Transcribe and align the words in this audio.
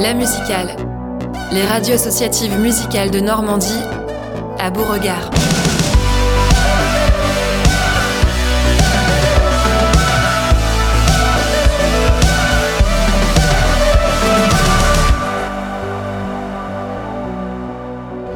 La 0.00 0.14
musicale. 0.14 0.76
Les 1.52 1.64
radios 1.64 1.94
associatives 1.94 2.56
musicales 2.60 3.10
de 3.10 3.18
Normandie 3.18 3.80
à 4.60 4.70
Beauregard. 4.70 5.28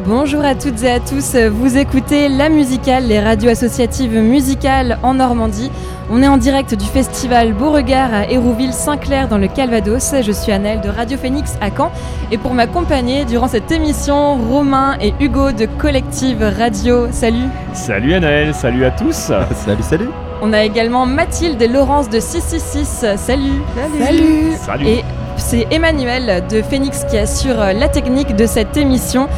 Bonjour 0.05 0.45
à 0.45 0.57
toutes 0.57 0.83
et 0.83 0.91
à 0.91 0.99
tous, 0.99 1.37
vous 1.37 1.79
écoutez 1.79 2.29
La 2.29 2.49
Musicale, 2.49 3.07
les 3.07 3.21
radios 3.21 3.51
associatives 3.51 4.19
musicales 4.19 4.99
en 5.05 5.15
Normandie. 5.15 5.71
On 6.15 6.23
est 6.23 6.29
en 6.29 6.37
direct 6.37 6.75
du 6.75 6.85
festival 6.85 7.55
Beauregard 7.55 8.13
à 8.13 8.29
Hérouville-Saint-Clair 8.31 9.29
dans 9.29 9.39
le 9.39 9.49
Calvados. 9.49 10.15
Je 10.21 10.31
suis 10.31 10.53
Annelle 10.53 10.83
de 10.83 10.91
Radio 10.91 11.17
Phoenix 11.17 11.57
à 11.63 11.71
Caen 11.75 11.91
et 12.31 12.37
pour 12.37 12.53
m'accompagner 12.53 13.25
durant 13.25 13.49
cette 13.49 13.73
émission, 13.73 14.37
Romain 14.37 14.99
et 15.01 15.15
Hugo 15.21 15.53
de 15.53 15.65
Collective 15.65 16.43
Radio. 16.43 17.11
Salut 17.13 17.49
Salut 17.73 18.13
Annelle, 18.13 18.53
salut 18.53 18.85
à 18.85 18.91
tous 18.91 19.15
Salut, 19.55 19.83
salut 19.83 20.09
On 20.43 20.53
a 20.53 20.63
également 20.63 21.07
Mathilde 21.07 21.63
et 21.63 21.67
Laurence 21.67 22.11
de 22.11 22.21
666. 22.21 23.17
Salut 23.17 23.63
Salut 23.99 24.53
Salut 24.61 24.87
Et 24.87 25.05
c'est 25.39 25.67
Emmanuel 25.71 26.47
de 26.47 26.61
Phoenix 26.61 27.07
qui 27.11 27.17
assure 27.17 27.57
la 27.57 27.89
technique 27.89 28.37
de 28.37 28.45
cette 28.45 28.77
émission. 28.77 29.31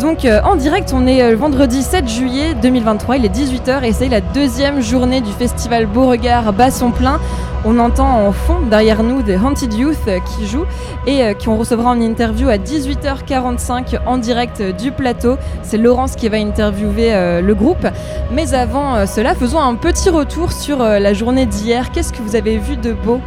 Donc 0.00 0.24
euh, 0.24 0.40
en 0.42 0.56
direct, 0.56 0.92
on 0.94 1.06
est 1.06 1.22
euh, 1.22 1.36
vendredi 1.36 1.82
7 1.82 2.08
juillet 2.08 2.54
2023, 2.60 3.16
il 3.16 3.24
est 3.24 3.34
18h 3.34 3.84
et 3.84 3.92
c'est 3.92 4.08
la 4.08 4.20
deuxième 4.20 4.80
journée 4.80 5.20
du 5.20 5.30
festival 5.32 5.86
Beauregard 5.86 6.52
bat 6.52 6.70
son 6.70 6.90
plein. 6.90 7.20
On 7.64 7.78
entend 7.78 8.26
en 8.26 8.32
fond 8.32 8.60
derrière 8.68 9.02
nous 9.02 9.22
des 9.22 9.36
Haunted 9.36 9.72
Youth 9.72 9.96
euh, 10.08 10.18
qui 10.20 10.46
jouent 10.46 10.66
et 11.06 11.34
qui 11.38 11.48
on 11.48 11.56
recevra 11.56 11.90
en 11.90 12.00
interview 12.00 12.48
à 12.48 12.56
18h45 12.56 13.98
en 14.06 14.18
direct 14.18 14.62
du 14.62 14.90
plateau. 14.90 15.36
C'est 15.62 15.78
Laurence 15.78 16.16
qui 16.16 16.28
va 16.28 16.38
interviewer 16.38 17.42
le 17.42 17.54
groupe. 17.54 17.86
Mais 18.32 18.54
avant 18.54 19.06
cela, 19.06 19.34
faisons 19.34 19.60
un 19.60 19.74
petit 19.74 20.08
retour 20.08 20.50
sur 20.50 20.78
la 20.78 21.12
journée 21.12 21.44
d'hier. 21.44 21.90
Qu'est-ce 21.92 22.14
que 22.14 22.22
vous 22.22 22.36
avez 22.36 22.56
vu 22.56 22.78
de 22.78 22.94
beau? 22.94 23.20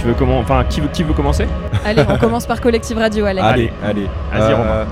Tu 0.00 0.06
veux 0.06 0.14
comment 0.14 0.38
Enfin, 0.38 0.64
qui 0.68 0.80
veut, 0.80 0.88
qui 0.92 1.02
veut 1.02 1.12
commencer? 1.14 1.46
Allez, 1.84 2.02
on 2.08 2.16
commence 2.16 2.46
par 2.46 2.60
Collective 2.60 2.98
Radio, 2.98 3.24
Alex. 3.26 3.46
Allez, 3.46 3.72
allez. 3.84 4.06
Vas-y, 4.32 4.52
Romain. 4.54 4.84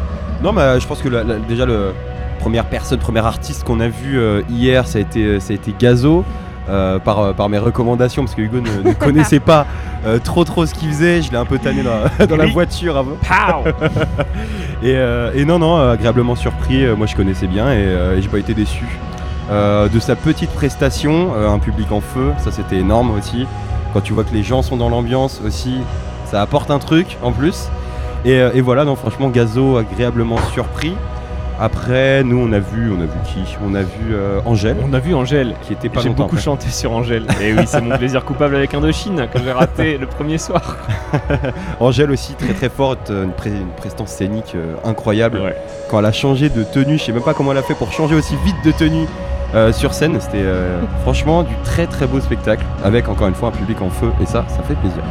Non, 0.43 0.53
mais 0.53 0.79
je 0.81 0.87
pense 0.87 1.01
que 1.03 1.09
la- 1.09 1.25
la- 1.25 1.37
déjà, 1.37 1.67
le 1.67 1.93
première 2.41 2.65
personne, 2.67 2.99
premier 2.99 3.25
artiste 3.25 3.65
qu'on 3.65 3.81
a 3.81 3.89
vu 3.89 4.19
euh, 4.19 4.43
hier, 4.51 4.87
ça 4.87 4.99
a 4.99 5.01
été, 5.01 5.41
ça 5.41 5.53
a 5.53 5.55
été 5.55 5.75
Gazo. 5.79 6.25
euh, 6.71 6.99
par, 6.99 7.19
euh, 7.21 7.33
par 7.33 7.49
mes 7.49 7.57
recommandations 7.57 8.25
parce 8.25 8.35
que 8.35 8.43
Hugo 8.43 8.61
ne, 8.61 8.87
ne 8.91 8.93
connaissait 9.07 9.41
pas 9.41 9.65
euh, 10.05 10.19
trop 10.19 10.45
trop 10.45 10.67
ce 10.67 10.75
qu'il 10.75 10.91
faisait 10.91 11.23
je 11.23 11.31
l'ai 11.31 11.39
un 11.39 11.47
peu 11.47 11.57
tanné 11.59 11.83
dans, 11.83 12.27
dans 12.27 12.37
la 12.37 12.45
voiture 12.45 12.99
avant 12.99 13.17
et, 14.83 14.95
euh, 14.95 15.31
et 15.35 15.47
non 15.47 15.59
non 15.59 15.79
euh, 15.79 15.95
agréablement 15.95 16.37
surpris 16.37 16.85
euh, 16.85 16.95
moi 16.95 17.07
je 17.07 17.17
connaissais 17.17 17.47
bien 17.47 17.73
et, 17.73 17.77
euh, 17.79 18.19
et 18.19 18.23
j'ai 18.23 18.29
pas 18.29 18.39
été 18.39 18.53
déçu 18.53 18.85
Euh, 19.51 19.89
de 19.89 19.99
sa 19.99 20.15
petite 20.15 20.51
prestation 20.51 21.31
euh, 21.35 21.49
un 21.49 21.59
public 21.59 21.91
en 21.91 22.03
feu 22.03 22.33
ça 22.37 22.53
c'était 22.53 22.77
énorme 22.77 23.13
aussi 23.19 23.47
quand 23.93 24.01
tu 24.01 24.13
vois 24.13 24.25
que 24.25 24.35
les 24.35 24.43
gens 24.43 24.63
sont 24.63 24.77
dans 24.77 24.89
l'ambiance 24.89 25.41
aussi 25.47 25.79
ça 26.27 26.43
apporte 26.43 26.71
un 26.71 26.79
truc 26.79 27.17
en 27.23 27.33
plus 27.33 27.69
et, 28.25 28.33
euh, 28.33 28.51
et 28.55 28.61
voilà 28.61 28.85
non 28.85 28.97
franchement 28.97 29.29
Gazo 29.29 29.77
agréablement 29.79 30.37
surpris 30.53 30.95
après 31.61 32.23
nous 32.23 32.39
on 32.39 32.53
a 32.53 32.61
vu 32.61 32.93
on 32.93 33.01
a 33.01 33.05
vu 33.05 33.19
qui? 33.25 33.57
On 33.67 33.75
a 33.75 33.83
vu 33.83 34.13
euh, 34.15 34.39
Angèle 34.47 34.77
On 34.89 34.93
a 34.95 35.01
vu 35.01 35.13
Angèle. 35.15 35.55
qui 35.63 35.73
était 35.73 35.89
pas 35.89 36.01
J'ai 36.03 36.11
beaucoup 36.11 36.23
après. 36.37 36.41
chanté 36.41 36.69
sur 36.69 36.93
Angèle. 36.93 37.27
Et 37.43 37.53
oui, 37.53 37.65
c'est 37.67 37.81
mon 37.81 37.97
plaisir 37.99 38.25
coupable 38.25 38.55
avec 38.55 38.75
Indochine 38.75 39.27
que 39.33 39.41
j'ai 39.43 39.51
raté 39.51 39.99
le 39.99 40.07
premier 40.07 40.39
soir. 40.39 40.77
Angèle 41.81 42.13
aussi 42.13 42.35
très 42.35 42.53
très 42.53 42.69
forte 42.69 43.11
euh, 43.11 43.25
une, 43.25 43.33
pré- 43.33 43.51
une 43.51 43.71
prestance 43.77 44.11
scénique 44.11 44.53
euh, 44.55 44.75
incroyable 44.85 45.39
Ouais. 45.41 45.57
quand 45.91 45.99
elle 45.99 46.07
a 46.07 46.13
changé 46.13 46.49
de 46.49 46.63
tenue 46.63 46.97
je 46.99 47.05
sais 47.05 47.13
même 47.13 47.23
pas 47.23 47.35
comment 47.35 47.51
elle 47.53 47.59
a 47.59 47.63
fait 47.63 47.75
pour 47.75 47.91
changer 47.91 48.15
aussi 48.15 48.37
vite 48.45 48.57
de 48.65 48.71
tenue 48.71 49.07
euh, 49.55 49.73
sur 49.73 49.95
scène 49.95 50.17
c'était 50.21 50.43
euh, 50.43 50.81
franchement 51.03 51.43
du 51.43 51.55
très 51.65 51.87
très 51.87 52.07
beau 52.07 52.21
spectacle 52.21 52.65
avec 52.85 53.09
encore 53.09 53.29
une 53.29 53.35
fois 53.35 53.49
un 53.49 53.53
public 53.53 53.81
en 53.83 53.91
feu 53.91 54.11
et 54.21 54.27
ça 54.27 54.45
ça 54.49 54.63
fait 54.63 54.75
plaisir 54.75 55.03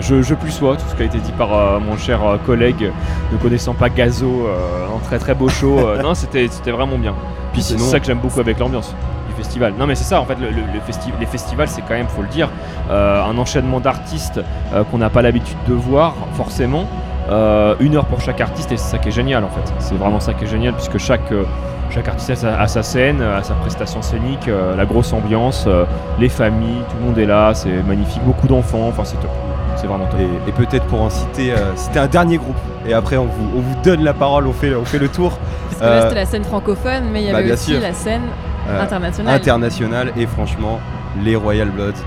Je, 0.00 0.22
je 0.22 0.34
plus 0.34 0.50
sois 0.50 0.76
tout 0.76 0.84
ce 0.88 0.94
qui 0.94 1.02
a 1.02 1.06
été 1.06 1.18
dit 1.18 1.32
par 1.32 1.52
euh, 1.54 1.78
mon 1.80 1.96
cher 1.96 2.22
euh, 2.22 2.36
collègue, 2.44 2.90
ne 3.32 3.38
connaissant 3.38 3.72
pas 3.74 3.88
Gazo, 3.88 4.26
euh, 4.46 4.86
un 4.94 4.98
très 5.04 5.18
très 5.18 5.34
beau 5.34 5.48
show. 5.48 5.78
euh, 5.78 6.02
non, 6.06 6.14
c'était 6.14 6.48
c'était 6.50 6.70
vraiment 6.70 6.98
bien. 6.98 7.14
Puis 7.54 7.62
c'est 7.62 7.78
ça 7.78 7.98
que 7.98 8.04
j'aime 8.06 8.18
beaucoup 8.18 8.40
avec 8.40 8.58
l'ambiance 8.58 8.94
du 9.28 9.34
festival. 9.34 9.72
Non, 9.78 9.86
mais 9.86 9.94
c'est 9.94 10.04
ça 10.04 10.20
en 10.20 10.26
fait, 10.26 10.34
le, 10.38 10.48
le- 10.50 10.70
le 10.74 10.80
festi- 10.86 11.12
les 11.18 11.24
festivals, 11.26 11.68
c'est 11.68 11.80
quand 11.80 11.94
même, 11.94 12.08
faut 12.08 12.20
le 12.22 12.28
dire, 12.28 12.50
euh, 12.90 13.24
un 13.24 13.36
enchaînement 13.38 13.80
d'artistes 13.80 14.38
euh, 14.74 14.84
qu'on 14.84 14.98
n'a 14.98 15.08
pas 15.08 15.22
l'habitude 15.22 15.56
de 15.66 15.72
voir 15.74 16.14
forcément. 16.34 16.84
Euh, 17.30 17.74
une 17.80 17.96
heure 17.96 18.04
pour 18.04 18.20
chaque 18.20 18.40
artiste 18.40 18.70
et 18.70 18.76
c'est 18.76 18.90
ça 18.92 18.98
qui 18.98 19.08
est 19.08 19.12
génial 19.12 19.42
en 19.44 19.48
fait. 19.48 19.72
C'est 19.80 19.96
vraiment 19.96 20.20
ça 20.20 20.32
qui 20.34 20.44
est 20.44 20.48
génial 20.48 20.74
puisque 20.74 20.98
chaque, 20.98 21.32
euh, 21.32 21.42
chaque 21.90 22.08
artiste 22.08 22.30
a 22.30 22.36
sa, 22.36 22.60
a 22.60 22.66
sa 22.68 22.82
scène, 22.82 23.22
a 23.22 23.42
sa 23.42 23.54
prestation 23.54 24.02
scénique, 24.02 24.48
euh, 24.48 24.76
la 24.76 24.84
grosse 24.84 25.12
ambiance, 25.12 25.64
euh, 25.66 25.84
les 26.18 26.28
familles, 26.28 26.82
tout 26.90 26.96
le 27.00 27.06
monde 27.06 27.18
est 27.18 27.26
là, 27.26 27.52
c'est 27.54 27.82
magnifique, 27.82 28.22
beaucoup 28.24 28.46
d'enfants, 28.46 28.88
enfin 28.88 29.04
c'est 29.04 29.16
top. 29.20 29.30
C'est 29.76 29.86
vraiment 29.86 30.06
top. 30.06 30.20
et, 30.20 30.48
et 30.48 30.52
peut-être 30.52 30.86
pour 30.86 31.02
en 31.02 31.10
citer 31.10 31.52
euh, 31.52 31.56
c'était 31.76 31.98
un 31.98 32.06
dernier 32.06 32.38
groupe 32.38 32.56
et 32.88 32.94
après 32.94 33.18
on 33.18 33.26
vous, 33.26 33.50
on 33.56 33.60
vous 33.60 33.74
donne 33.84 34.02
la 34.04 34.14
parole 34.14 34.46
on 34.46 34.52
fait, 34.54 34.74
on 34.74 34.86
fait 34.86 34.98
le 34.98 35.08
tour 35.08 35.38
Parce 35.68 35.80
que 35.80 35.84
là, 35.84 35.90
Euh, 35.90 36.02
c'était 36.04 36.14
la 36.14 36.24
scène 36.26 36.44
francophone, 36.44 37.04
mais 37.12 37.22
il 37.22 37.28
y 37.28 37.32
bah, 37.32 37.38
avait 37.38 37.52
aussi 37.52 37.72
sûr. 37.72 37.80
la 37.82 37.92
scène 37.92 38.22
Euh, 38.70 38.82
internationale. 38.82 39.34
international 39.34 40.12
et 40.16 40.26
franchement 40.26 40.80
les 41.22 41.36
Royal 41.36 41.68
Bloods 41.68 42.00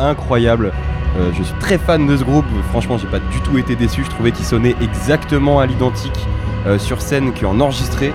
incroyable 0.00 0.72
Euh, 1.18 1.30
je 1.32 1.42
suis 1.44 1.54
très 1.60 1.78
fan 1.78 2.06
de 2.06 2.14
ce 2.16 2.24
groupe 2.24 2.44
franchement 2.70 2.98
j'ai 2.98 3.06
pas 3.06 3.20
du 3.20 3.40
tout 3.40 3.56
été 3.56 3.74
déçu 3.76 4.02
je 4.04 4.10
trouvais 4.10 4.32
qu'ils 4.32 4.44
sonnaient 4.44 4.74
exactement 4.82 5.60
à 5.60 5.64
l'identique 5.66 6.26
euh, 6.66 6.78
sur 6.78 7.00
scène 7.00 7.32
qu'en 7.32 7.58
enregistré 7.60 8.12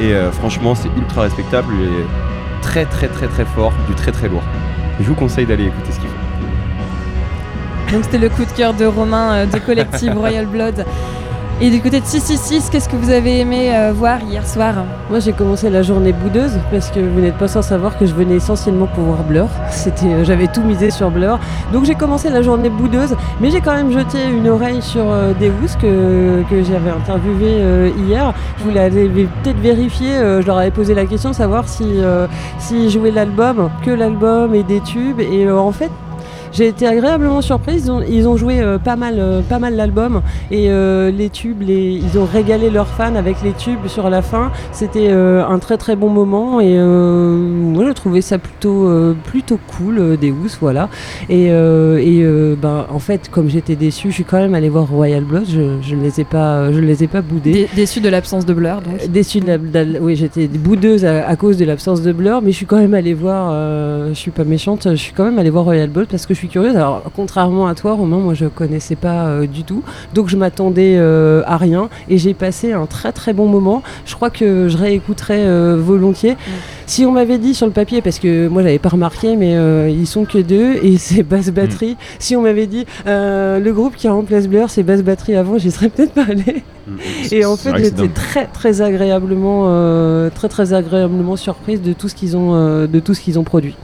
et 0.00 0.12
euh, 0.12 0.30
franchement 0.32 0.74
c'est 0.74 0.88
ultra 0.96 1.22
respectable 1.22 1.72
et 1.74 2.62
très 2.62 2.84
très 2.86 3.08
très 3.08 3.28
très 3.28 3.44
fort 3.44 3.72
du 3.86 3.94
très 3.94 4.12
très 4.12 4.28
lourd 4.28 4.42
je 5.00 5.04
vous 5.04 5.14
conseille 5.14 5.46
d'aller 5.46 5.66
écouter 5.66 5.92
ce 5.92 6.00
qu'ils 6.00 6.08
font 6.08 7.92
Donc 7.92 8.04
c'était 8.04 8.18
le 8.18 8.28
coup 8.28 8.44
de 8.44 8.50
cœur 8.50 8.74
de 8.74 8.84
Romain 8.84 9.32
euh, 9.32 9.46
de 9.46 9.58
Collective 9.58 10.16
Royal 10.16 10.46
Blood. 10.46 10.84
Et 11.60 11.70
du 11.70 11.80
côté 11.80 11.98
de 11.98 12.06
666, 12.06 12.70
qu'est-ce 12.70 12.88
que 12.88 12.94
vous 12.94 13.10
avez 13.10 13.40
aimé 13.40 13.74
euh, 13.74 13.92
voir 13.92 14.22
hier 14.22 14.46
soir? 14.46 14.74
Moi 15.10 15.18
j'ai 15.18 15.32
commencé 15.32 15.68
la 15.68 15.82
journée 15.82 16.12
boudeuse 16.12 16.56
parce 16.70 16.88
que 16.88 17.00
vous 17.00 17.20
n'êtes 17.20 17.36
pas 17.36 17.48
sans 17.48 17.62
savoir 17.62 17.98
que 17.98 18.06
je 18.06 18.14
venais 18.14 18.36
essentiellement 18.36 18.86
pour 18.86 19.02
voir 19.02 19.24
Blur. 19.24 19.48
C'était, 19.72 20.06
euh, 20.06 20.24
j'avais 20.24 20.46
tout 20.46 20.62
misé 20.62 20.92
sur 20.92 21.10
Blur. 21.10 21.40
Donc 21.72 21.84
j'ai 21.84 21.96
commencé 21.96 22.30
la 22.30 22.42
journée 22.42 22.68
boudeuse, 22.68 23.16
mais 23.40 23.50
j'ai 23.50 23.60
quand 23.60 23.74
même 23.74 23.90
jeté 23.90 24.18
une 24.24 24.48
oreille 24.48 24.80
sur 24.80 25.10
euh, 25.10 25.32
Deus 25.34 25.76
que, 25.82 26.44
j'avais 26.62 26.90
interviewé 26.90 27.48
euh, 27.48 27.90
hier. 28.06 28.32
Je 28.58 28.62
voulais 28.62 28.80
aller 28.80 29.08
peut-être 29.42 29.58
vérifier, 29.58 30.12
je 30.40 30.46
leur 30.46 30.58
avais 30.58 30.70
posé 30.70 30.94
la 30.94 31.06
question 31.06 31.30
de 31.30 31.34
savoir 31.34 31.66
si 31.68 32.00
s'ils 32.58 32.90
jouaient 32.90 33.10
l'album, 33.10 33.68
que 33.84 33.90
l'album 33.90 34.54
et 34.54 34.62
des 34.62 34.80
tubes. 34.80 35.18
Et 35.18 35.50
en 35.50 35.72
fait 35.72 35.90
j'ai 36.52 36.68
été 36.68 36.86
agréablement 36.86 37.40
surprise. 37.40 37.84
Ils 37.86 37.90
ont, 37.90 38.02
ils 38.02 38.28
ont 38.28 38.36
joué 38.36 38.60
euh, 38.60 38.78
pas 38.78 38.96
mal, 38.96 39.14
euh, 39.18 39.40
pas 39.42 39.58
mal 39.58 39.74
l'album 39.76 40.22
et 40.50 40.70
euh, 40.70 41.10
les 41.10 41.28
tubes, 41.30 41.62
les, 41.62 41.92
ils 42.02 42.18
ont 42.18 42.24
régalé 42.24 42.70
leurs 42.70 42.88
fans 42.88 43.14
avec 43.14 43.42
les 43.42 43.52
tubes 43.52 43.86
sur 43.86 44.10
la 44.10 44.22
fin. 44.22 44.50
C'était 44.72 45.10
un 45.10 45.58
très 45.58 45.76
très 45.76 45.96
bon 45.96 46.08
moment 46.08 46.60
et 46.60 46.78
moi 46.78 47.84
je 47.86 47.92
trouvais 47.92 48.20
ça 48.20 48.38
plutôt 48.38 48.88
plutôt 49.24 49.58
cool 49.76 50.16
des 50.16 50.30
housses 50.30 50.58
voilà. 50.60 50.88
Et, 51.28 51.46
et 51.46 52.24
ben 52.60 52.86
en 52.90 52.98
fait 52.98 53.28
comme 53.30 53.48
j'étais 53.48 53.76
déçu, 53.76 54.08
je 54.10 54.14
suis 54.14 54.24
quand 54.24 54.38
même 54.38 54.54
allé 54.54 54.68
voir 54.68 54.88
Royal 54.88 55.24
Blood. 55.24 55.44
Je, 55.48 55.76
je 55.82 55.94
ne 55.94 56.02
les 56.02 56.20
ai 56.20 56.24
pas, 56.24 56.72
je 56.72 56.80
ne 56.80 56.86
les 56.86 57.04
ai 57.04 57.06
pas 57.06 57.20
boudés. 57.22 57.52
Dé- 57.52 57.68
Déçu 57.76 58.00
de 58.00 58.08
l'absence 58.08 58.46
de 58.46 58.54
Blur, 58.54 58.80
donc. 58.82 59.08
Déçue 59.10 59.40
de 59.40 59.46
la, 59.46 59.58
de 59.58 59.98
oui, 60.00 60.16
j'étais 60.16 60.46
boudeuse 60.48 61.04
à, 61.04 61.26
à 61.26 61.36
cause 61.36 61.56
de 61.56 61.64
l'absence 61.64 62.02
de 62.02 62.12
Blur, 62.12 62.40
mais 62.42 62.50
je 62.52 62.56
suis 62.56 62.66
quand 62.66 62.78
même 62.78 62.94
allée 62.94 63.14
voir, 63.14 63.52
je 64.08 64.14
suis 64.14 64.30
pas 64.30 64.44
méchante, 64.44 64.88
je 64.90 64.96
suis 64.96 65.12
quand 65.12 65.24
même 65.24 65.38
allée 65.38 65.50
voir 65.50 65.64
Royal 65.64 65.88
Blood 65.88 66.08
parce 66.10 66.26
que 66.26 66.34
je 66.38 66.42
suis 66.42 66.48
curieuse. 66.48 66.76
Alors, 66.76 67.02
contrairement 67.16 67.66
à 67.66 67.74
toi, 67.74 67.94
Romain, 67.94 68.18
moi 68.18 68.32
je 68.32 68.46
connaissais 68.46 68.94
pas 68.94 69.26
euh, 69.26 69.46
du 69.48 69.64
tout, 69.64 69.82
donc 70.14 70.28
je 70.28 70.36
m'attendais 70.36 70.94
euh, 70.96 71.42
à 71.46 71.56
rien 71.56 71.88
et 72.08 72.16
j'ai 72.16 72.32
passé 72.32 72.72
un 72.72 72.86
très 72.86 73.10
très 73.10 73.32
bon 73.32 73.46
moment. 73.46 73.82
Je 74.06 74.14
crois 74.14 74.30
que 74.30 74.68
je 74.68 74.78
réécouterais 74.78 75.40
euh, 75.40 75.76
volontiers. 75.76 76.36
Si 76.86 77.04
on 77.04 77.10
m'avait 77.10 77.38
dit 77.38 77.54
sur 77.54 77.66
le 77.66 77.72
papier, 77.72 78.02
parce 78.02 78.20
que 78.20 78.46
moi 78.46 78.62
j'avais 78.62 78.78
pas 78.78 78.88
remarqué, 78.88 79.34
mais 79.34 79.56
ils 79.92 80.06
sont 80.06 80.24
que 80.26 80.38
deux 80.38 80.76
et 80.80 80.96
c'est 80.98 81.24
basse 81.24 81.50
batterie. 81.50 81.96
Si 82.20 82.36
on 82.36 82.42
m'avait 82.42 82.68
dit 82.68 82.86
le 83.04 83.70
groupe 83.72 83.96
qui 83.96 84.06
remplace 84.06 84.46
Blur, 84.46 84.70
c'est 84.70 84.84
basse 84.84 85.02
batterie 85.02 85.34
avant, 85.34 85.58
j'y 85.58 85.72
serais 85.72 85.88
peut-être 85.88 86.12
pas 86.12 86.26
allée. 86.30 86.62
Et 87.32 87.44
en 87.44 87.56
fait, 87.56 87.76
j'étais 87.78 88.08
très 88.08 88.46
très 88.46 88.80
agréablement, 88.80 89.64
très 90.30 90.48
très 90.48 90.72
agréablement 90.72 91.34
surprise 91.34 91.82
de 91.82 91.92
tout 91.92 92.08
ce 92.08 92.14
qu'ils 92.14 92.36
ont, 92.36 92.86
de 92.86 93.00
tout 93.00 93.14
ce 93.14 93.20
qu'ils 93.20 93.40
ont 93.40 93.44
produit. 93.44 93.74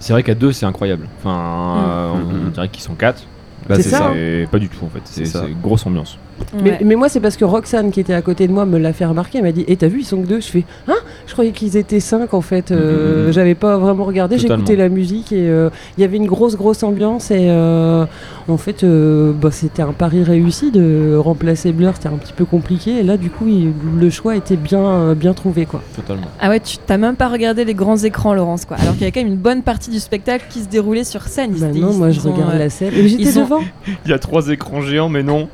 C'est 0.00 0.12
vrai 0.12 0.22
qu'à 0.22 0.34
deux, 0.34 0.52
c'est 0.52 0.66
incroyable. 0.66 1.06
Enfin, 1.18 1.84
euh, 1.88 2.14
Mm. 2.14 2.26
on, 2.44 2.46
on 2.46 2.50
dirait 2.50 2.68
qu'ils 2.68 2.82
sont 2.82 2.94
quatre. 2.94 3.24
Bah, 3.68 3.74
C'est 3.76 3.82
ça, 3.82 4.12
pas 4.50 4.58
du 4.58 4.68
tout 4.68 4.84
en 4.84 4.88
fait. 4.88 5.00
C'est 5.04 5.24
grosse 5.60 5.84
ambiance. 5.86 6.18
Mais, 6.62 6.70
Ouais. 6.70 6.78
mais 6.84 6.94
moi, 6.94 7.08
c'est 7.08 7.20
parce 7.20 7.36
que 7.36 7.44
Roxane, 7.44 7.90
qui 7.90 8.00
était 8.00 8.14
à 8.14 8.22
côté 8.22 8.46
de 8.48 8.52
moi, 8.52 8.64
me 8.66 8.78
l'a 8.78 8.92
fait 8.92 9.04
remarquer. 9.04 9.38
Elle 9.38 9.44
m'a 9.44 9.52
dit 9.52 9.64
Et 9.68 9.76
t'as 9.76 9.88
vu, 9.88 10.00
ils 10.00 10.04
sont 10.04 10.20
que 10.22 10.26
deux 10.26 10.40
Je 10.40 10.48
fais 10.48 10.64
Hein? 10.86 10.94
Je 11.26 11.32
croyais 11.32 11.50
qu'ils 11.52 11.76
étaient 11.76 12.00
cinq 12.00 12.34
en 12.34 12.40
fait. 12.40 12.70
Euh, 12.70 13.26
Mhm. 13.26 13.32
J'avais 13.32 13.54
pas 13.54 13.76
vraiment 13.78 14.04
regardé. 14.04 14.38
J'écoutais 14.38 14.76
la 14.76 14.88
musique 14.88 15.32
et 15.32 15.48
euh, 15.48 15.70
il 15.96 16.00
y 16.00 16.04
avait 16.04 16.16
une 16.16 16.26
grosse, 16.26 16.56
grosse 16.56 16.82
ambiance. 16.82 17.30
Et 17.30 17.48
euh, 17.50 18.04
En 18.48 18.56
fait, 18.56 18.82
euh, 18.82 19.32
bah, 19.34 19.50
c'était 19.50 19.82
un 19.82 19.92
pari 19.92 20.22
réussi 20.22 20.70
de 20.70 21.16
remplacer 21.18 21.70
Blur, 21.72 21.92
c'était 21.94 22.08
un 22.08 22.16
petit 22.16 22.32
peu 22.32 22.46
compliqué. 22.46 23.00
Et 23.00 23.02
là, 23.02 23.18
du 23.18 23.28
coup, 23.28 23.46
il- 23.46 23.72
le 24.00 24.08
choix 24.08 24.36
était 24.36 24.56
bien, 24.56 25.12
bien 25.14 25.34
trouvé. 25.34 25.66
Quoi. 25.66 25.82
Totalement. 25.94 26.28
Ah 26.40 26.48
ouais, 26.48 26.58
tu 26.60 26.78
t'as 26.78 26.96
même 26.96 27.16
pas 27.16 27.28
regardé 27.28 27.64
les 27.66 27.74
grands 27.74 27.98
écrans, 27.98 28.32
Laurence, 28.32 28.64
quoi. 28.64 28.78
Alors 28.78 28.92
qu'il 28.94 29.02
y 29.02 29.04
avait 29.04 29.12
quand 29.12 29.20
même 29.20 29.32
une 29.34 29.38
bonne 29.38 29.62
partie 29.62 29.90
du 29.90 29.98
spectacle 30.00 30.46
qui 30.48 30.60
se 30.60 30.68
déroulait 30.68 31.04
sur 31.04 31.24
scène. 31.24 31.52
Bah 31.58 31.66
non, 31.74 31.92
moi 31.92 32.08
je 32.10 32.20
regarde 32.20 32.54
la 32.58 32.70
scène. 32.70 32.92
Mais 32.96 33.08
j'étais 33.08 33.32
devant. 33.38 33.60
Il 34.06 34.10
y 34.10 34.14
a 34.14 34.18
trois 34.18 34.48
écrans 34.48 34.80
géants, 34.80 35.10
mais 35.10 35.22
non. 35.22 35.48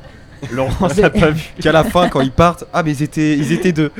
Laurence 0.51 0.97
n'a 0.97 1.09
pas 1.09 1.31
vu. 1.31 1.53
Qu'à 1.61 1.71
la 1.71 1.83
fin, 1.83 2.09
quand 2.09 2.21
ils 2.21 2.31
partent, 2.31 2.65
ah 2.73 2.83
mais 2.83 2.91
ils 2.91 3.03
étaient, 3.03 3.37
ils 3.37 3.51
étaient 3.51 3.71
deux. 3.71 3.91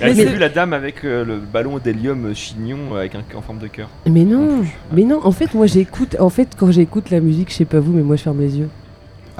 Elle 0.00 0.14
Mais 0.16 0.24
vu 0.24 0.38
la 0.38 0.48
dame 0.48 0.72
avec 0.72 1.04
euh, 1.04 1.24
le 1.24 1.36
ballon 1.36 1.78
d'hélium 1.78 2.34
chignon 2.34 2.78
euh, 2.92 2.98
avec 2.98 3.14
un 3.14 3.22
en 3.36 3.42
forme 3.42 3.58
de 3.58 3.66
cœur? 3.68 3.88
Mais 4.06 4.24
Non 4.24 4.62
mais 4.92 5.02
non. 5.04 5.20
En 5.24 5.32
fait, 5.32 5.54
moi 5.54 5.66
j'écoute. 5.66 6.16
En 6.18 6.30
fait, 6.30 6.48
quand 6.56 6.70
j'écoute 6.70 7.10
la 7.10 7.20
musique, 7.20 7.50
je 7.50 7.54
sais 7.56 7.64
pas 7.64 7.80
vous, 7.80 7.92
mais 7.92 8.02
moi 8.02 8.16
je 8.16 8.22
ferme 8.22 8.40
les 8.40 8.58
yeux. 8.58 8.68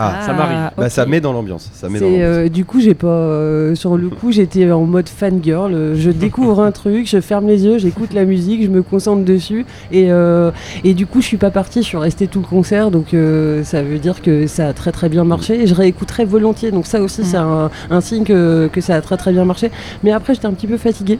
Ah, 0.00 0.20
ça 0.24 0.32
m'arrive. 0.32 0.70
bah 0.76 0.88
ça 0.88 1.04
met 1.06 1.20
dans 1.20 1.32
l'ambiance. 1.32 1.70
Ça 1.74 1.88
met 1.88 1.98
dans 1.98 2.06
euh, 2.06 2.48
du 2.48 2.64
coup, 2.64 2.80
j'ai 2.80 2.94
pas. 2.94 3.08
euh, 3.08 3.74
sur 3.74 3.96
le 3.96 4.08
coup, 4.08 4.30
j'étais 4.30 4.70
en 4.70 4.84
mode 4.84 5.08
fangirl. 5.08 5.94
Je 5.96 6.10
découvre 6.10 6.60
un 6.60 6.70
truc, 6.70 7.08
je 7.08 7.20
ferme 7.20 7.48
les 7.48 7.64
yeux, 7.64 7.78
j'écoute 7.78 8.12
la 8.14 8.24
musique, 8.24 8.62
je 8.62 8.68
me 8.68 8.82
concentre 8.82 9.24
dessus. 9.24 9.66
Et, 9.90 10.12
euh, 10.12 10.52
et 10.84 10.94
du 10.94 11.06
coup, 11.06 11.20
je 11.20 11.26
suis 11.26 11.36
pas 11.36 11.50
partie, 11.50 11.82
je 11.82 11.86
suis 11.88 11.96
restée 11.98 12.28
tout 12.28 12.38
le 12.40 12.46
concert. 12.46 12.90
Donc, 12.92 13.12
euh, 13.12 13.64
ça 13.64 13.82
veut 13.82 13.98
dire 13.98 14.22
que 14.22 14.46
ça 14.46 14.68
a 14.68 14.72
très 14.72 14.92
très 14.92 15.08
bien 15.08 15.24
marché. 15.24 15.62
Et 15.62 15.66
je 15.66 15.74
réécouterai 15.74 16.24
volontiers. 16.24 16.70
Donc, 16.70 16.86
ça 16.86 17.00
aussi, 17.02 17.22
Mm. 17.22 17.24
c'est 17.24 17.36
un, 17.36 17.70
un 17.90 18.00
signe 18.00 18.22
que, 18.24 18.68
que 18.72 18.80
ça 18.80 18.94
a 18.94 19.00
très 19.00 19.16
très 19.16 19.32
bien 19.32 19.44
marché. 19.44 19.70
Mais 20.04 20.12
après, 20.12 20.32
j'étais 20.34 20.46
un 20.46 20.52
petit 20.52 20.68
peu 20.68 20.76
fatiguée. 20.76 21.18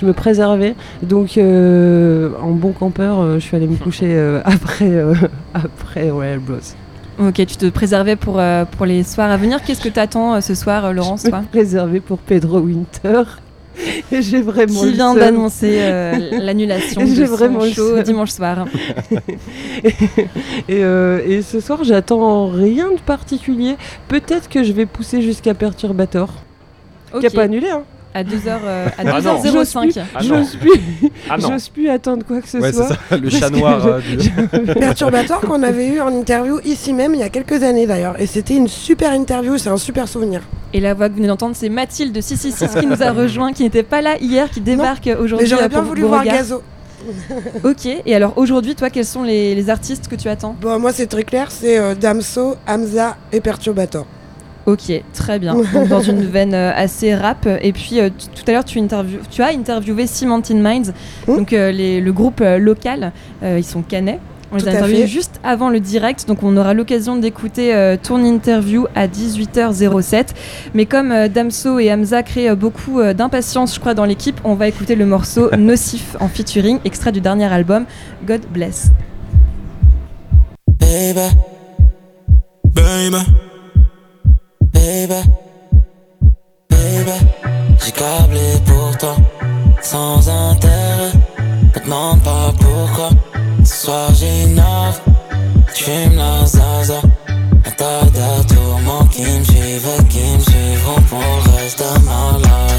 Je 0.00 0.06
me 0.06 0.12
préservais. 0.12 0.76
Donc, 1.02 1.36
euh, 1.36 2.30
en 2.40 2.52
bon 2.52 2.70
campeur, 2.70 3.18
euh, 3.20 3.34
je 3.34 3.40
suis 3.40 3.56
allée 3.56 3.66
me 3.66 3.76
coucher 3.76 4.06
euh, 4.10 4.40
après, 4.44 4.88
euh, 4.88 5.14
après 5.52 6.10
Royal 6.10 6.38
Bros. 6.38 6.56
Ok, 7.20 7.34
tu 7.34 7.56
te 7.56 7.66
préservais 7.68 8.16
pour, 8.16 8.38
euh, 8.40 8.64
pour 8.64 8.86
les 8.86 9.02
soirs 9.02 9.30
à 9.30 9.36
venir. 9.36 9.62
Qu'est-ce 9.62 9.82
que 9.82 9.88
t'attends 9.90 10.34
euh, 10.34 10.40
ce 10.40 10.54
soir, 10.54 10.86
euh, 10.86 10.92
Laurence, 10.92 11.24
toi 11.24 11.42
Réservé 11.52 12.00
pour 12.00 12.18
Pedro 12.18 12.60
Winter. 12.60 13.22
Et 14.12 14.22
j'ai 14.22 14.40
vraiment 14.40 14.80
Qui 14.80 14.92
vient 14.92 15.14
d'annoncer 15.14 15.78
euh, 15.80 16.14
l'annulation 16.40 17.02
de 17.02 17.14
son 17.14 17.24
vraiment 17.24 17.60
show 17.60 17.94
seum. 17.96 18.02
dimanche 18.02 18.30
soir. 18.30 18.66
Et, 20.68 20.82
euh, 20.82 21.20
et 21.26 21.42
ce 21.42 21.60
soir, 21.60 21.84
j'attends 21.84 22.48
rien 22.48 22.90
de 22.90 23.00
particulier. 23.00 23.76
Peut-être 24.08 24.48
que 24.48 24.62
je 24.64 24.72
vais 24.72 24.86
pousser 24.86 25.22
jusqu'à 25.22 25.54
Perturbator, 25.54 26.28
Ok, 27.12 27.20
qui 27.20 27.26
a 27.26 27.30
pas 27.30 27.42
annulé. 27.42 27.70
Hein. 27.70 27.82
À 28.14 28.24
2h, 28.24 28.48
à 28.48 28.92
Ah. 28.98 29.04
2h05. 29.20 29.98
Ah. 30.14 30.18
J'ose 30.20 30.56
plus, 30.56 30.70
Ah 31.28 31.36
j'ose 31.38 31.68
plus 31.68 31.88
attendre 31.88 32.24
quoi 32.26 32.40
que 32.40 32.48
ce 32.48 32.58
Ouais, 32.58 32.72
soit. 32.72 32.88
ça, 32.88 33.16
le 33.16 33.30
chat 33.30 33.50
noir. 33.50 33.80
je- 34.00 34.10
euh, 34.10 34.56
du- 34.64 34.74
Perturbator 34.74 35.40
qu'on 35.42 35.62
avait 35.62 35.86
eu 35.88 36.00
en 36.00 36.08
interview 36.08 36.58
ici 36.64 36.92
même 36.92 37.14
il 37.14 37.20
y 37.20 37.22
a 37.22 37.28
quelques 37.28 37.62
années 37.62 37.86
d'ailleurs. 37.86 38.20
Et 38.20 38.26
c'était 38.26 38.56
une 38.56 38.68
super 38.68 39.12
interview, 39.12 39.58
c'est 39.58 39.68
un 39.70 39.76
super 39.76 40.08
souvenir. 40.08 40.42
Et 40.72 40.80
la 40.80 40.94
voix 40.94 41.06
que 41.08 41.12
vous 41.12 41.18
venez 41.18 41.28
d'entendre, 41.28 41.54
c'est 41.56 41.68
Mathilde 41.68 42.12
de 42.14 42.20
666 42.20 42.80
qui 42.80 42.86
nous 42.86 43.02
a 43.02 43.10
rejoint, 43.12 43.52
qui 43.52 43.62
n'était 43.62 43.82
pas 43.82 44.00
là 44.02 44.16
hier, 44.20 44.50
qui 44.50 44.60
débarque 44.60 45.08
aujourd'hui. 45.20 45.46
j'aurais 45.46 45.64
euh, 45.64 45.68
bien 45.68 45.82
voulu 45.82 46.02
voir. 46.02 46.24
Gazo. 46.24 46.62
Ok, 47.64 47.86
et 48.04 48.14
alors 48.14 48.34
aujourd'hui, 48.36 48.74
toi, 48.74 48.90
quels 48.90 49.06
sont 49.06 49.22
les, 49.22 49.54
les 49.54 49.70
artistes 49.70 50.06
que 50.08 50.16
tu 50.16 50.28
attends? 50.28 50.54
Bon, 50.60 50.78
moi 50.78 50.92
c'est 50.92 51.06
très 51.06 51.22
clair, 51.24 51.50
c'est 51.50 51.78
euh, 51.78 51.94
Damso, 51.94 52.56
Hamza 52.68 53.16
et 53.32 53.40
Perturbator. 53.40 54.04
Ok, 54.66 54.92
très 55.14 55.38
bien. 55.38 55.54
Donc 55.72 55.88
dans 55.88 56.00
une 56.02 56.22
veine 56.24 56.54
euh, 56.54 56.70
assez 56.74 57.14
rap. 57.14 57.48
Et 57.62 57.72
puis 57.72 57.98
euh, 58.00 58.10
tout 58.10 58.42
à 58.46 58.52
l'heure, 58.52 58.64
tu, 58.64 58.78
as 58.78 59.46
interviewé 59.48 60.06
Cement 60.06 60.42
in 60.50 60.56
Minds, 60.56 60.92
Hmm. 61.26 61.36
donc 61.36 61.52
euh, 61.52 61.72
les- 61.72 62.00
le 62.00 62.12
groupe 62.12 62.40
euh, 62.40 62.58
local. 62.58 63.12
Euh, 63.42 63.56
ils 63.58 63.64
sont 63.64 63.82
canais. 63.82 64.18
On 64.52 64.56
les 64.56 64.66
a 64.66 64.72
interviewés 64.72 65.06
juste 65.06 65.38
avant 65.44 65.68
le 65.70 65.78
direct, 65.78 66.26
donc 66.26 66.42
on 66.42 66.56
aura 66.56 66.74
l'occasion 66.74 67.14
d'écouter 67.16 67.72
euh, 67.72 67.96
ton 68.02 68.24
interview 68.24 68.86
à 68.96 69.06
18h07. 69.06 70.30
Mais 70.74 70.86
comme 70.86 71.12
euh, 71.12 71.28
Damso 71.28 71.78
et 71.78 71.92
Hamza 71.92 72.24
créent 72.24 72.50
euh, 72.50 72.56
beaucoup 72.56 72.98
euh, 72.98 73.14
d'impatience, 73.14 73.74
je 73.76 73.78
crois, 73.80 73.94
dans 73.94 74.04
l'équipe, 74.04 74.40
on 74.42 74.54
va 74.54 74.66
écouter 74.66 74.96
le 74.96 75.06
morceau 75.06 75.50
Nocif 75.56 76.16
en 76.18 76.26
featuring, 76.28 76.80
extrait 76.84 77.12
du 77.12 77.20
dernier 77.20 77.44
album 77.44 77.84
God 78.26 78.40
Bless. 78.52 78.90
Baby, 80.80 81.30
baby, 82.74 83.24
baby, 84.80 85.22
baby. 86.70 87.18
J'ai 87.84 87.92
câblé 87.92 88.48
pour 88.66 88.96
toi, 88.98 89.16
sans 89.82 90.28
intérêt. 90.28 91.12
Me 91.74 91.84
demande 91.84 92.22
pas 92.22 92.52
pourquoi. 92.58 93.10
Ce 93.64 93.74
soir 93.84 94.08
j'innove, 94.14 95.00
j'fume 95.74 96.16
la 96.16 96.46
zaza. 96.46 97.00
Un 97.66 97.70
tas 97.72 98.54
tourments 98.54 99.06
qui 99.12 99.22
me 99.22 99.44
suivent, 99.44 100.06
qui 100.08 100.18
me 100.18 101.00
pour 101.08 101.18
le 101.18 101.50
reste 101.56 101.78
de 101.78 102.04
ma 102.06 102.38
life. 102.38 102.69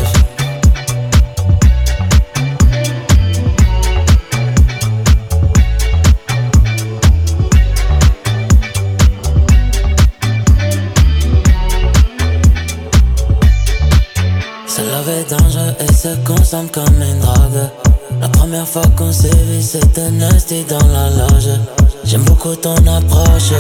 Comme 16.52 17.02
une 17.02 17.20
drogue. 17.20 17.70
La 18.20 18.28
première 18.28 18.68
fois 18.68 18.84
qu'on 18.98 19.12
s'est 19.12 19.30
vu, 19.30 19.62
c'était 19.62 20.12
dans 20.68 20.86
la 20.88 21.10
loge. 21.10 21.50
J'aime 22.04 22.24
beaucoup 22.24 22.54
ton 22.56 22.76
approche. 22.76 23.54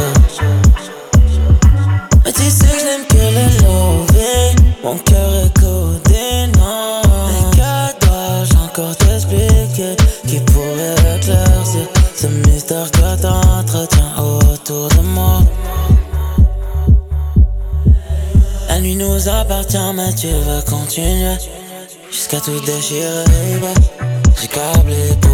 Mais 2.25 2.33
tu 2.33 2.41
sais 2.49 2.65
que 2.65 2.79
j'aime 2.79 3.07
que 3.07 3.15
le 3.15 3.63
loving. 3.63 4.73
Mon 4.83 4.97
cœur 4.97 5.33
est 5.35 5.57
codé, 5.57 6.51
non. 6.57 7.01
Mais 7.27 7.57
que 7.57 8.05
dois-je 8.05 8.57
encore 8.57 8.95
t'expliquer 8.97 9.95
qui 10.27 10.39
pourrait 10.41 11.15
éclaircir 11.15 11.88
ce 12.13 12.27
mystère 12.27 12.91
que 12.91 13.21
t'entretiens 13.21 14.11
autour 14.17 14.89
de 14.89 15.01
moi? 15.01 15.39
La 18.67 18.81
nuit 18.81 18.95
nous 18.95 19.29
appartient, 19.29 19.93
mais 19.95 20.13
tu 20.13 20.27
veux 20.27 20.61
continuer 20.69 21.38
jusqu'à 22.31 22.39
tout 22.39 22.59
déchirer, 22.65 23.25
baby. 23.59 23.73
J'ai 24.39 24.47
câblé 24.47 24.95
pour 25.21 25.30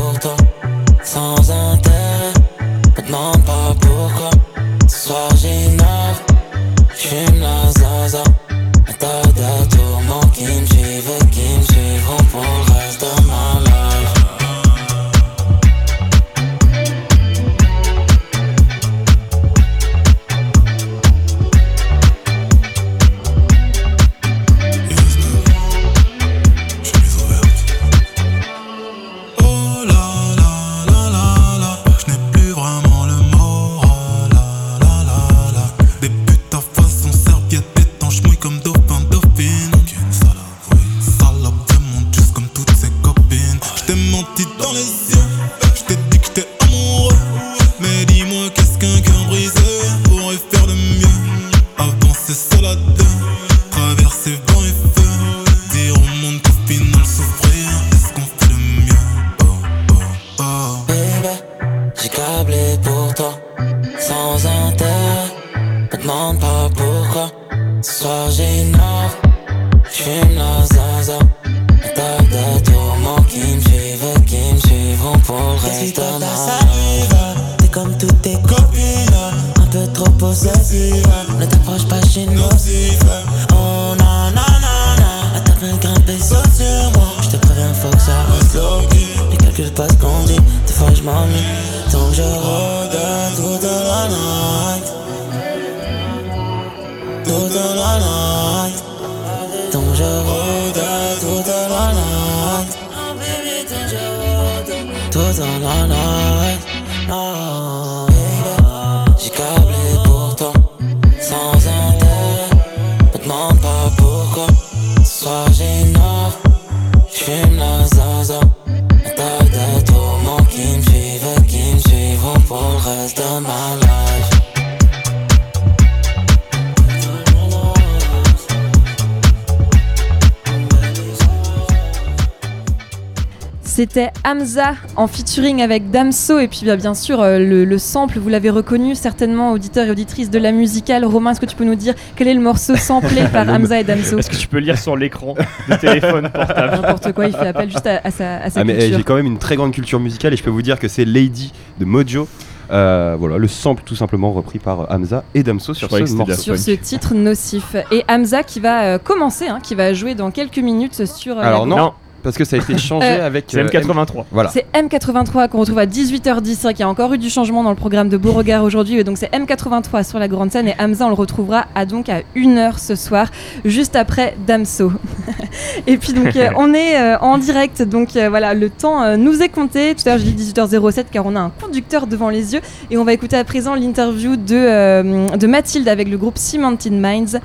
Hamza 134.27 134.73
en 134.97 135.07
featuring 135.07 135.61
avec 135.61 135.89
Damso 135.89 136.37
et 136.39 136.49
puis 136.49 136.63
bah, 136.65 136.75
bien 136.75 136.93
sûr 136.93 137.21
euh, 137.21 137.39
le, 137.39 137.63
le 137.63 137.77
sample, 137.77 138.19
vous 138.19 138.27
l'avez 138.27 138.49
reconnu 138.49 138.93
certainement 138.93 139.53
auditeurs 139.53 139.87
et 139.87 139.91
auditrices 139.91 140.29
de 140.29 140.37
la 140.37 140.51
musicale. 140.51 141.05
Romain, 141.05 141.31
est-ce 141.31 141.39
que 141.39 141.45
tu 141.45 141.55
peux 141.55 141.63
nous 141.63 141.75
dire 141.75 141.93
quel 142.17 142.27
est 142.27 142.33
le 142.33 142.41
morceau 142.41 142.75
samplé 142.75 143.23
par 143.31 143.47
Hamza 143.47 143.79
et 143.79 143.83
Damso? 143.85 144.17
Est-ce 144.17 144.29
que 144.29 144.35
tu 144.35 144.47
peux 144.49 144.57
lire 144.57 144.77
sur 144.77 144.97
l'écran 144.97 145.33
du 145.69 145.77
téléphone 145.77 146.29
portable? 146.29 146.75
N'importe 146.81 147.13
quoi, 147.13 147.27
il 147.27 147.33
fait 147.33 147.47
appel 147.47 147.71
juste 147.71 147.87
à, 147.87 148.01
à 148.03 148.11
sa, 148.11 148.37
à 148.37 148.49
sa 148.49 148.59
Ah, 148.59 148.63
mais 148.65 148.73
eh, 148.73 148.79
culture. 148.79 148.97
j'ai 148.97 149.03
quand 149.05 149.15
même 149.15 149.27
une 149.27 149.37
très 149.37 149.55
grande 149.55 149.71
culture 149.71 149.99
musicale 150.01 150.33
et 150.33 150.37
je 150.37 150.43
peux 150.43 150.49
vous 150.49 150.61
dire 150.61 150.77
que 150.77 150.89
c'est 150.89 151.05
Lady 151.05 151.53
de 151.79 151.85
Mojo. 151.85 152.27
Euh, 152.69 153.15
voilà, 153.17 153.37
le 153.37 153.47
sample 153.47 153.83
tout 153.85 153.95
simplement 153.95 154.33
repris 154.33 154.59
par 154.59 154.91
Hamza 154.91 155.23
et 155.33 155.41
Damso 155.41 155.73
sur 155.73 155.89
ce 155.89 156.13
morceau. 156.13 156.33
Sur 156.35 156.57
ce 156.57 156.71
titre 156.71 157.13
nocif. 157.13 157.77
Et 157.91 158.03
Hamza 158.09 158.43
qui 158.43 158.59
va 158.59 158.83
euh, 158.83 158.97
commencer, 158.97 159.47
hein, 159.47 159.59
qui 159.63 159.73
va 159.73 159.93
jouer 159.93 160.15
dans 160.15 160.31
quelques 160.31 160.57
minutes 160.57 161.05
sur. 161.05 161.37
euh, 161.37 161.41
Alors 161.43 161.65
la- 161.65 161.75
non, 161.77 161.93
parce 162.27 162.37
que 162.37 162.43
ça 162.43 162.57
a 162.57 162.59
été 162.59 162.77
changé 162.77 163.07
Euh, 163.07 163.25
avec 163.25 163.45
C'est 163.47 163.59
euh, 163.59 163.67
M83. 163.67 164.25
Voilà. 164.33 164.49
C'est 164.49 164.65
M83 164.73 165.47
qu'on 165.47 165.59
retrouve 165.59 165.79
à 165.79 165.85
18h10. 165.85 166.43
C'est 166.55 166.61
vrai 166.63 166.73
qu'il 166.73 166.81
y 166.81 166.83
a 166.83 166.89
encore 166.89 167.13
eu 167.13 167.17
du 167.17 167.29
changement 167.29 167.63
dans 167.63 167.69
le 167.69 167.77
programme 167.77 168.09
de 168.09 168.17
Beauregard 168.17 168.65
aujourd'hui. 168.65 168.99
Et 168.99 169.05
donc 169.05 169.17
c'est 169.17 169.31
M83 169.31 170.03
sur 170.05 170.19
la 170.19 170.27
grande 170.27 170.51
scène 170.51 170.67
et 170.67 170.75
Hamza 170.77 171.05
on 171.05 171.09
le 171.09 171.13
retrouvera 171.15 171.67
à 171.73 171.85
donc 171.85 172.09
à 172.09 172.23
1h 172.35 172.79
ce 172.79 172.95
soir, 172.95 173.27
juste 173.63 173.95
après 173.95 174.35
Damso. 174.45 174.91
et 175.87 175.95
puis 175.97 176.11
donc 176.11 176.35
euh, 176.35 176.49
on 176.57 176.73
est 176.73 176.99
euh, 176.99 177.17
en 177.19 177.37
direct. 177.37 177.81
Donc 177.81 178.17
euh, 178.17 178.27
voilà, 178.27 178.53
le 178.53 178.69
temps 178.69 179.01
euh, 179.03 179.15
nous 179.15 179.41
est 179.41 179.47
compté. 179.49 179.95
Tout 179.95 180.03
à 180.09 180.09
l'heure 180.15 180.19
j'ai 180.19 180.31
dit 180.31 180.51
18h07 180.51 181.05
car 181.09 181.25
on 181.25 181.33
a 181.37 181.39
un 181.39 181.51
conducteur 181.61 182.07
devant 182.07 182.27
les 182.29 182.53
yeux. 182.55 182.61
Et 182.91 182.97
on 182.97 183.05
va 183.05 183.13
écouter 183.13 183.37
à 183.37 183.45
présent 183.45 183.73
l'interview 183.73 184.35
de, 184.35 184.53
euh, 184.53 185.27
de 185.29 185.47
Mathilde 185.47 185.87
avec 185.87 186.09
le 186.09 186.17
groupe 186.17 186.37
Cemented 186.37 186.91
Minds. 186.91 187.39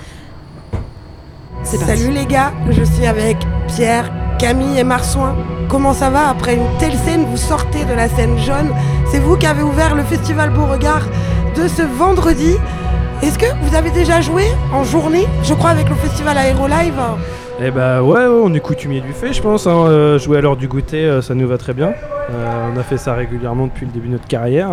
Salut 1.62 2.10
les 2.10 2.26
gars, 2.26 2.52
je 2.70 2.82
suis 2.82 3.06
avec 3.06 3.36
Pierre, 3.68 4.10
Camille 4.42 4.76
et 4.76 4.82
Marsouin. 4.82 5.36
Comment 5.68 5.92
ça 5.92 6.10
va 6.10 6.28
après 6.28 6.56
une 6.56 6.66
telle 6.80 6.96
scène 6.96 7.24
Vous 7.30 7.36
sortez 7.36 7.84
de 7.84 7.94
la 7.94 8.08
scène 8.08 8.36
jaune. 8.38 8.70
C'est 9.12 9.20
vous 9.20 9.36
qui 9.36 9.46
avez 9.46 9.62
ouvert 9.62 9.94
le 9.94 10.02
festival 10.02 10.50
Beauregard 10.50 11.06
de 11.56 11.68
ce 11.68 11.82
vendredi. 11.82 12.56
Est-ce 13.22 13.38
que 13.38 13.46
vous 13.62 13.76
avez 13.76 13.92
déjà 13.92 14.20
joué 14.20 14.42
en 14.74 14.82
journée, 14.82 15.28
je 15.44 15.54
crois, 15.54 15.70
avec 15.70 15.88
le 15.88 15.94
festival 15.94 16.36
Aero 16.36 16.66
Live 16.66 17.00
Eh 17.60 17.70
bah 17.70 18.02
ouais, 18.02 18.26
ouais, 18.26 18.40
on 18.44 18.52
est 18.52 18.58
coutumier 18.58 19.00
du 19.00 19.12
fait, 19.12 19.32
je 19.32 19.40
pense. 19.40 19.68
hein. 19.68 19.84
Euh, 19.86 20.18
jouer 20.18 20.38
à 20.38 20.40
l'heure 20.40 20.56
du 20.56 20.66
goûter, 20.66 21.04
euh, 21.04 21.22
ça 21.22 21.36
nous 21.36 21.46
va 21.46 21.56
très 21.56 21.72
bien. 21.72 21.92
Euh, 22.32 22.70
on 22.74 22.80
a 22.80 22.82
fait 22.82 22.98
ça 22.98 23.14
régulièrement 23.14 23.66
depuis 23.66 23.86
le 23.86 23.92
début 23.92 24.08
de 24.08 24.14
notre 24.14 24.26
carrière. 24.26 24.70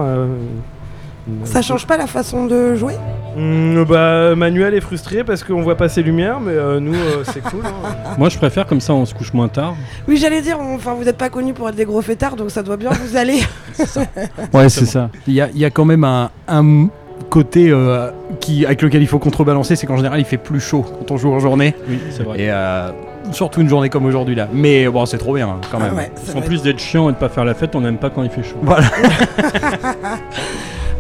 Ça 1.44 1.62
change 1.62 1.86
pas 1.88 1.98
la 1.98 2.08
façon 2.08 2.46
de 2.46 2.76
jouer? 2.76 2.94
Hmm, 3.38 3.84
bah, 3.84 4.36
Manuel 4.36 4.74
est 4.74 4.82
frustré 4.82 5.24
parce 5.24 5.44
qu'on 5.44 5.62
voit 5.62 5.76
pas 5.78 5.88
ses 5.88 6.02
lumières, 6.02 6.40
mais 6.40 6.52
euh, 6.54 6.80
nous, 6.80 6.96
euh, 6.96 7.24
c'est 7.24 7.42
cool. 7.42 7.62
hein. 7.66 7.96
Moi, 8.18 8.30
je 8.30 8.38
préfère 8.38 8.66
comme 8.66 8.82
ça, 8.82 8.94
on 8.94 9.06
se 9.06 9.14
couche 9.14 9.34
moins 9.34 9.48
tard. 9.48 9.76
Oui, 10.08 10.18
j'allais 10.18 10.42
dire, 10.42 10.58
on- 10.60 10.76
enfin, 10.76 10.94
vous 10.96 11.04
n'êtes 11.04 11.18
pas 11.18 11.30
connus 11.30 11.54
pour 11.54 11.70
être 11.70 11.76
des 11.76 11.86
gros 11.86 12.02
fêtards, 12.02 12.36
donc 12.36 12.50
ça 12.52 12.64
doit 12.64 12.78
bien 12.78 12.90
vous 12.92 13.16
aller. 13.18 13.40
Ouais, 14.54 14.68
c'est 14.70 14.86
ça. 14.86 15.10
Il 15.28 15.34
y 15.34 15.42
a, 15.42 15.50
il 15.54 15.60
y 15.60 15.66
a 15.66 15.70
quand 15.70 15.86
même 15.86 16.04
un, 16.04 16.32
un 16.48 16.88
côté 17.30 17.70
euh, 17.70 18.10
qui, 18.40 18.66
avec 18.66 18.82
lequel 18.82 19.02
il 19.04 19.08
faut 19.08 19.20
contrebalancer, 19.20 19.76
c'est 19.76 19.86
qu'en 19.88 19.98
général, 19.98 20.20
il 20.20 20.26
fait 20.26 20.38
plus 20.38 20.60
chaud 20.60 20.84
quand 21.00 21.12
on 21.12 21.18
joue 21.18 21.32
en 21.32 21.40
journée. 21.40 21.76
Oui, 21.88 22.00
c'est 22.10 22.24
vrai. 22.24 22.42
Et 22.42 22.52
euh, 22.52 22.90
surtout 23.32 23.62
une 23.62 23.70
journée 23.70 23.90
comme 23.90 24.06
aujourd'hui 24.06 24.34
là. 24.36 24.48
Mais 24.52 24.88
bon, 24.88 25.06
c'est 25.06 25.20
trop 25.20 25.36
bien 25.36 25.48
hein, 25.50 25.62
quand 25.72 25.80
même. 25.80 25.92
Ah 25.94 25.98
ouais, 25.98 26.12
ça 26.16 26.36
En 26.36 26.40
va 26.42 26.46
plus 26.46 26.64
d'être 26.64 26.80
chiant 26.80 27.10
et 27.10 27.14
de 27.14 27.18
pas 27.18 27.30
faire 27.30 27.46
la 27.46 27.54
fête, 27.54 27.76
on 27.76 27.82
n'aime 27.82 27.98
pas 27.98 28.10
quand 28.10 28.24
il 28.24 28.32
fait 28.32 28.44
chaud. 28.44 28.58
Voilà. 28.64 28.88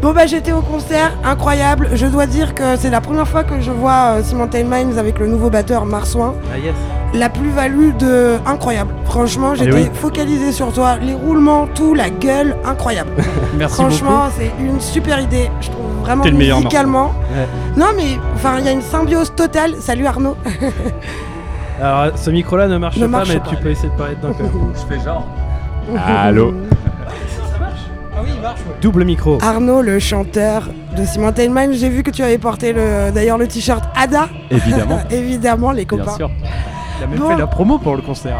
Bon 0.01 0.13
bah 0.13 0.25
j'étais 0.25 0.53
au 0.53 0.61
concert, 0.61 1.11
incroyable. 1.25 1.89
Je 1.93 2.05
dois 2.05 2.25
dire 2.25 2.55
que 2.55 2.77
c'est 2.77 2.89
la 2.89 3.01
première 3.01 3.27
fois 3.27 3.43
que 3.43 3.59
je 3.59 3.69
vois 3.69 4.15
euh, 4.15 4.23
Cemented 4.23 4.65
Minds 4.65 4.97
avec 4.97 5.19
le 5.19 5.27
nouveau 5.27 5.49
batteur 5.49 5.85
Marsouin. 5.85 6.35
Ah 6.53 6.57
yes. 6.57 6.73
La 7.13 7.27
plus-value 7.27 7.97
de 7.97 8.37
incroyable. 8.45 8.93
Franchement, 9.03 9.55
j'étais 9.55 9.73
oui. 9.73 9.89
focalisé 9.93 10.53
sur 10.53 10.71
toi, 10.71 10.95
les 11.01 11.13
roulements, 11.15 11.67
tout, 11.67 11.95
la 11.95 12.09
gueule, 12.09 12.55
incroyable. 12.63 13.09
Merci 13.57 13.75
Franchement, 13.75 14.29
c'est 14.37 14.51
une 14.63 14.79
super 14.79 15.19
idée. 15.19 15.49
Je 15.59 15.69
trouve 15.69 15.85
vraiment 16.01 16.23
T'es 16.23 16.31
le 16.31 16.37
meilleur, 16.37 16.59
musicalement. 16.59 17.07
Ouais. 17.33 17.47
Non 17.75 17.87
mais 17.97 18.17
enfin, 18.35 18.55
il 18.59 18.65
y 18.65 18.69
a 18.69 18.71
une 18.71 18.81
symbiose 18.81 19.33
totale. 19.35 19.75
Salut 19.81 20.05
Arnaud. 20.05 20.37
Alors, 21.81 22.17
ce 22.17 22.29
micro-là 22.29 22.67
ne 22.69 22.77
marche 22.77 22.95
Ne 22.97 23.01
pas, 23.01 23.07
marche 23.09 23.29
mais 23.29 23.39
pas. 23.39 23.49
tu 23.49 23.55
peux 23.57 23.69
essayer 23.69 23.89
de 23.89 23.95
parler 23.95 24.15
dedans 24.15 24.33
quand 24.37 24.43
même. 24.43 24.73
Je 24.75 24.95
fais 24.95 25.03
genre. 25.03 25.27
Allô 26.07 26.53
Ah 28.19 28.23
oui, 28.25 28.31
il 28.35 28.41
marche. 28.41 28.59
Double 28.81 29.05
micro. 29.05 29.37
Arnaud, 29.41 29.81
le 29.81 29.97
chanteur 29.99 30.63
de 30.97 31.05
Cemented 31.05 31.49
Minds. 31.51 31.73
J'ai 31.77 31.87
vu 31.87 32.03
que 32.03 32.11
tu 32.11 32.21
avais 32.21 32.37
porté 32.37 32.73
le, 32.73 33.11
d'ailleurs 33.13 33.37
le 33.37 33.47
t-shirt 33.47 33.81
Ada. 33.95 34.27
Évidemment. 34.51 34.99
Évidemment, 35.09 35.71
les 35.71 35.85
Bien 35.85 35.97
copains. 35.99 36.15
sûr. 36.17 36.29
Il 36.99 37.03
a 37.05 37.07
même 37.07 37.19
Bon. 37.19 37.29
fait 37.29 37.37
la 37.37 37.47
promo 37.47 37.77
pour 37.77 37.95
le 37.95 38.01
concert. 38.01 38.37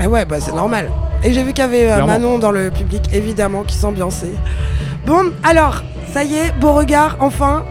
Eh 0.00 0.06
ouais, 0.06 0.24
bah 0.24 0.36
c'est 0.38 0.54
normal. 0.54 0.90
Et 1.24 1.32
j'ai 1.32 1.42
vu 1.42 1.52
qu'il 1.52 1.64
y 1.64 1.66
avait 1.66 1.90
euh. 1.90 2.04
Manon 2.06 2.38
dans 2.38 2.52
le 2.52 2.70
public, 2.70 3.02
évidemment, 3.12 3.64
qui 3.64 3.74
s'ambiançait. 3.76 4.34
Bon, 5.06 5.32
alors, 5.42 5.82
ça 6.12 6.22
y 6.22 6.34
est, 6.34 6.52
Beauregard, 6.60 7.16
enfin. 7.18 7.64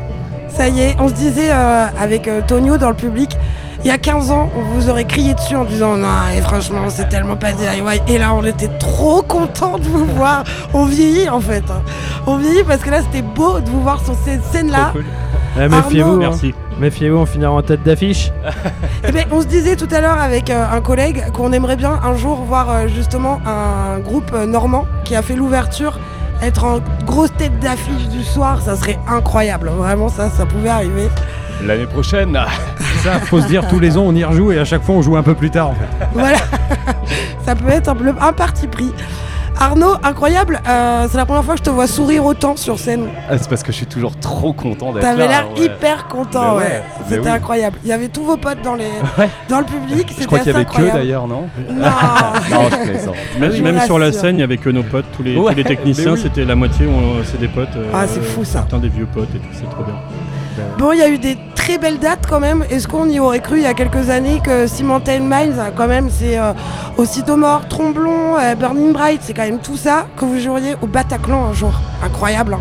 Ça 0.49 0.67
y 0.67 0.81
est, 0.81 0.95
on 0.99 1.07
se 1.07 1.13
disait 1.13 1.49
euh, 1.51 1.85
avec 1.99 2.27
euh, 2.27 2.41
Tonio 2.45 2.77
dans 2.77 2.89
le 2.89 2.95
public, 2.95 3.37
il 3.83 3.87
y 3.87 3.91
a 3.91 3.97
15 3.97 4.31
ans, 4.31 4.49
on 4.55 4.61
vous 4.61 4.89
aurait 4.89 5.05
crié 5.05 5.33
dessus 5.33 5.55
en 5.55 5.65
disant 5.65 5.97
non, 5.97 6.07
et 6.35 6.41
franchement, 6.41 6.85
c'est 6.89 7.09
tellement 7.09 7.35
pas 7.35 7.51
DIY. 7.51 8.01
Et 8.07 8.17
là, 8.17 8.33
on 8.33 8.43
était 8.43 8.69
trop 8.79 9.21
contents 9.21 9.77
de 9.77 9.83
vous 9.83 10.05
voir. 10.05 10.43
On 10.73 10.85
vieillit 10.85 11.29
en 11.29 11.39
fait. 11.41 11.63
hein. 11.69 11.81
On 12.25 12.37
vieillit 12.37 12.63
parce 12.63 12.81
que 12.81 12.89
là, 12.89 13.01
c'était 13.01 13.21
beau 13.21 13.59
de 13.59 13.69
vous 13.69 13.81
voir 13.81 14.03
sur 14.03 14.15
cette 14.23 14.43
scène-là. 14.45 14.85
Trop 14.91 14.91
cool. 14.93 15.05
Eh, 15.61 15.67
méfiez-vous. 15.67 16.17
Merci. 16.17 16.53
méfiez-vous, 16.79 17.17
on 17.17 17.25
finira 17.27 17.51
en 17.51 17.61
tête 17.61 17.83
d'affiche. 17.83 18.31
Eh 19.07 19.11
ben, 19.11 19.25
on 19.31 19.41
se 19.41 19.45
disait 19.47 19.75
tout 19.75 19.87
à 19.91 19.99
l'heure 20.01 20.19
avec 20.19 20.49
euh, 20.49 20.65
un 20.71 20.81
collègue 20.81 21.31
qu'on 21.31 21.51
aimerait 21.51 21.75
bien 21.75 21.99
un 22.03 22.15
jour 22.15 22.37
voir 22.47 22.69
euh, 22.71 22.87
justement 22.87 23.39
un 23.45 23.99
groupe 23.99 24.31
euh, 24.33 24.45
normand 24.47 24.85
qui 25.03 25.15
a 25.15 25.21
fait 25.21 25.35
l'ouverture, 25.35 25.99
être 26.41 26.63
en 26.63 26.79
grosse 27.05 27.31
tête 27.37 27.59
d'affiche 27.59 28.07
du 28.09 28.23
soir, 28.23 28.61
ça 28.63 28.75
serait 28.75 28.97
incroyable. 29.07 29.69
Vraiment, 29.77 30.09
ça, 30.09 30.29
ça 30.31 30.45
pouvait 30.47 30.69
arriver. 30.69 31.07
L'année 31.65 31.85
prochaine. 31.85 32.37
Ça, 33.03 33.19
faut 33.19 33.41
se 33.41 33.47
dire 33.47 33.67
tous 33.67 33.79
les 33.79 33.97
ans 33.97 34.03
on 34.05 34.15
y 34.15 34.23
rejoue 34.23 34.51
et 34.53 34.59
à 34.59 34.65
chaque 34.65 34.83
fois 34.83 34.95
on 34.95 35.01
joue 35.01 35.17
un 35.17 35.23
peu 35.23 35.33
plus 35.35 35.49
tard 35.49 35.69
en 35.71 35.73
fait. 35.73 36.07
Voilà, 36.13 36.37
ça 37.45 37.53
peut 37.55 37.67
être 37.69 37.89
un, 37.89 37.95
peu- 37.95 38.13
un 38.19 38.31
parti 38.33 38.67
pris. 38.67 38.91
Arnaud, 39.59 39.95
incroyable, 40.03 40.61
euh, 40.67 41.05
c'est 41.11 41.17
la 41.17 41.25
première 41.25 41.43
fois 41.43 41.53
que 41.53 41.59
je 41.59 41.63
te 41.65 41.69
vois 41.69 41.85
sourire 41.85 42.25
autant 42.25 42.55
sur 42.55 42.79
scène. 42.79 43.05
Ah, 43.29 43.37
c'est 43.37 43.47
parce 43.49 43.61
que 43.61 43.71
je 43.71 43.77
suis 43.77 43.85
toujours 43.85 44.17
trop 44.17 44.51
content 44.51 44.93
d'être 44.93 45.03
là. 45.03 45.11
T'avais 45.11 45.27
l'air 45.27 45.45
ouais. 45.55 45.65
hyper 45.65 46.07
content, 46.07 46.55
Mais 46.57 46.63
ouais, 46.65 46.83
C'était 47.07 47.19
oui. 47.21 47.27
incroyable. 47.29 47.77
Il 47.83 47.89
y 47.89 47.93
avait 47.93 48.07
tous 48.07 48.23
vos 48.23 48.35
potes 48.37 48.61
dans, 48.63 48.73
les, 48.75 48.85
Ouais. 49.17 49.29
dans 49.49 49.59
le 49.59 49.65
public. 49.65 50.11
Je 50.19 50.25
crois 50.25 50.39
qu'il 50.39 50.51
y 50.51 50.55
avait 50.55 50.65
que 50.65 50.91
d'ailleurs, 50.93 51.27
non 51.27 51.47
Non, 51.69 51.85
Non, 52.51 52.69
je 52.71 52.89
plaisante. 52.89 53.15
Je 53.39 53.61
Même, 53.61 53.79
sur 53.81 53.99
la 53.99 54.11
scène, 54.11 54.37
il 54.37 54.41
y 54.41 54.43
avait 54.43 54.57
que 54.57 54.69
nos 54.71 54.83
potes, 54.83 55.05
tous 55.15 55.21
les, 55.23 55.35
Ouais, 55.37 55.51
tous 55.51 55.57
les 55.57 55.63
techniciens, 55.65 56.13
oui. 56.13 56.19
c'était 56.23 56.45
la 56.45 56.55
moitié, 56.55 56.87
on- 56.87 57.23
c'est 57.23 57.39
des 57.39 57.47
potes. 57.47 57.75
euh, 57.75 57.91
Ah, 57.93 58.05
c'est 58.07 58.23
fou, 58.23 58.43
ça. 58.43 58.53
Certains 58.53 58.79
des 58.79 58.89
vieux 58.89 59.05
potes 59.13 59.29
et 59.35 59.39
tout, 59.39 59.45
c'est 59.53 59.69
trop 59.69 59.83
bien. 59.83 59.95
Bon, 60.77 60.91
il 60.91 60.99
y 60.99 61.01
a 61.01 61.09
eu 61.09 61.17
des 61.17 61.37
très 61.55 61.77
belles 61.77 61.99
dates 61.99 62.25
quand 62.29 62.39
même. 62.39 62.63
Est-ce 62.69 62.87
qu'on 62.87 63.07
y 63.09 63.19
aurait 63.19 63.39
cru 63.39 63.57
il 63.57 63.63
y 63.63 63.67
a 63.67 63.73
quelques 63.73 64.09
années 64.09 64.41
que 64.43 64.67
Cemented 64.67 65.21
Minds, 65.21 65.57
euh, 65.57 65.69
quand 65.75 65.87
même, 65.87 66.09
c'est 66.09 66.37
euh, 66.37 66.53
aussi 66.97 67.23
de 67.23 67.33
mort, 67.33 67.67
Tromblon, 67.69 68.37
euh, 68.39 68.55
Burning 68.55 68.93
Bright, 68.93 69.21
c'est 69.23 69.33
quand 69.33 69.43
même 69.43 69.59
tout 69.59 69.77
ça 69.77 70.05
que 70.17 70.25
vous 70.25 70.39
joueriez 70.39 70.75
au 70.81 70.87
Bataclan 70.87 71.45
un 71.45 71.53
jour? 71.53 71.73
Incroyable. 72.03 72.55
hein. 72.55 72.59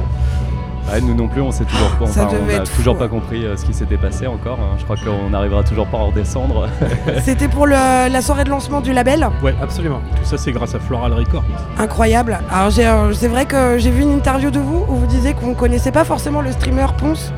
Ouais, 0.92 1.00
nous 1.00 1.14
non 1.14 1.28
plus, 1.28 1.40
on 1.40 1.52
sait 1.52 1.64
toujours 1.64 1.90
pas, 1.92 2.06
Ça 2.06 2.24
enfin, 2.24 2.32
devait 2.36 2.58
on 2.58 2.62
a 2.62 2.66
toujours 2.66 2.94
fou, 2.96 3.00
pas 3.00 3.08
compris 3.08 3.46
euh, 3.46 3.56
ce 3.56 3.64
qui 3.64 3.72
s'était 3.72 3.96
passé 3.96 4.26
encore. 4.26 4.58
hein. 4.60 4.74
Je 4.78 4.84
crois 4.84 4.96
qu'on 4.96 5.30
n'arrivera 5.30 5.62
toujours 5.62 5.86
pas 5.86 5.96
à 5.96 6.00
en 6.00 6.06
redescendre. 6.08 6.68
C'était 7.24 7.46
pour 7.46 7.66
le- 7.68 7.72
la 8.10 8.20
soirée 8.20 8.42
de 8.42 8.50
lancement 8.50 8.80
du 8.80 8.92
label? 8.92 9.28
ouais, 9.44 9.54
absolument. 9.62 10.00
Tout 10.16 10.24
ça, 10.24 10.36
c'est 10.38 10.50
grâce 10.50 10.74
à 10.74 10.80
Floral 10.80 11.12
Records. 11.12 11.44
Incroyable. 11.78 12.36
Alors 12.52 12.70
j'ai, 12.70 12.84
euh, 12.86 13.12
c'est 13.12 13.28
vrai 13.28 13.46
que 13.46 13.78
j'ai 13.78 13.90
vu 13.90 14.02
une 14.02 14.12
interview 14.12 14.50
de 14.50 14.58
vous 14.58 14.84
où 14.88 14.96
vous 14.96 15.06
disiez 15.06 15.34
qu'on 15.34 15.54
connaissait 15.54 15.92
pas 15.92 16.04
forcément 16.04 16.40
le 16.40 16.50
streamer 16.50 16.86
Ponce 16.98 17.32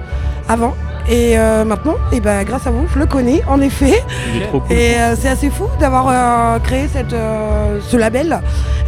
avant. 0.48 0.74
Et 1.06 1.38
euh, 1.38 1.64
maintenant, 1.66 1.96
et 2.12 2.20
ben, 2.20 2.44
grâce 2.44 2.66
à 2.66 2.70
vous, 2.70 2.86
je 2.94 2.98
le 2.98 3.04
connais 3.04 3.42
en 3.46 3.60
effet. 3.60 4.02
Il 4.34 4.42
est 4.42 4.46
trop 4.46 4.60
cool. 4.60 4.74
Et 4.74 4.94
euh, 4.94 5.14
c'est 5.16 5.28
assez 5.28 5.50
fou 5.50 5.66
d'avoir 5.78 6.08
euh, 6.08 6.58
créé 6.60 6.88
cette, 6.88 7.10
ce 7.10 7.96
label. 7.96 8.40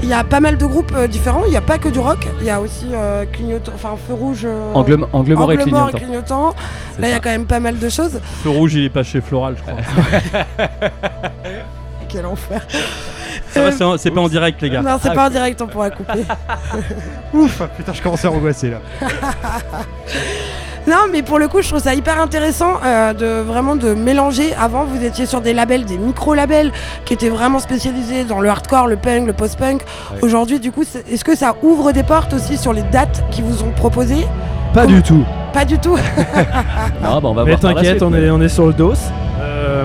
Il 0.03 0.09
y 0.09 0.15
a 0.15 0.25
pas 0.25 0.41
mal 0.41 0.57
de 0.57 0.65
groupes 0.65 0.97
différents. 1.09 1.43
Il 1.45 1.51
n'y 1.51 1.59
a 1.59 1.63
pas 1.63 1.77
que 1.77 1.91
du 1.91 1.99
rock. 1.99 2.27
Il 2.41 2.47
y 2.47 2.51
a 2.51 2.61
aussi 2.61 2.87
clignotant, 3.33 3.73
enfin 3.75 3.97
feu 4.09 4.15
rouge. 4.15 4.47
Angle, 4.75 5.07
angle 5.13 5.35
mort 5.35 5.53
et 5.53 5.57
clignotant. 5.59 5.89
et 5.89 6.01
clignotant. 6.01 6.55
C'est 6.95 7.03
Là, 7.03 7.09
il 7.09 7.11
y 7.13 7.15
a 7.15 7.21
quand 7.21 7.31
même 7.31 7.47
pas 7.47 7.61
mal 7.61 7.79
de 7.79 7.89
choses. 7.91 8.19
Feu 8.43 8.49
rouge, 8.51 8.75
il 8.75 8.85
est 8.85 8.91
pas 8.91 9.03
chez 9.03 9.21
Floral, 9.21 9.57
je 9.59 9.63
crois. 9.63 10.67
Quel 12.09 12.25
enfer. 12.25 12.67
C'est 13.51 14.11
pas 14.11 14.21
en 14.21 14.29
direct, 14.29 14.61
les 14.63 14.71
gars. 14.71 14.83
Non, 14.83 14.99
c'est 15.03 15.11
Ah, 15.11 15.15
pas 15.15 15.27
en 15.27 15.31
direct, 15.31 15.61
on 15.61 15.67
pourra 15.67 15.91
couper. 15.91 16.25
Ouf, 17.35 17.63
putain, 17.77 17.93
je 17.93 18.03
commence 18.03 18.25
à 18.25 18.31
angoisser 18.31 18.71
là. 18.71 18.79
Non, 20.87 21.07
mais 21.11 21.23
pour 21.23 21.39
le 21.39 21.49
coup, 21.49 21.63
je 21.63 21.69
trouve 21.69 21.81
ça 21.83 21.95
hyper 21.95 22.21
intéressant 22.21 22.75
euh, 22.85 23.13
de 23.13 23.43
vraiment 23.43 23.75
de 23.75 23.93
mélanger. 23.95 24.55
Avant, 24.61 24.85
vous 24.85 25.05
étiez 25.05 25.27
sur 25.27 25.41
des 25.41 25.53
labels, 25.53 25.85
des 25.85 25.99
micro-labels 25.99 26.71
qui 27.05 27.15
étaient 27.15 27.29
vraiment 27.29 27.59
spécialisés 27.59 28.23
dans 28.25 28.41
le 28.41 28.49
hardcore, 28.49 28.87
le 28.87 28.97
punk, 28.97 29.27
le 29.27 29.33
post-punk. 29.33 29.83
Ouais. 30.13 30.19
Aujourd'hui, 30.23 30.61
du 30.61 30.71
coup, 30.71 30.85
est-ce 31.11 31.25
que 31.25 31.35
ça 31.37 31.57
ouvre 31.63 31.91
des 31.93 32.05
portes 32.05 32.33
aussi 32.35 32.57
sur 32.57 32.73
les 32.73 32.83
dates 32.83 33.25
qui 33.33 33.43
vous 33.43 33.63
ont 33.65 33.71
proposées? 33.73 34.27
Pas 34.73 34.87
du 34.87 35.03
tout. 35.03 35.25
Pas 35.53 35.65
du 35.65 35.79
tout. 35.79 35.97
Non, 37.03 37.21
bah 37.21 37.29
on 37.31 37.35
va 37.35 37.45
Mais 37.45 37.57
t'inquiète, 37.57 38.03
on, 38.03 38.11
mais- 38.11 38.23
est, 38.23 38.31
on 38.31 38.41
est 38.41 38.49
sur 38.49 38.67
le 38.67 38.73
dos. 38.73 38.95
Euh, 39.41 39.85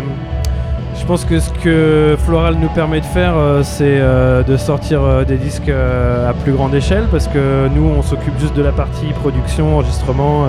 je 1.01 1.05
pense 1.08 1.25
que 1.25 1.39
ce 1.39 1.50
que 1.50 2.15
Floral 2.25 2.55
nous 2.55 2.70
permet 2.70 3.01
de 3.01 3.05
faire, 3.05 3.34
euh, 3.36 3.63
c'est 3.63 3.98
euh, 4.00 4.43
de 4.43 4.55
sortir 4.55 5.01
euh, 5.01 5.25
des 5.25 5.38
disques 5.38 5.70
à 5.70 6.31
plus 6.34 6.53
grande 6.53 6.75
échelle 6.75 7.05
parce 7.10 7.27
que 7.27 7.67
nous, 7.70 7.84
on 7.84 8.03
s'occupe 8.03 8.38
juste 8.39 8.55
de 8.55 8.62
la 8.62 8.72
partie 8.72 9.08
production, 9.08 9.74
enregistrement, 9.74 10.46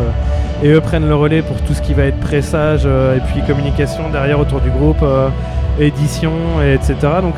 et 0.62 0.68
eux 0.68 0.80
prennent 0.80 1.08
le 1.08 1.14
relais 1.14 1.40
pour 1.40 1.60
tout 1.62 1.72
ce 1.72 1.80
qui 1.80 1.94
va 1.94 2.04
être 2.04 2.20
pressage 2.20 2.84
et 2.84 3.20
puis 3.32 3.42
communication 3.46 4.10
derrière 4.10 4.38
autour 4.38 4.60
du 4.60 4.70
groupe, 4.70 5.04
édition, 5.80 6.32
et 6.62 6.74
etc. 6.74 6.96
Donc 7.22 7.34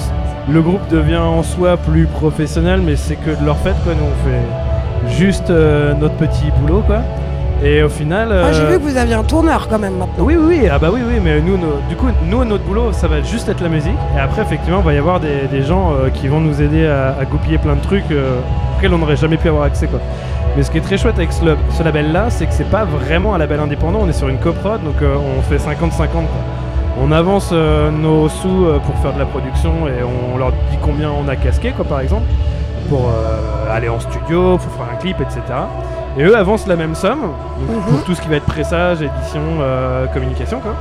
le 0.48 0.60
groupe 0.60 0.86
devient 0.90 1.16
en 1.16 1.42
soi 1.42 1.76
plus 1.76 2.06
professionnel, 2.06 2.80
mais 2.84 2.96
c'est 2.96 3.16
que 3.16 3.30
de 3.30 3.44
leur 3.46 3.56
fait, 3.58 3.74
quoi. 3.84 3.94
Nous, 3.94 4.04
on 4.04 4.28
fait 4.28 5.16
juste 5.16 5.50
notre 5.50 6.16
petit 6.16 6.50
boulot, 6.60 6.82
quoi. 6.86 7.00
Et 7.64 7.82
au 7.82 7.88
final. 7.88 8.28
Moi, 8.28 8.52
j'ai 8.52 8.60
euh, 8.62 8.70
vu 8.72 8.78
que 8.78 8.82
vous 8.82 8.96
aviez 8.96 9.14
un 9.14 9.22
tourneur 9.24 9.68
quand 9.68 9.78
même 9.78 9.94
maintenant. 9.96 10.14
oui, 10.18 10.36
oui, 10.36 10.44
oui, 10.62 10.68
ah 10.70 10.78
bah 10.78 10.88
oui, 10.92 11.00
oui, 11.06 11.14
mais 11.22 11.40
nous, 11.40 11.56
nos- 11.56 11.80
du 11.88 11.96
coup, 11.96 12.08
nous, 12.26 12.44
notre 12.44 12.64
boulot, 12.64 12.92
ça 12.92 13.08
va 13.08 13.22
juste 13.22 13.48
être 13.48 13.62
la 13.62 13.68
musique. 13.70 13.96
Et 14.16 14.20
après, 14.20 14.42
effectivement, 14.42 14.80
il 14.80 14.84
va 14.84 14.92
y 14.92 14.98
avoir 14.98 15.18
des, 15.18 15.46
des 15.50 15.62
gens 15.62 15.92
euh, 15.92 16.10
qui 16.10 16.28
vont 16.28 16.40
nous 16.40 16.60
aider 16.60 16.86
à, 16.86 17.16
à 17.18 17.24
goupiller 17.24 17.56
plein 17.58 17.74
de 17.76 17.80
trucs 17.80 18.10
euh, 18.10 18.36
auxquels 18.76 18.92
on 18.92 18.98
n'aurait 18.98 19.16
jamais 19.16 19.38
pu 19.38 19.48
avoir 19.48 19.64
accès, 19.64 19.86
quoi. 19.86 20.00
Mais 20.56 20.62
ce 20.62 20.70
qui 20.70 20.78
est 20.78 20.82
très 20.82 20.98
chouette 20.98 21.16
avec 21.16 21.32
ce, 21.32 21.44
lab- 21.44 21.56
ce 21.70 21.82
label-là, 21.82 22.26
c'est 22.28 22.46
que 22.46 22.52
c'est 22.52 22.68
pas 22.70 22.84
vraiment 22.84 23.34
un 23.34 23.38
label 23.38 23.58
indépendant, 23.60 24.00
on 24.02 24.08
est 24.08 24.12
sur 24.12 24.28
une 24.28 24.38
coprod, 24.38 24.84
donc 24.84 25.00
euh, 25.02 25.16
on 25.16 25.40
fait 25.42 25.56
50-50, 25.56 26.08
quoi. 26.08 26.22
On 27.02 27.10
avance 27.10 27.50
nos 27.50 28.28
sous 28.28 28.66
pour 28.86 28.96
faire 28.98 29.12
de 29.14 29.18
la 29.18 29.24
production 29.24 29.88
et 29.88 30.04
on 30.04 30.38
leur 30.38 30.52
dit 30.52 30.78
combien 30.80 31.10
on 31.10 31.26
a 31.26 31.34
casqué, 31.34 31.72
quoi, 31.72 31.84
par 31.84 31.98
exemple, 31.98 32.22
pour 32.88 33.10
aller 33.68 33.88
en 33.88 33.98
studio, 33.98 34.58
pour 34.58 34.70
faire 34.74 34.86
un 34.92 34.96
clip, 34.98 35.16
etc. 35.20 35.40
Et 36.16 36.22
eux 36.22 36.36
avancent 36.36 36.66
la 36.66 36.76
même 36.76 36.94
somme 36.94 37.22
donc, 37.68 37.82
pour 37.86 38.04
tout 38.04 38.14
ce 38.14 38.20
qui 38.20 38.28
va 38.28 38.36
être 38.36 38.44
pressage, 38.46 39.02
édition, 39.02 39.40
euh, 39.60 40.06
communication, 40.06 40.60
quoi. 40.60 40.74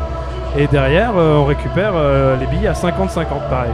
Et 0.58 0.68
derrière, 0.68 1.12
euh, 1.18 1.38
on 1.38 1.46
récupère 1.46 1.94
euh, 1.96 2.36
les 2.38 2.46
billets 2.46 2.68
à 2.68 2.74
50-50, 2.74 3.26
pareil. 3.50 3.72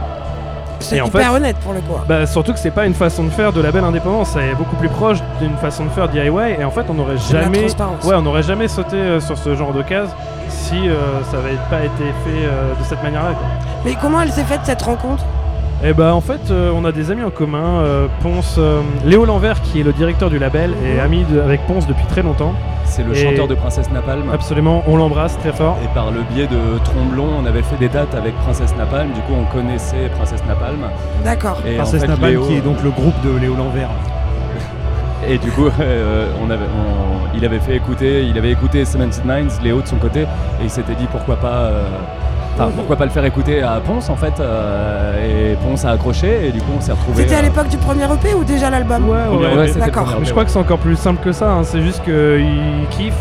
C'est 0.78 0.98
en 1.02 1.06
hyper 1.08 1.20
fait- 1.30 1.36
honnête 1.36 1.56
pour 1.62 1.74
le 1.74 1.80
coup. 1.80 1.92
Bah, 2.08 2.24
surtout 2.26 2.54
que 2.54 2.58
c'est 2.58 2.70
pas 2.70 2.86
une 2.86 2.94
façon 2.94 3.24
de 3.24 3.28
faire 3.28 3.52
de 3.52 3.60
label 3.60 3.84
indépendant, 3.84 4.24
c'est 4.24 4.54
beaucoup 4.54 4.76
plus 4.76 4.88
proche 4.88 5.18
d'une 5.38 5.54
façon 5.58 5.84
de 5.84 5.90
faire 5.90 6.08
DIY. 6.08 6.30
Et 6.58 6.64
en 6.64 6.70
fait, 6.70 6.86
on 6.88 6.94
n'aurait 6.94 7.18
jamais, 7.18 7.66
ouais, 8.04 8.14
on 8.14 8.22
n'aurait 8.22 8.42
jamais 8.42 8.66
sauté 8.66 9.20
sur 9.20 9.36
ce 9.36 9.54
genre 9.54 9.74
de 9.74 9.82
case 9.82 10.08
si 10.48 10.88
ça 11.30 11.36
n'avait 11.36 11.58
pas 11.68 11.84
été 11.84 12.04
fait 12.24 12.46
de 12.80 12.84
cette 12.84 13.02
manière-là. 13.02 13.32
Mais 13.84 13.94
comment 14.00 14.22
elle 14.22 14.32
s'est 14.32 14.44
faite 14.44 14.60
cette 14.64 14.80
rencontre? 14.80 15.22
Et 15.82 15.94
bah 15.94 16.14
en 16.14 16.20
fait, 16.20 16.40
euh, 16.50 16.70
on 16.76 16.84
a 16.84 16.92
des 16.92 17.10
amis 17.10 17.22
en 17.24 17.30
commun. 17.30 17.80
euh, 17.80 18.06
Ponce, 18.22 18.56
euh, 18.58 18.82
Léo 19.06 19.24
Lanvers, 19.24 19.62
qui 19.62 19.80
est 19.80 19.82
le 19.82 19.92
directeur 19.94 20.28
du 20.28 20.38
label, 20.38 20.72
est 20.84 21.00
ami 21.00 21.24
de- 21.24 21.40
avec 21.40 21.66
Ponce 21.66 21.86
depuis 21.86 22.04
très 22.06 22.22
longtemps. 22.22 22.52
C'est 22.84 23.02
le 23.02 23.12
Et- 23.16 23.22
chanteur 23.24 23.48
de 23.48 23.54
Princesse 23.54 23.90
Napalm. 23.90 24.24
Absolument, 24.32 24.82
on 24.86 24.96
l'embrasse 24.98 25.38
très 25.38 25.52
fort. 25.52 25.78
Et 25.82 25.88
par 25.94 26.10
le 26.10 26.20
biais 26.34 26.46
de 26.48 26.78
Tromblon, 26.84 27.28
on 27.42 27.46
avait 27.46 27.62
fait 27.62 27.76
des 27.78 27.88
dates 27.88 28.14
avec 28.14 28.34
Princesse 28.40 28.74
Napalm. 28.76 29.10
Du 29.12 29.20
coup, 29.22 29.32
on 29.40 29.44
connaissait 29.56 30.10
Princesse 30.16 30.42
Napalm. 30.46 30.80
D'accord. 31.24 31.58
Et 31.66 31.76
Princesse 31.76 32.00
en 32.02 32.06
fait, 32.06 32.08
Napalm, 32.08 32.32
Léo- 32.32 32.46
qui 32.46 32.56
est 32.56 32.60
donc 32.60 32.82
le 32.84 32.90
groupe 32.90 33.14
de 33.24 33.38
Léo 33.40 33.54
Lanvers. 33.54 33.88
Et 35.28 35.38
du 35.38 35.50
coup, 35.50 35.68
euh, 35.80 36.26
on 36.44 36.50
avait, 36.50 36.64
on- 36.64 37.36
il 37.36 37.44
avait 37.44 37.60
fait 37.60 37.76
écouter, 37.76 38.24
il 38.28 38.36
avait 38.36 38.50
écouté 38.50 38.84
Cemented 38.84 39.24
Minds, 39.24 39.60
Léo 39.62 39.80
de 39.80 39.86
son 39.86 39.96
côté, 39.96 40.22
et 40.22 40.64
il 40.64 40.70
s'était 40.70 40.94
dit 40.94 41.06
pourquoi 41.10 41.36
pas, 41.36 41.46
euh, 41.68 41.84
enfin 42.54 42.70
pourquoi 42.74 42.96
pas 42.96 43.04
le 43.04 43.10
faire 43.10 43.24
écouter 43.24 43.62
à 43.62 43.80
Ponce 43.80 44.08
en 44.10 44.16
fait. 44.16 44.38
euh, 44.40 45.52
et 45.52 45.56
Ponce 45.56 45.84
a 45.84 45.90
accroché, 45.90 46.48
et 46.48 46.52
du 46.52 46.60
coup 46.60 46.72
on 46.76 46.80
s'est 46.80 46.92
retrouvé. 46.92 47.22
C'était 47.22 47.34
à 47.36 47.42
l'époque 47.42 47.68
du 47.68 47.76
premier 47.78 48.04
EP 48.04 48.34
ou 48.34 48.44
déjà 48.44 48.70
l'album 48.70 49.08
Ouais, 49.08 49.16
ouais, 49.16 49.36
ouais, 49.36 49.56
mais- 49.56 49.66
c'était 49.68 49.80
le 49.80 49.86
D'accord. 49.86 50.04
premier 50.04 50.20
Mais 50.20 50.26
je 50.26 50.30
crois 50.32 50.44
que 50.44 50.50
c'est 50.50 50.58
encore 50.58 50.78
plus 50.78 50.96
simple 50.96 51.22
que 51.24 51.32
ça. 51.32 51.50
hein. 51.50 51.62
C'est 51.64 51.82
juste 51.82 52.02
qu'ils 52.04 52.86
kiffent 52.90 53.14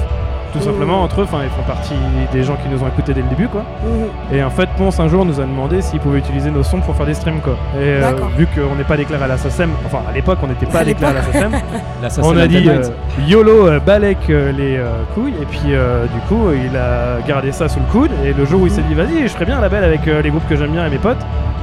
tout 0.54 0.62
simplement 0.62 1.04
entre 1.04 1.22
eux. 1.22 1.24
Enfin, 1.24 1.40
ils 1.44 1.50
font 1.50 1.64
partie 1.68 1.94
des 2.32 2.44
gens 2.44 2.56
qui 2.56 2.70
nous 2.70 2.82
ont 2.84 2.88
écoutés 2.88 3.14
dès 3.14 3.22
le 3.22 3.28
début, 3.30 3.48
quoi. 3.48 3.64
Mhm. 3.84 4.38
Et 4.38 4.44
en 4.44 4.50
fait, 4.50 4.68
Ponce 4.78 5.00
un 5.00 5.08
jour 5.08 5.26
nous 5.26 5.40
a 5.40 5.44
demandé 5.44 5.82
s'il 5.82 6.00
pouvait 6.00 6.20
utiliser 6.20 6.52
nos 6.52 6.64
sons 6.64 6.80
pour 6.82 6.96
faire 6.96 7.06
des 7.06 7.14
streams, 7.14 7.40
quoi. 7.42 7.54
Et 7.76 7.84
euh, 7.84 8.12
vu 8.38 8.48
qu'on 8.48 8.76
n'est 8.76 8.84
pas 8.84 8.98
déclaré 8.98 9.24
à 9.24 9.28
la 9.28 9.38
SACEM, 9.38 9.70
enfin 9.86 10.00
à 10.10 10.14
l'époque 10.14 10.40
on 10.44 10.48
n'était 10.48 10.66
pas 10.66 10.84
déclaré 10.84 11.18
à 11.18 11.22
la 11.22 11.32
SACEM, 11.34 11.52
on 12.24 12.38
a 12.38 12.48
dit 12.48 12.70
euh. 12.70 12.82
YOLO 13.28 13.68
euh, 13.68 13.80
balèque 13.80 14.30
euh, 14.30 14.52
les 14.52 14.78
euh, 14.78 14.90
couilles 15.14 15.34
et 15.42 15.46
puis 15.46 15.60
euh, 15.74 16.06
du 16.06 16.20
coup 16.28 16.50
il 16.52 16.76
a 16.78 17.20
gardé 17.28 17.52
ça 17.52 17.68
sous 17.68 17.80
le 17.80 17.86
coude 17.92 18.12
et 18.26 18.34
le 18.34 18.46
jour 18.46 18.62
où 18.62 18.66
il 18.68 18.72
s'est 18.72 18.82
dit 18.84 18.94
vas-y 18.94 19.24
je 19.24 19.28
ferai 19.28 19.46
bien 19.46 19.58
un 19.58 19.62
label 19.62 19.84
avec 19.84 20.08
euh, 20.08 20.22
les 20.22 20.30
groupes 20.30 20.48
que 20.48 20.56
j'aime 20.56 20.72
bien 20.72 20.86
et 20.86 20.90
mes 20.90 20.98
potes, 20.98 21.18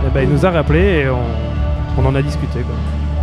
et 0.07 0.11
ben, 0.13 0.23
il 0.23 0.29
nous 0.29 0.45
a 0.45 0.51
rappelé 0.51 0.81
et 1.05 1.09
on, 1.09 2.03
on 2.03 2.07
en 2.07 2.15
a 2.15 2.23
discuté, 2.23 2.61
quoi. 2.61 2.75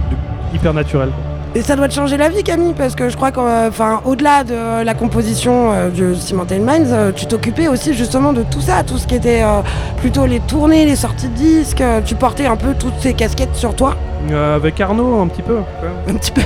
Du- 0.09 0.55
hyper 0.57 0.73
naturel. 0.73 1.09
quoi. 1.09 1.32
Et 1.55 1.61
ça 1.61 1.75
doit 1.75 1.87
te 1.87 1.93
changer 1.93 2.17
la 2.17 2.29
vie, 2.29 2.41
Camille, 2.43 2.73
parce 2.75 2.95
que 2.95 3.09
je 3.09 3.15
crois 3.15 3.31
qu'au-delà 3.31 4.43
de 4.43 4.83
la 4.83 4.93
composition 4.95 5.71
euh, 5.71 5.89
de 5.91 6.15
Cemented 6.15 6.61
Minds, 6.63 6.87
euh, 6.91 7.11
tu 7.11 7.27
t'occupais 7.27 7.67
aussi 7.67 7.93
justement 7.93 8.33
de 8.33 8.41
tout 8.41 8.61
ça, 8.61 8.81
tout 8.83 8.97
ce 8.97 9.05
qui 9.05 9.13
était 9.13 9.43
euh, 9.43 9.61
plutôt 9.97 10.25
les 10.25 10.39
tournées, 10.39 10.85
les 10.85 10.95
sorties 10.95 11.27
de 11.27 11.35
disques. 11.35 11.81
euh, 11.81 12.01
tu 12.03 12.15
portais 12.15 12.47
un 12.47 12.55
peu 12.55 12.73
toutes 12.73 12.97
ces 12.99 13.13
casquettes 13.13 13.55
sur 13.55 13.75
toi, 13.75 13.95
Euh, 14.31 14.55
avec 14.55 14.81
Arnaud 14.81 15.21
un 15.21 15.27
petit 15.27 15.43
peu. 15.43 15.57
quoi. 15.79 15.89
un 16.09 16.15
petit 16.15 16.31
peu, 16.31 16.41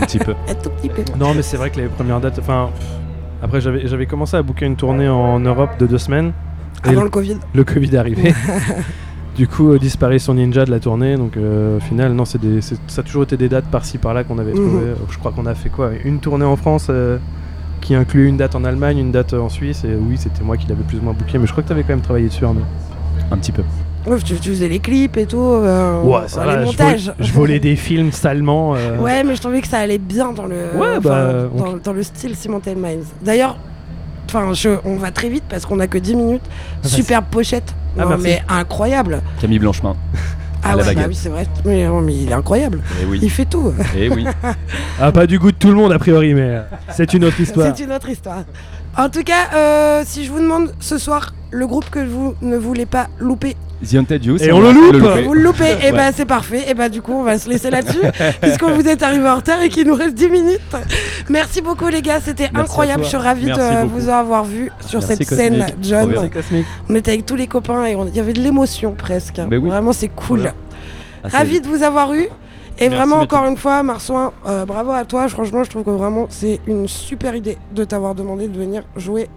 Un 0.00 0.04
petit 0.04 0.18
peu. 0.18 0.32
un 0.50 0.54
tout 0.54 0.68
petit 0.70 0.88
peu. 0.90 1.02
Non, 1.18 1.32
mais 1.34 1.40
c'est 1.42 1.56
vrai 1.56 1.70
que 1.70 1.80
les 1.80 1.86
premières 1.86 2.20
dates. 2.20 2.38
Enfin, 2.38 2.68
après, 3.42 3.60
j'avais 3.62 3.86
j'avais 3.86 4.04
commencé 4.06 4.36
à 4.36 4.42
booker 4.42 4.66
une 4.66 4.76
tournée 4.76 5.08
en 5.08 5.38
Europe 5.40 5.70
de 5.78 5.86
deux 5.86 5.98
semaines. 5.98 6.32
Avant 6.84 6.98
le, 7.00 7.04
le 7.04 7.10
Covid. 7.10 7.38
le 7.54 7.64
Covid 7.64 7.94
est 7.94 7.98
arrivé. 7.98 8.34
du 9.36 9.48
coup, 9.48 9.72
euh, 9.72 9.78
disparition 9.78 10.34
ninja 10.34 10.64
de 10.64 10.70
la 10.70 10.80
tournée. 10.80 11.16
Donc, 11.16 11.36
euh, 11.36 11.78
au 11.78 11.80
final, 11.80 12.12
non, 12.12 12.24
c'est 12.24 12.40
des- 12.40 12.60
ça 12.60 12.74
a 12.98 13.02
toujours 13.02 13.22
été 13.24 13.36
des 13.36 13.48
dates 13.48 13.66
par-ci 13.66 13.98
par-là 13.98 14.24
qu'on 14.24 14.38
avait 14.38 14.52
Mhm. 14.52 14.56
trouvé. 14.68 14.82
Je 15.10 15.18
crois 15.18 15.32
qu'on 15.32 15.46
a 15.46 15.54
fait 15.54 15.68
quoi 15.70 15.90
Une 16.04 16.18
tournée 16.20 16.44
en 16.44 16.56
France 16.56 16.88
euh, 16.90 17.18
qui 17.80 17.94
inclut 17.94 18.28
une 18.28 18.36
date 18.36 18.54
en 18.54 18.64
Allemagne, 18.64 18.98
une 18.98 19.10
date 19.12 19.32
en 19.34 19.48
Suisse. 19.48 19.84
Et 19.84 19.94
oui, 19.94 20.16
c'était 20.18 20.42
moi 20.42 20.56
qui 20.56 20.66
l'avais 20.68 20.82
plus 20.84 20.98
ou 20.98 21.02
moins 21.02 21.14
booké. 21.14 21.38
Mais 21.38 21.46
je 21.46 21.52
crois 21.52 21.62
que 21.62 21.68
tu 21.68 21.72
avais 21.72 21.82
quand 21.82 21.90
même 21.90 22.00
travaillé 22.02 22.26
dessus, 22.28 22.44
Arnaud. 22.44 22.60
Un 23.30 23.36
petit 23.38 23.52
peu. 23.52 23.62
Ouais, 24.06 24.18
tu, 24.18 24.34
tu 24.34 24.50
faisais 24.50 24.68
les 24.68 24.80
clips 24.80 25.16
et 25.16 25.26
tout, 25.26 25.38
euh, 25.38 26.02
Ouais, 26.02 26.26
ça 26.26 26.40
les 26.40 26.46
va, 26.46 26.60
je 26.60 26.64
montages. 26.66 27.04
volais, 27.06 27.16
je 27.20 27.32
volais 27.32 27.58
des 27.60 27.76
films 27.76 28.10
salement. 28.10 28.74
euh, 28.74 28.98
Ouais, 28.98 29.22
mais 29.22 29.36
je 29.36 29.40
trouvais 29.40 29.60
que 29.60 29.68
ça 29.68 29.78
allait 29.78 29.98
bien 29.98 30.32
dans 30.32 30.46
le, 30.46 30.56
Ouais, 30.76 30.98
bah, 31.00 31.48
on- 31.54 31.58
dans, 31.58 31.76
dans 31.76 31.92
le 31.92 32.02
style 32.02 32.34
Cemented 32.34 32.76
Minds. 32.76 33.06
D'ailleurs, 33.24 33.56
enfin, 34.28 34.52
on 34.84 34.96
va 34.96 35.10
très 35.12 35.28
vite 35.28 35.44
parce 35.48 35.64
qu'on 35.66 35.78
a 35.78 35.86
que 35.86 35.98
10 35.98 36.16
minutes. 36.16 36.42
Superbe 36.82 37.26
pochette. 37.30 37.74
Ah, 37.98 38.02
Non, 38.02 38.08
merci. 38.10 38.24
mais 38.24 38.42
incroyable. 38.48 39.22
Camille 39.40 39.58
Blanchemin. 39.58 39.96
Ah 40.64 40.76
ouais, 40.76 40.94
bah 40.94 41.02
oui, 41.08 41.14
c'est 41.14 41.28
vrai. 41.28 41.46
Mais, 41.64 41.88
il 42.08 42.28
est 42.30 42.32
incroyable. 42.32 42.82
Et 43.02 43.04
oui. 43.04 43.18
Il 43.20 43.30
fait 43.30 43.44
tout. 43.44 43.72
Et 43.96 44.08
oui. 44.08 44.26
Ah, 45.00 45.10
pas 45.10 45.26
du 45.26 45.38
goût 45.38 45.50
de 45.50 45.56
tout 45.56 45.68
le 45.68 45.74
monde 45.74 45.92
a 45.92 45.98
priori, 45.98 46.34
mais 46.34 46.42
euh, 46.42 46.62
c'est 46.90 47.12
une 47.14 47.24
autre 47.24 47.40
histoire. 47.40 47.74
C'est 47.74 47.82
une 47.82 47.92
autre 47.92 48.08
histoire. 48.08 48.44
En 48.96 49.08
tout 49.08 49.24
cas, 49.24 49.48
euh, 49.54 50.02
si 50.06 50.24
je 50.24 50.30
vous 50.30 50.38
demande 50.38 50.72
ce 50.78 50.98
soir 50.98 51.34
le 51.50 51.66
groupe 51.66 51.90
que 51.90 51.98
vous 51.98 52.34
ne 52.42 52.56
voulez 52.56 52.86
pas 52.86 53.08
louper, 53.18 53.56
The 53.88 53.94
Haunted 53.96 54.24
Youth. 54.24 54.40
Et 54.42 54.52
on 54.52 54.60
le 54.60 54.70
loupe 54.72 54.96
vous 55.24 55.34
le 55.34 55.42
loupez, 55.42 55.64
et 55.82 55.90
Ouais. 55.90 55.92
bah 55.92 56.12
c'est 56.14 56.24
parfait. 56.26 56.64
Et 56.68 56.74
bah 56.74 56.88
du 56.88 57.02
coup, 57.02 57.12
on 57.12 57.22
va 57.22 57.38
se 57.38 57.48
laisser 57.48 57.70
là-dessus, 57.70 58.00
puisque 58.40 58.62
vous 58.64 58.86
êtes 58.88 59.02
arrivé 59.02 59.28
en 59.28 59.36
retard 59.36 59.60
et 59.62 59.68
qu'il 59.68 59.86
nous 59.86 59.94
reste 59.94 60.14
10 60.14 60.28
minutes. 60.28 60.60
Merci 61.28 61.60
beaucoup 61.62 61.88
les 61.88 62.02
gars, 62.02 62.20
c'était 62.20 62.50
incroyable. 62.54 63.02
Je 63.04 63.08
suis 63.08 63.16
ravie 63.16 63.46
Merci 63.46 63.60
de 63.60 63.82
beaucoup. 63.82 63.98
vous 64.00 64.08
avoir 64.08 64.44
vu 64.44 64.70
sur 64.86 65.00
Merci, 65.00 65.16
cette 65.24 65.28
scène. 65.28 65.66
John. 65.82 66.14
On 66.88 66.94
était 66.94 67.12
avec 67.12 67.26
tous 67.26 67.36
les 67.36 67.46
copains 67.46 67.84
et 67.86 67.94
on- 67.96 68.06
il 68.06 68.14
y 68.16 68.20
avait 68.20 68.32
de 68.32 68.40
l'émotion 68.40 68.92
presque. 68.96 69.40
Oui. 69.50 69.58
Vraiment, 69.58 69.92
c'est 69.92 70.08
cool. 70.08 70.38
Voilà. 70.40 70.54
Ah, 71.24 71.28
Ravi 71.38 71.60
de 71.60 71.66
vous 71.66 71.82
avoir 71.82 72.12
eu. 72.14 72.22
Et 72.78 72.88
Merci, 72.88 72.96
vraiment, 72.96 73.16
encore 73.22 73.44
une 73.46 73.56
fois, 73.56 73.82
Marsouin, 73.82 74.32
euh, 74.46 74.64
bravo 74.64 74.92
à 74.92 75.04
toi. 75.04 75.28
Franchement, 75.28 75.62
je 75.62 75.70
trouve 75.70 75.84
que 75.84 75.90
vraiment, 75.90 76.26
c'est 76.30 76.58
une 76.66 76.88
super 76.88 77.34
idée 77.36 77.58
de 77.74 77.84
t'avoir 77.84 78.14
demandé 78.14 78.48
de 78.48 78.58
venir 78.58 78.82
jouer, 78.96 79.28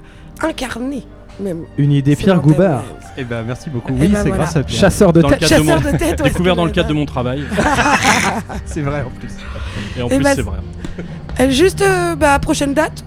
incarner 0.42 1.04
même. 1.40 1.64
Une 1.78 1.92
idée, 1.92 2.16
Pierre 2.16 2.40
Goubard. 2.42 2.84
Eh 3.18 3.24
ben 3.24 3.44
merci 3.46 3.70
beaucoup. 3.70 3.94
Eh 3.98 4.02
Oui, 4.02 4.08
ben 4.10 4.18
c'est 4.18 4.28
voilà. 4.30 4.44
grâce 4.44 4.56
à 4.56 4.64
Pierre. 4.64 4.80
Chasseur 4.82 5.14
de 5.14 5.22
tête. 5.22 5.40
cadre 5.40 5.56
de 5.58 5.62
mon- 5.68 5.76
Chasseur 5.78 5.92
de 5.94 5.98
tête, 5.98 6.22
ouais, 6.22 6.30
Découvert 6.30 6.56
dans 6.56 6.66
le 6.66 6.72
cadre 6.72 6.88
de 6.90 6.94
j'allais 6.94 7.00
mon 7.00 7.06
travail. 7.06 7.44
C'est 8.66 8.82
vrai 8.82 9.02
en 9.02 9.10
plus. 9.20 9.32
Et 9.98 10.02
en 10.02 10.08
Eh 10.08 10.16
plus, 10.16 10.24
ben, 10.24 10.36
c'est 10.36 10.42
vrai. 10.42 10.58
Euh, 11.40 11.50
Juste, 11.50 11.82
euh, 11.82 12.16
bah, 12.16 12.38
prochaine 12.40 12.74
date? 12.74 13.04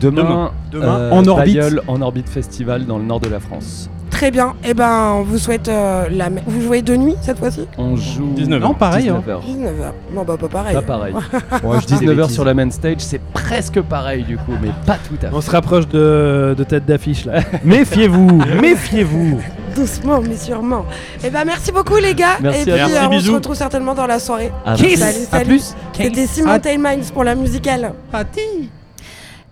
Demain, 0.00 0.52
Demain, 0.70 0.98
euh, 0.98 1.10
en 1.10 1.26
orbite. 1.26 1.58
En 1.88 2.00
orbite 2.02 2.28
festival 2.28 2.86
dans 2.86 2.98
le 2.98 3.04
nord 3.04 3.20
de 3.20 3.28
la 3.28 3.40
France. 3.40 3.90
Très 4.18 4.32
bien. 4.32 4.54
Et 4.64 4.74
ben, 4.74 5.12
on 5.18 5.22
vous 5.22 5.38
souhaite 5.38 5.68
euh, 5.68 6.08
la. 6.10 6.28
Vous 6.44 6.60
jouez 6.60 6.82
de 6.82 6.96
nuit 6.96 7.14
cette 7.22 7.38
fois-ci? 7.38 7.68
On 7.78 7.94
joue 7.94 8.32
19 8.34 8.60
Non, 8.60 8.74
pareil. 8.74 9.08
hein. 9.08 9.22
19h. 9.24 9.38
19h. 9.42 9.92
Non, 10.12 10.24
bah, 10.24 10.36
pas 10.36 10.48
pareil. 10.48 10.74
Pas 10.74 10.82
pareil. 10.82 11.14
Ouais, 11.62 11.78
je 11.80 11.86
dis 11.86 11.98
des 11.98 12.06
19h 12.06 12.16
bêtises. 12.16 12.34
sur 12.34 12.44
la 12.44 12.52
main 12.52 12.68
stage, 12.70 12.96
c'est 12.98 13.20
presque 13.32 13.80
pareil 13.82 14.24
du 14.24 14.36
coup, 14.36 14.54
mais 14.60 14.70
pas 14.84 14.96
tout 15.08 15.14
à 15.24 15.28
fait. 15.30 15.34
On 15.36 15.40
se 15.40 15.50
rapproche 15.52 15.86
de, 15.86 16.56
de 16.58 16.64
tête 16.64 16.84
d'affiche 16.84 17.26
là. 17.26 17.40
méfiez-vous, 17.64 18.42
méfiez-vous. 18.60 19.38
Doucement, 19.76 20.20
mais 20.20 20.36
sûrement. 20.36 20.84
Et 21.24 21.30
ben, 21.30 21.44
merci 21.46 21.70
beaucoup, 21.70 21.96
les 21.96 22.14
gars. 22.14 22.38
Merci 22.40 22.62
Et 22.62 22.72
puis, 22.72 22.80
à 22.96 23.04
euh, 23.04 23.08
on 23.08 23.20
se 23.20 23.30
retrouve 23.30 23.54
certainement 23.54 23.94
dans 23.94 24.06
la 24.08 24.18
soirée. 24.18 24.50
À 24.66 24.76
Salut, 24.76 24.88
plus. 24.88 24.96
salut. 24.98 25.26
À 25.30 25.40
plus. 25.44 25.74
C'était 25.92 26.26
Simon 26.26 26.58
Minds 26.80 27.12
pour 27.14 27.22
la 27.22 27.36
musicale. 27.36 27.92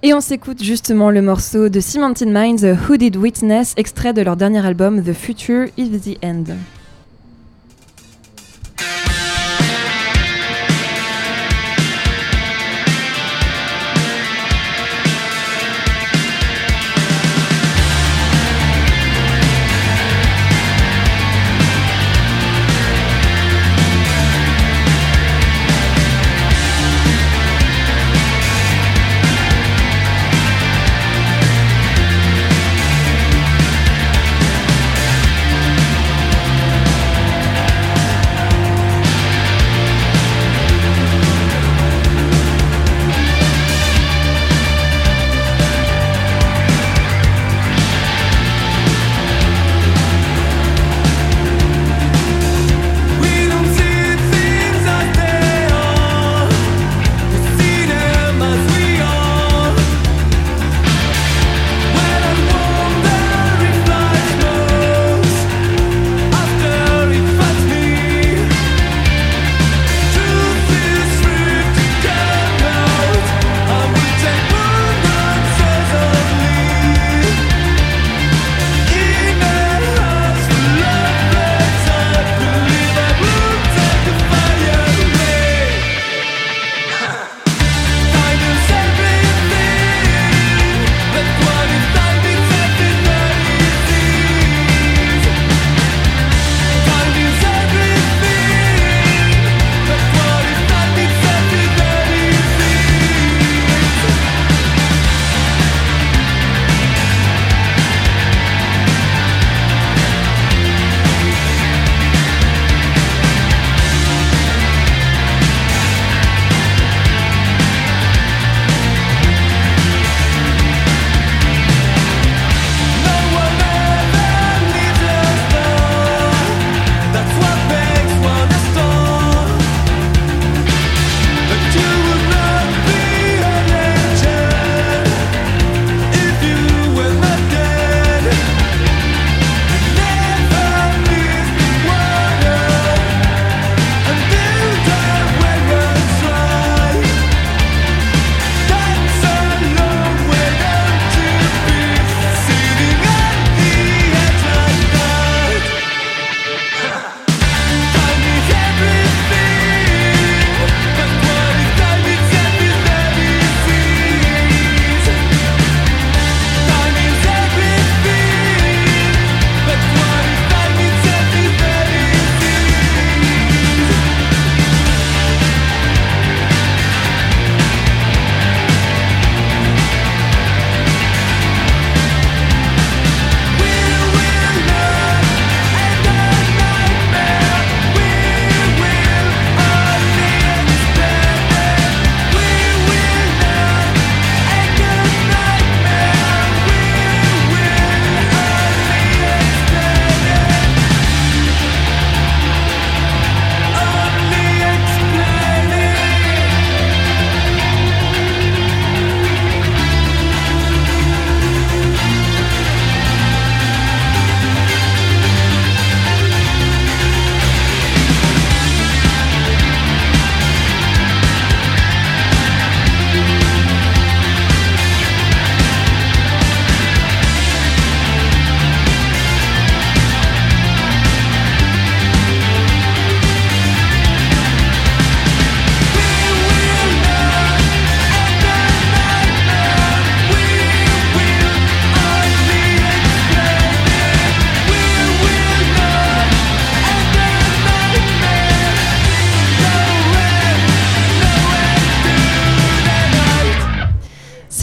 Et 0.02 0.12
on 0.12 0.20
s'écoute 0.20 0.62
justement 0.62 1.10
le 1.10 1.22
morceau 1.22 1.70
de 1.70 1.80
Cemented 1.80 2.28
Minds, 2.28 2.64
Who 2.86 2.98
Did 2.98 3.16
Witness, 3.16 3.72
extrait 3.78 4.12
de 4.12 4.20
leur 4.20 4.36
dernier 4.36 4.64
album 4.64 5.02
The 5.02 5.14
Future 5.14 5.68
is 5.78 5.98
the 5.98 6.22
End. 6.22 6.44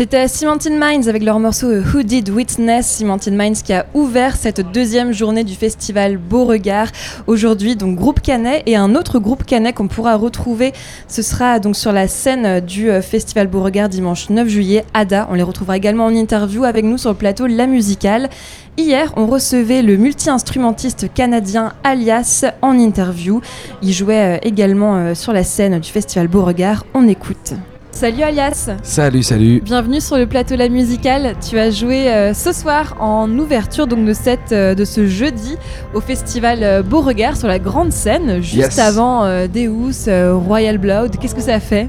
C'était 0.04 0.28
Cemented 0.28 0.74
Minds 0.74 1.08
avec 1.08 1.24
leur 1.24 1.40
morceau 1.40 1.68
euh, 1.68 1.82
Who 1.82 2.04
Did 2.04 2.30
Witness? 2.30 2.98
Cemented 2.98 3.34
Minds 3.34 3.62
qui 3.64 3.72
a 3.72 3.86
ouvert 3.94 4.36
cette 4.36 4.60
deuxième 4.74 5.14
journée 5.14 5.46
du 5.46 5.56
festival 5.56 6.18
Beauregard 6.18 6.90
aujourd'hui. 7.26 7.78
Donc 7.78 7.96
groupe 7.96 8.20
Canet 8.20 8.64
et 8.66 8.76
un 8.76 8.96
autre 8.96 9.20
groupe 9.20 9.46
Canet 9.46 9.74
qu'on 9.74 9.88
pourra 9.88 10.18
retrouver. 10.18 10.74
Ce 11.08 11.22
sera 11.22 11.60
donc 11.60 11.78
sur 11.78 11.94
la 11.94 12.10
scène 12.10 12.60
du 12.60 12.92
euh, 12.92 13.02
festival 13.02 13.48
Beauregard 13.48 13.88
dimanche 13.88 14.30
9 14.30 14.46
juillet. 14.50 14.84
Ada, 14.94 15.30
on 15.32 15.36
les 15.36 15.44
retrouvera 15.44 15.78
également 15.78 16.08
en 16.08 16.14
interview 16.14 16.66
avec 16.66 16.84
nous 16.84 16.98
sur 16.98 17.12
le 17.12 17.16
plateau 17.16 17.48
La 17.48 17.66
Musicale. 17.66 18.30
Hier, 18.76 19.14
on 19.16 19.26
recevait 19.26 19.84
le 19.84 19.96
multi-instrumentiste 19.96 21.14
canadien 21.14 21.72
Alias 21.86 22.44
en 22.62 22.78
interview. 22.78 23.40
Il 23.82 23.94
jouait 23.94 24.36
euh, 24.36 24.40
également 24.44 25.16
sur 25.16 25.32
la 25.32 25.46
scène 25.46 25.80
du 25.80 25.90
festival 25.90 26.28
Beauregard. 26.28 26.86
On 26.94 27.08
écoute. 27.08 27.54
Salut 27.94 28.24
Alias 28.24 28.70
Salut, 28.82 29.24
salut 29.24 29.62
Bienvenue 29.64 30.02
sur 30.02 30.18
le 30.18 30.26
plateau 30.26 30.56
La 30.56 30.68
Musicale. 30.68 31.36
Tu 31.48 31.58
as 31.60 31.70
joué 31.70 32.10
euh, 32.12 32.34
ce 32.34 32.52
soir 32.52 32.96
en 33.00 33.30
ouverture 33.38 33.88
donc, 33.88 34.04
de, 34.06 34.14
cette, 34.14 34.52
euh, 34.52 34.76
de 34.76 34.84
ce 34.84 35.06
jeudi 35.08 35.56
au 35.94 36.02
festival 36.02 36.60
euh, 36.64 36.82
Beauregard 36.84 37.38
sur 37.38 37.48
la 37.48 37.60
grande 37.60 37.92
scène, 37.92 38.42
juste 38.42 38.56
Yes. 38.56 38.80
avant 38.80 39.24
euh, 39.24 39.48
Deus, 39.48 40.10
Royal 40.48 40.80
Blood. 40.80 41.18
Qu'est-ce 41.18 41.36
que 41.36 41.42
ça 41.42 41.54
a 41.56 41.60
fait? 41.60 41.88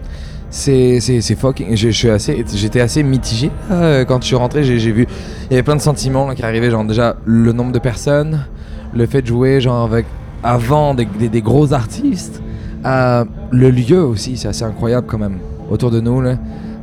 C'est 0.51 1.01
c'est 1.01 1.21
c'est 1.21 1.35
fucking. 1.35 1.71
Je, 1.77 1.89
je 1.89 1.97
suis 1.97 2.11
assez, 2.11 2.45
j'étais 2.55 2.81
assez 2.81 3.03
mitigé 3.03 3.51
quand 4.07 4.21
je 4.21 4.27
suis 4.27 4.37
rentré. 4.37 4.63
J'ai 4.63 4.79
j'ai 4.79 4.93
vu, 4.93 5.09
il 5.47 5.51
y 5.51 5.55
avait 5.55 5.65
plein 5.65 5.75
de 5.75 5.81
sentiments 5.81 6.33
qui 6.35 6.45
arrivaient. 6.45 6.71
Genre 6.71 6.85
déjà 6.85 7.17
le 7.25 7.53
nombre 7.53 7.73
de 7.73 7.81
personnes, 7.81 8.45
le 8.95 9.07
fait 9.07 9.23
de 9.23 9.27
jouer 9.27 9.61
genre 9.61 9.83
avec 9.83 10.07
avant 10.45 10.95
des, 10.95 11.07
des- 11.19 11.29
des 11.29 11.43
gros 11.43 11.73
artistes, 11.73 12.41
le 12.85 13.71
lieu 13.71 14.01
aussi, 14.05 14.37
c'est 14.37 14.47
assez 14.47 14.63
incroyable 14.63 15.09
quand 15.11 15.19
même 15.19 15.39
autour 15.71 15.91
de 15.91 16.01
nous 16.01 16.21
là. 16.21 16.35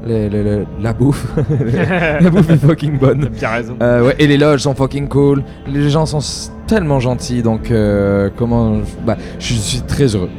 Le- 0.08 0.30
le- 0.30 0.41
le- 0.44 0.65
la 0.82 0.94
bouffe, 0.94 1.28
la 2.22 2.30
bouffe 2.32 2.50
est 2.50 2.58
fucking 2.58 2.98
bonne. 2.98 3.30
T'as 3.39 3.52
raison. 3.58 3.76
Euh, 3.84 4.08
ouais, 4.08 4.15
et 4.17 4.26
les 4.26 4.38
loges 4.38 4.62
sont 4.62 4.74
fucking 4.74 5.08
cool. 5.08 5.44
Les 5.67 5.91
gens 5.91 6.08
sont 6.08 6.17
tellement 6.65 7.00
gentils, 7.00 7.44
donc 7.44 7.70
euh, 7.70 8.30
comment, 8.36 8.78
bah, 9.06 9.15
je 9.38 9.54
suis 9.54 9.82
très 9.82 10.06
heureux. 10.15 10.30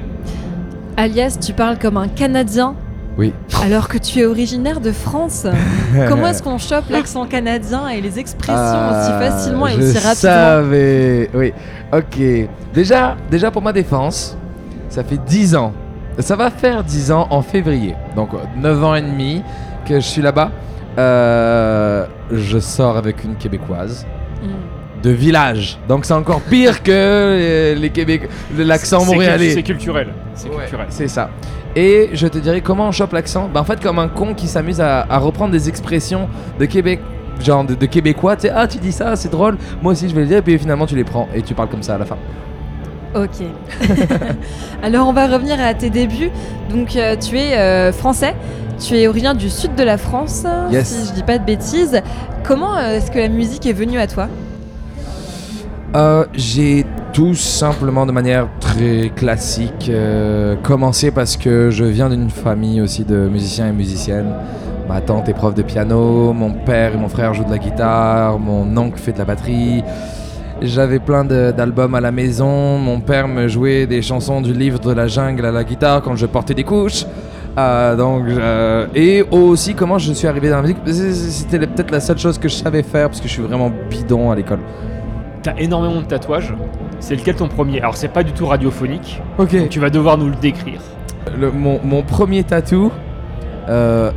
Alias, 0.96 1.38
tu 1.40 1.52
parles 1.52 1.78
comme 1.78 1.96
un 1.96 2.08
Canadien 2.08 2.74
Oui. 3.16 3.32
alors 3.62 3.86
que 3.88 3.98
tu 3.98 4.18
es 4.18 4.26
originaire 4.26 4.80
de 4.80 4.90
France. 4.90 5.46
Comment 6.08 6.26
est-ce 6.28 6.42
qu'on 6.42 6.58
chope 6.58 6.90
l'accent 6.90 7.26
canadien 7.26 7.88
et 7.88 8.00
les 8.00 8.18
expressions 8.18 8.54
aussi 8.54 9.10
Ah, 9.12 9.18
facilement 9.20 9.68
et 9.68 9.72
je 9.74 9.76
aussi 9.82 9.98
rapidement 9.98 10.12
savais. 10.12 11.30
Oui. 11.34 11.52
Ok. 11.92 12.48
Déjà, 12.74 13.16
déjà 13.30 13.50
pour 13.52 13.62
ma 13.62 13.72
défense, 13.72 14.36
ça 14.88 15.04
fait 15.04 15.18
10 15.24 15.54
ans. 15.54 15.72
Ça 16.18 16.36
va 16.36 16.50
faire 16.50 16.84
10 16.84 17.12
ans 17.12 17.26
en 17.30 17.42
février. 17.42 17.94
Donc 18.16 18.30
9 18.56 18.84
ans 18.84 18.94
et 18.94 19.02
demi 19.02 19.42
que 19.86 19.94
je 19.94 20.06
suis 20.06 20.22
là-bas. 20.22 20.50
Euh, 20.98 22.06
je 22.30 22.58
sors 22.58 22.96
avec 22.96 23.24
une 23.24 23.36
québécoise 23.36 24.06
Mm. 24.42 25.02
de 25.04 25.10
village. 25.10 25.78
Donc 25.88 26.04
c'est 26.04 26.14
encore 26.14 26.40
pire 26.40 26.82
que 26.82 27.74
les 27.78 27.90
Québécois, 27.90 28.28
l'accent 28.58 29.04
montréalais. 29.04 29.50
C'est 29.50 29.62
culturel. 29.62 30.08
C'est 30.34 30.48
Ouais, 30.48 30.56
culturel. 30.62 30.86
C'est 30.90 31.08
ça. 31.08 31.30
Et 31.76 32.10
je 32.12 32.26
te 32.26 32.38
dirais 32.38 32.60
comment 32.60 32.88
on 32.88 32.92
chope 32.92 33.12
l'accent? 33.12 33.48
Bah, 33.52 33.60
En 33.60 33.64
fait, 33.64 33.80
comme 33.80 33.98
un 34.00 34.08
con 34.08 34.34
qui 34.34 34.46
s'amuse 34.48 34.80
à, 34.80 35.06
à 35.08 35.18
reprendre 35.18 35.52
des 35.52 35.68
expressions 35.68 36.28
de 36.58 36.64
Québec, 36.66 37.00
genre 37.40 37.64
de, 37.64 37.74
de 37.74 37.86
Québécois. 37.86 38.34
Tu 38.36 38.42
sais, 38.42 38.52
ah, 38.54 38.66
tu 38.66 38.78
dis 38.78 38.92
ça, 38.92 39.14
c'est 39.16 39.30
drôle. 39.30 39.56
Moi 39.80 39.92
aussi, 39.92 40.08
je 40.08 40.14
vais 40.14 40.22
le 40.22 40.26
dire. 40.26 40.38
Et 40.38 40.42
puis 40.42 40.58
finalement, 40.58 40.86
tu 40.86 40.94
les 40.96 41.04
prends 41.04 41.28
et 41.34 41.40
tu 41.42 41.54
parles 41.54 41.68
comme 41.68 41.82
ça 41.82 41.94
à 41.94 41.98
la 41.98 42.04
fin. 42.04 42.16
Ok. 43.14 43.44
Alors 44.82 45.06
on 45.08 45.12
va 45.12 45.26
revenir 45.26 45.60
à 45.60 45.74
tes 45.74 45.90
débuts. 45.90 46.30
Donc 46.70 46.96
euh, 46.96 47.14
tu 47.16 47.38
es 47.38 47.56
euh, 47.58 47.92
français, 47.92 48.34
tu 48.80 48.96
es 48.96 49.06
originaire 49.06 49.34
du 49.34 49.50
sud 49.50 49.74
de 49.74 49.82
la 49.82 49.98
France, 49.98 50.44
Yes. 50.70 50.88
si 50.88 51.08
je 51.08 51.12
dis 51.12 51.22
pas 51.22 51.38
de 51.38 51.44
bêtises. 51.44 52.00
Comment 52.44 52.76
euh, 52.76 52.96
est-ce 52.96 53.10
que 53.10 53.18
la 53.18 53.28
musique 53.28 53.66
est 53.66 53.72
venue 53.74 53.98
à 53.98 54.06
toi? 54.06 54.28
J'ai 56.32 56.86
tout 57.12 57.34
simplement 57.34 58.06
de 58.06 58.12
manière 58.12 58.48
très 58.60 59.10
classique 59.14 59.90
commencé 60.62 61.10
parce 61.10 61.36
que 61.36 61.68
je 61.68 61.84
viens 61.84 62.08
d'une 62.08 62.30
famille 62.30 62.80
aussi 62.80 63.04
de 63.04 63.28
musiciens 63.28 63.68
et 63.68 63.72
musiciennes. 63.72 64.32
Ma 64.88 65.02
tante 65.02 65.28
est 65.28 65.34
prof 65.34 65.54
de 65.54 65.60
piano, 65.62 66.32
mon 66.32 66.52
père 66.52 66.94
et 66.94 66.96
mon 66.96 67.08
frère 67.10 67.34
jouent 67.34 67.44
de 67.44 67.50
la 67.50 67.58
guitare, 67.58 68.38
mon 68.38 68.74
oncle 68.78 68.98
fait 68.98 69.12
de 69.12 69.18
la 69.18 69.26
batterie. 69.26 69.84
J'avais 70.64 71.00
plein 71.00 71.24
d'albums 71.24 71.94
à 71.96 72.00
la 72.00 72.12
maison. 72.12 72.78
Mon 72.78 73.00
père 73.00 73.26
me 73.26 73.48
jouait 73.48 73.86
des 73.86 74.00
chansons 74.00 74.40
du 74.40 74.52
livre 74.52 74.78
de 74.78 74.92
la 74.92 75.08
jungle 75.08 75.44
à 75.44 75.50
la 75.50 75.64
guitare 75.64 76.02
quand 76.02 76.14
je 76.14 76.26
portais 76.26 76.54
des 76.54 76.62
couches. 76.64 77.04
Euh, 77.58 77.96
donc, 77.96 78.24
euh, 78.28 78.86
et 78.94 79.24
aussi 79.30 79.74
comment 79.74 79.98
je 79.98 80.12
suis 80.12 80.26
arrivé 80.28 80.48
dans 80.50 80.56
la 80.56 80.62
musique. 80.62 80.78
C'était 80.86 81.58
peut-être 81.66 81.90
la 81.90 82.00
seule 82.00 82.18
chose 82.18 82.38
que 82.38 82.48
je 82.48 82.54
savais 82.54 82.82
faire 82.82 83.08
parce 83.08 83.20
que 83.20 83.26
je 83.28 83.32
suis 83.32 83.42
vraiment 83.42 83.72
bidon 83.90 84.30
à 84.30 84.36
l'école. 84.36 84.60
T'as 85.42 85.54
énormément 85.58 86.00
de 86.00 86.06
tatouages. 86.06 86.54
C'est 87.00 87.16
lequel 87.16 87.34
ton 87.34 87.48
premier? 87.48 87.80
Alors 87.80 87.96
c'est 87.96 88.08
pas 88.08 88.22
du 88.22 88.30
tout 88.32 88.46
radiophonique. 88.46 89.20
Ok. 89.38 89.56
Donc 89.56 89.68
tu 89.68 89.80
vas 89.80 89.90
devoir 89.90 90.16
nous 90.16 90.28
le 90.28 90.36
décrire. 90.36 90.80
Le- 91.36 91.50
mon, 91.50 91.80
mon 91.82 92.02
premier 92.02 92.44
tatou, 92.44 92.92
euh, 93.68 94.12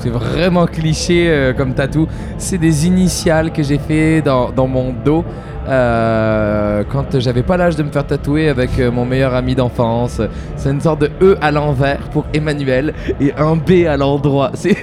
c'est 0.00 0.08
vraiment 0.08 0.64
cliché 0.66 1.52
comme 1.58 1.74
tatou. 1.74 2.08
C'est 2.38 2.58
des 2.58 2.86
initiales 2.86 3.52
que 3.52 3.62
j'ai 3.62 3.78
fait 3.78 4.22
dans, 4.22 4.50
dans 4.50 4.66
mon 4.66 4.94
dos 5.04 5.24
euh, 5.68 6.82
quand 6.90 7.18
j'avais 7.18 7.42
pas 7.42 7.56
l'âge 7.56 7.76
de 7.76 7.82
me 7.82 7.90
faire 7.90 8.06
tatouer 8.06 8.48
avec 8.48 8.78
euh, 8.78 8.90
mon 8.90 9.04
meilleur 9.04 9.34
ami 9.34 9.54
d'enfance. 9.54 10.20
C'est 10.56 10.70
une 10.70 10.80
sorte 10.80 11.00
de 11.02 11.10
E 11.22 11.36
à 11.40 11.50
l'envers 11.50 12.00
pour 12.10 12.24
Emmanuel 12.34 12.94
et 13.20 13.32
un 13.36 13.56
B 13.56 13.86
à 13.88 13.96
l'endroit. 13.96 14.50
C'est 14.54 14.76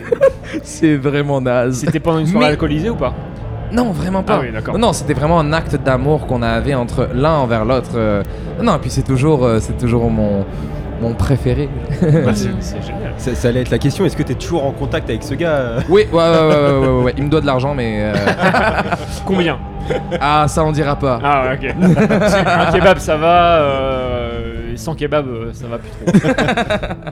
c'est 0.64 0.96
vraiment 0.98 1.40
naze. 1.40 1.78
C'était 1.86 2.00
pendant 2.02 2.20
une 2.20 2.28
soirée 2.28 2.46
Mais- 2.48 2.52
alcoolisée 2.52 2.90
ou 2.90 2.96
pas? 2.96 3.14
Non, 3.72 3.92
vraiment 3.94 4.22
pas. 4.22 4.36
Ah 4.36 4.42
oui, 4.42 4.52
d'accord. 4.52 4.78
Non, 4.78 4.92
c'était 4.92 5.14
vraiment 5.14 5.40
un 5.40 5.54
acte 5.54 5.78
d'amour 5.82 6.28
qu'on 6.28 6.42
avait 6.42 6.74
entre 6.74 7.08
l'un 7.14 7.36
envers 7.36 7.64
l'autre. 7.64 7.92
euh. 7.96 8.22
Non, 8.62 8.76
et 8.76 8.80
puis 8.80 8.90
c'est 8.90 9.02
toujours, 9.04 9.48
c'est 9.62 9.78
toujours 9.78 10.10
mon, 10.12 10.46
mon 11.02 11.14
préféré. 11.14 11.68
Bah, 12.02 12.08
c'est 12.34 12.82
génial. 12.82 13.14
Ça, 13.18 13.36
ça 13.36 13.48
allait 13.50 13.62
être 13.62 13.70
la 13.72 13.78
question, 13.80 14.06
est-ce 14.06 14.16
que 14.18 14.24
t'es 14.24 14.36
toujours 14.36 14.66
en 14.66 14.72
contact 14.72 15.10
avec 15.10 15.24
ce 15.24 15.34
gars 15.34 15.50
euh 15.52 15.80
Oui, 15.90 16.04
ouais, 16.12 16.18
ouais, 16.18 16.24
ouais, 16.24 16.48
ouais, 16.48 16.80
ouais, 16.80 16.88
ouais, 16.88 17.04
ouais. 17.04 17.14
Il 17.18 17.24
me 17.26 17.30
doit 17.30 17.42
de 17.42 17.46
l'argent, 17.46 17.74
mais. 17.76 17.98
euh, 18.02 18.14
Combien? 19.26 19.58
Ah, 20.22 20.46
ça 20.48 20.64
on 20.64 20.72
dira 20.72 20.96
pas. 20.96 21.20
Ah 21.24 21.44
ouais, 21.44 21.58
ok. 21.70 21.76
Un 22.46 22.72
kebab 22.72 22.98
ça 23.00 23.18
va, 23.18 23.56
euh, 23.62 24.74
sans 24.76 24.94
kebab 24.96 25.26
ça 25.54 25.66
va 25.68 25.78
plus 25.80 26.20
trop. 26.20 26.30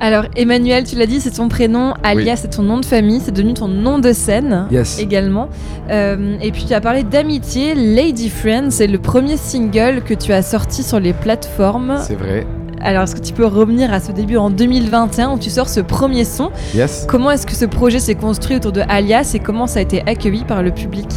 Alors 0.00 0.24
Emmanuel, 0.34 0.82
tu 0.84 0.96
l'as 0.96 1.06
dit, 1.06 1.20
c'est 1.20 1.30
ton 1.30 1.48
prénom, 1.48 1.94
alias 2.02 2.36
c'est 2.36 2.50
ton 2.50 2.62
nom 2.62 2.78
de 2.80 2.84
famille, 2.84 3.20
c'est 3.20 3.30
devenu 3.30 3.54
ton 3.54 3.68
nom 3.68 3.98
de 4.00 4.12
scène 4.12 4.66
Yes. 4.72 4.98
également. 4.98 5.48
Euh, 5.90 6.36
et 6.40 6.50
puis 6.50 6.64
tu 6.66 6.74
as 6.74 6.80
parlé 6.80 7.04
d'amitié, 7.04 7.74
Lady 7.76 8.28
Friend, 8.28 8.72
c'est 8.72 8.88
le 8.88 8.98
premier 8.98 9.36
single 9.36 10.02
que 10.04 10.14
tu 10.14 10.32
as 10.32 10.42
sorti 10.42 10.82
sur 10.82 10.98
les 10.98 11.12
plateformes. 11.12 11.98
C'est 12.00 12.16
vrai. 12.16 12.46
Alors 12.82 13.04
est-ce 13.04 13.14
que 13.14 13.20
tu 13.20 13.32
peux 13.32 13.46
revenir 13.46 13.92
à 13.92 14.00
ce 14.00 14.10
début 14.10 14.36
en 14.36 14.50
2021 14.50 15.30
où 15.34 15.38
tu 15.38 15.50
sors 15.50 15.68
ce 15.68 15.80
premier 15.80 16.24
son 16.24 16.50
Yes. 16.74 17.06
Comment 17.08 17.30
est-ce 17.30 17.46
que 17.46 17.54
ce 17.54 17.64
projet 17.64 18.00
s'est 18.00 18.16
construit 18.16 18.56
autour 18.56 18.72
de 18.72 18.82
Alias 18.88 19.32
et 19.34 19.38
comment 19.38 19.68
ça 19.68 19.78
a 19.78 19.82
été 19.82 20.02
accueilli 20.06 20.44
par 20.44 20.62
le 20.64 20.72
public? 20.72 21.08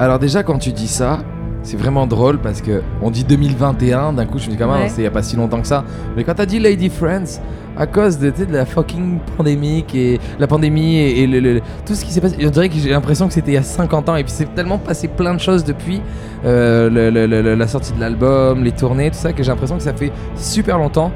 Alors, 0.00 0.18
déjà, 0.18 0.42
quand 0.42 0.58
tu 0.58 0.72
dis 0.72 0.88
ça, 0.88 1.20
c'est 1.62 1.76
vraiment 1.76 2.06
drôle 2.06 2.38
parce 2.38 2.60
que 2.62 2.82
on 3.02 3.10
dit 3.10 3.24
2021, 3.24 4.14
d'un 4.14 4.26
coup, 4.26 4.38
je 4.38 4.46
me 4.46 4.52
dis, 4.52 4.56
comment 4.56 4.72
Ouais. 4.74 4.88
c'est 4.88 5.02
il 5.02 5.04
y 5.04 5.06
a 5.06 5.10
pas 5.10 5.22
si 5.22 5.36
longtemps 5.36 5.60
que 5.60 5.66
ça. 5.66 5.84
Mais 6.16 6.24
quand 6.24 6.34
t'as 6.34 6.46
dit 6.46 6.58
Lady 6.58 6.88
Friends, 6.88 7.40
à 7.76 7.86
cause 7.86 8.18
de, 8.18 8.30
de 8.30 8.52
la 8.52 8.66
fucking 8.66 9.18
pandémie 9.36 9.84
et 9.94 10.18
la 10.38 10.46
pandémie 10.46 10.96
et, 10.96 11.22
et 11.22 11.26
le- 11.26 11.40
le- 11.40 11.60
tout 11.86 11.94
ce 11.94 12.04
qui 12.04 12.12
s'est 12.12 12.20
passé, 12.20 12.36
on 12.44 12.50
dirait 12.50 12.68
que 12.68 12.74
j'ai 12.76 12.90
l'impression 12.90 13.28
que 13.28 13.32
c'était 13.34 13.52
il 13.52 13.54
y 13.54 13.58
a 13.58 13.62
50 13.62 14.08
ans 14.08 14.16
et 14.16 14.24
puis 14.24 14.32
c'est 14.34 14.52
tellement 14.54 14.76
passé 14.78 15.06
plein 15.08 15.34
de 15.34 15.40
choses 15.40 15.64
depuis 15.64 16.00
euh, 16.44 16.90
le- 16.90 17.54
la 17.54 17.66
sortie 17.68 17.92
de 17.92 18.00
l'album, 18.00 18.64
les 18.64 18.72
tournées, 18.72 19.10
tout 19.10 19.16
ça 19.16 19.32
que 19.32 19.42
j'ai 19.42 19.50
l'impression 19.50 19.76
que 19.76 19.82
ça 19.82 19.94
fait 19.94 20.12
super 20.36 20.78
longtemps. 20.78 21.12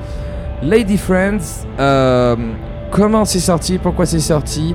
Lady 0.62 0.96
Friends, 0.96 1.66
euh, 1.80 2.36
comment 2.90 3.24
c'est 3.24 3.40
sorti, 3.40 3.78
pourquoi 3.78 4.06
c'est 4.06 4.20
sorti? 4.20 4.74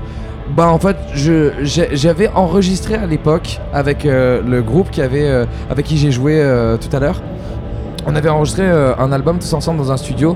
Bah 0.56 0.68
en 0.68 0.78
fait, 0.78 0.96
je- 1.14 1.50
j'avais 1.92 2.28
enregistré 2.34 2.94
à 2.94 3.06
l'époque 3.06 3.60
avec 3.72 4.04
euh, 4.04 4.40
le 4.46 4.62
groupe 4.62 4.90
qui 4.90 5.00
avait, 5.02 5.26
euh, 5.28 5.44
avec 5.70 5.86
qui 5.86 5.96
j'ai 5.96 6.10
joué 6.10 6.40
euh, 6.40 6.76
tout 6.76 6.94
à 6.94 7.00
l'heure. 7.00 7.20
On 8.06 8.16
avait 8.16 8.30
enregistré 8.30 8.64
un 8.66 9.12
album 9.12 9.38
tous 9.38 9.52
ensemble 9.52 9.78
dans 9.78 9.92
un 9.92 9.96
studio 9.98 10.34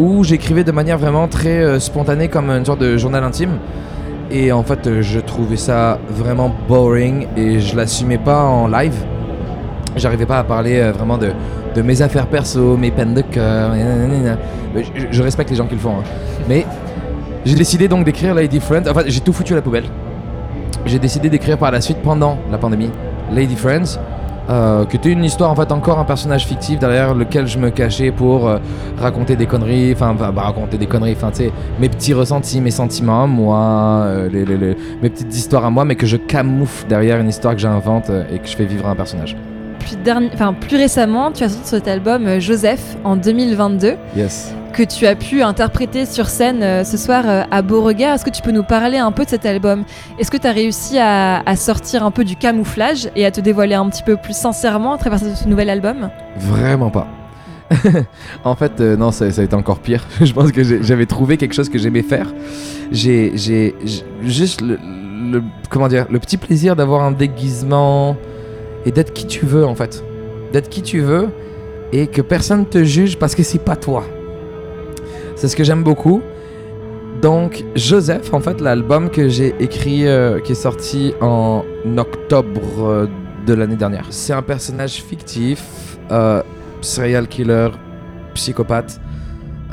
où 0.00 0.24
j'écrivais 0.24 0.64
de 0.64 0.72
manière 0.72 0.96
vraiment 0.96 1.28
très 1.28 1.78
spontanée 1.78 2.28
comme 2.28 2.48
une 2.48 2.64
sorte 2.64 2.80
de 2.80 2.96
journal 2.96 3.22
intime. 3.22 3.58
Et 4.30 4.50
en 4.50 4.62
fait, 4.62 5.02
je 5.02 5.20
trouvais 5.20 5.58
ça 5.58 5.98
vraiment 6.08 6.50
boring 6.68 7.26
et 7.36 7.60
je 7.60 7.76
l'assumais 7.76 8.16
pas 8.16 8.44
en 8.44 8.66
live. 8.66 8.94
J'arrivais 9.94 10.24
pas 10.24 10.38
à 10.38 10.44
parler 10.44 10.80
vraiment 10.90 11.18
de, 11.18 11.32
de 11.74 11.82
mes 11.82 12.00
affaires 12.00 12.26
perso, 12.28 12.78
mes 12.78 12.90
peines 12.90 13.12
de 13.12 13.20
cœur. 13.20 13.72
je 15.10 15.22
respecte 15.22 15.50
les 15.50 15.56
gens 15.56 15.66
qui 15.66 15.74
le 15.74 15.80
font. 15.80 15.96
hein. 16.00 16.04
Mais 16.48 16.64
j'ai 17.44 17.54
décidé 17.54 17.88
donc 17.88 18.04
d'écrire 18.04 18.34
Lady 18.34 18.60
Friends. 18.60 18.84
Enfin, 18.88 19.02
j'ai 19.06 19.20
tout 19.20 19.32
foutu 19.32 19.52
à 19.52 19.56
la 19.56 19.62
poubelle. 19.62 19.84
J'ai 20.86 20.98
décidé 20.98 21.28
d'écrire 21.30 21.58
par 21.58 21.70
la 21.70 21.80
suite 21.80 21.98
pendant 22.02 22.38
la 22.50 22.58
pandémie 22.58 22.90
Lady 23.32 23.56
Friends. 23.56 23.98
euh, 24.50 24.84
qui 24.86 24.96
était 24.96 25.10
une 25.12 25.22
histoire 25.24 25.52
en 25.52 25.54
fait 25.54 25.70
encore 25.70 26.00
un 26.00 26.04
personnage 26.04 26.46
fictif 26.46 26.80
derrière 26.80 27.14
lequel 27.14 27.46
je 27.46 27.58
me 27.60 27.70
cachais 27.70 28.10
pour 28.10 28.48
euh, 28.48 28.58
raconter 28.98 29.36
des 29.36 29.46
conneries, 29.46 29.92
enfin 29.94 30.14
bah, 30.18 30.32
bah, 30.34 30.42
raconter 30.42 30.78
des 30.78 30.86
conneries, 30.86 31.12
enfin 31.16 31.30
tu 31.30 31.44
sais 31.44 31.52
mes 31.78 31.88
petits 31.88 32.12
ressentis, 32.12 32.60
mes 32.60 32.72
sentiments 32.72 33.28
moi, 33.28 34.02
euh, 34.04 34.28
les, 34.28 34.44
les- 34.44 34.56
les- 34.56 34.76
mes 35.00 35.10
petites 35.10 35.32
histoires 35.36 35.64
à 35.64 35.70
moi, 35.70 35.84
mais 35.84 35.94
que 35.94 36.06
je 36.06 36.16
camoufle 36.16 36.88
derrière 36.88 37.20
une 37.20 37.28
histoire 37.28 37.54
que 37.54 37.60
j'invente 37.60 38.10
euh, 38.10 38.24
et 38.34 38.40
que 38.40 38.48
je 38.48 38.56
fais 38.56 38.64
vivre 38.64 38.88
à 38.88 38.90
un 38.90 38.96
personnage. 38.96 39.36
Enfin, 40.34 40.52
plus 40.54 40.76
récemment, 40.76 41.30
tu 41.30 41.44
as 41.44 41.48
sorti 41.48 41.68
cet 41.68 41.86
album 41.86 42.40
Joseph 42.40 42.96
en 43.04 43.14
2022 43.14 43.94
Yes. 44.16 44.52
Que 44.72 44.82
tu 44.82 45.06
as 45.06 45.14
pu 45.14 45.42
interpréter 45.42 46.06
sur 46.06 46.28
scène 46.28 46.62
euh, 46.62 46.84
ce 46.84 46.96
soir 46.96 47.24
euh, 47.28 47.42
à 47.50 47.62
Beauregard. 47.62 48.14
Est-ce 48.14 48.24
que 48.24 48.30
tu 48.30 48.42
peux 48.42 48.50
nous 48.50 48.62
parler 48.62 48.96
un 48.96 49.12
peu 49.12 49.24
de 49.24 49.28
cet 49.28 49.44
album? 49.44 49.84
Est-ce 50.18 50.30
que 50.30 50.38
tu 50.38 50.46
as 50.46 50.52
réussi 50.52 50.98
à, 50.98 51.42
sortir 51.56 52.04
un 52.04 52.10
peu 52.10 52.24
du 52.24 52.36
camouflage 52.36 53.10
et 53.14 53.26
à 53.26 53.30
te 53.30 53.40
dévoiler 53.40 53.74
un 53.74 53.88
petit 53.88 54.02
peu 54.02 54.16
plus 54.16 54.36
sincèrement 54.36 54.94
à 54.94 54.98
travers 54.98 55.20
ce, 55.20 55.46
nouvel 55.46 55.68
album? 55.68 56.08
Vraiment 56.36 56.90
pas. 56.90 57.06
en 58.44 58.56
fait, 58.56 58.80
euh, 58.80 58.96
non, 58.96 59.10
ça, 59.12 59.26
a 59.26 59.28
été 59.28 59.54
encore 59.54 59.78
pire. 59.78 60.06
je 60.20 60.32
pense 60.32 60.50
que 60.50 60.62
j'avais 60.82 61.06
trouvé 61.06 61.36
quelque 61.36 61.54
chose 61.54 61.68
que 61.68 61.78
j'aimais 61.78 62.02
faire. 62.02 62.32
J'ai 62.90 63.74
juste 64.22 64.62
le, 64.62 65.42
comment 65.68 65.88
dire, 65.88 66.06
le 66.10 66.18
petit 66.18 66.38
plaisir 66.38 66.76
d'avoir 66.76 67.02
un 67.02 67.12
déguisement 67.12 68.16
et 68.86 68.90
d'être 68.90 69.12
qui 69.12 69.26
tu 69.26 69.44
veux 69.44 69.66
en 69.66 69.74
fait. 69.74 70.02
D'être 70.52 70.70
qui 70.70 70.82
tu 70.82 71.00
veux 71.00 71.28
et 71.92 72.06
que 72.06 72.22
personne 72.22 72.64
te 72.66 72.82
juge 72.84 73.18
parce 73.18 73.34
que 73.34 73.42
c'est 73.42 73.62
pas 73.62 73.76
toi. 73.76 74.04
C'est 75.36 75.48
ce 75.48 75.56
que 75.56 75.64
j'aime 75.64 75.82
beaucoup. 75.82 76.22
Donc, 77.20 77.64
Joseph, 77.76 78.32
en 78.34 78.40
fait, 78.40 78.60
l'album 78.60 79.08
que 79.10 79.28
j'ai 79.28 79.54
écrit, 79.60 80.06
euh, 80.06 80.40
qui 80.40 80.52
est 80.52 80.56
sorti 80.56 81.14
en 81.20 81.62
octobre 81.96 82.60
euh, 82.80 83.06
de 83.46 83.54
l'année 83.54 83.76
dernière. 83.76 84.06
C'est 84.10 84.32
un 84.32 84.42
personnage 84.42 85.02
fictif, 85.02 85.98
euh, 86.10 86.42
serial 86.80 87.28
killer, 87.28 87.68
psychopathe. 88.34 89.00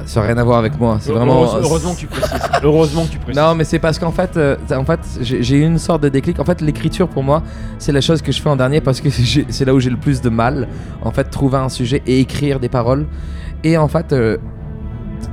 Ça 0.06 0.22
n'a 0.22 0.28
rien 0.28 0.38
à 0.38 0.44
voir 0.44 0.60
avec 0.60 0.80
moi. 0.80 0.98
C'est 1.02 1.12
vraiment. 1.12 1.44
Heureusement, 1.44 1.60
heureusement 1.62 1.94
que 1.94 2.00
tu 2.00 2.08
précises. 2.08 2.40
heureusement 2.64 3.06
que 3.06 3.12
tu 3.12 3.20
précises. 3.20 3.42
Non, 3.42 3.56
mais 3.56 3.64
c'est 3.64 3.80
parce 3.80 4.00
qu'en 4.00 4.12
fait, 4.12 4.38
euh, 4.38 4.56
en 4.72 4.86
fait, 4.86 5.00
j'ai 5.22 5.58
eu 5.58 5.66
une 5.66 5.78
sorte 5.78 6.04
de 6.04 6.10
déclic. 6.10 6.40
En 6.40 6.46
fait, 6.46 6.62
l'écriture 6.62 7.08
pour 7.08 7.24
moi, 7.24 7.44
c'est 7.80 7.92
la 7.92 8.02
chose 8.02 8.22
que 8.22 8.32
je 8.32 8.42
fais 8.42 8.50
en 8.50 8.56
dernier 8.56 8.82
parce 8.82 9.02
que 9.02 9.10
c'est 9.50 9.66
là 9.66 9.74
où 9.74 9.80
j'ai 9.80 9.90
le 9.90 9.98
plus 9.98 10.22
de 10.22 10.30
mal. 10.30 10.68
En 11.02 11.12
fait, 11.12 11.26
trouver 11.26 11.58
un 11.58 11.70
sujet 11.70 12.02
et 12.08 12.20
écrire 12.20 12.60
des 12.60 12.70
paroles. 12.70 13.08
Et 13.64 13.78
en 13.78 13.88
fait, 13.88 14.14
euh, 14.14 14.38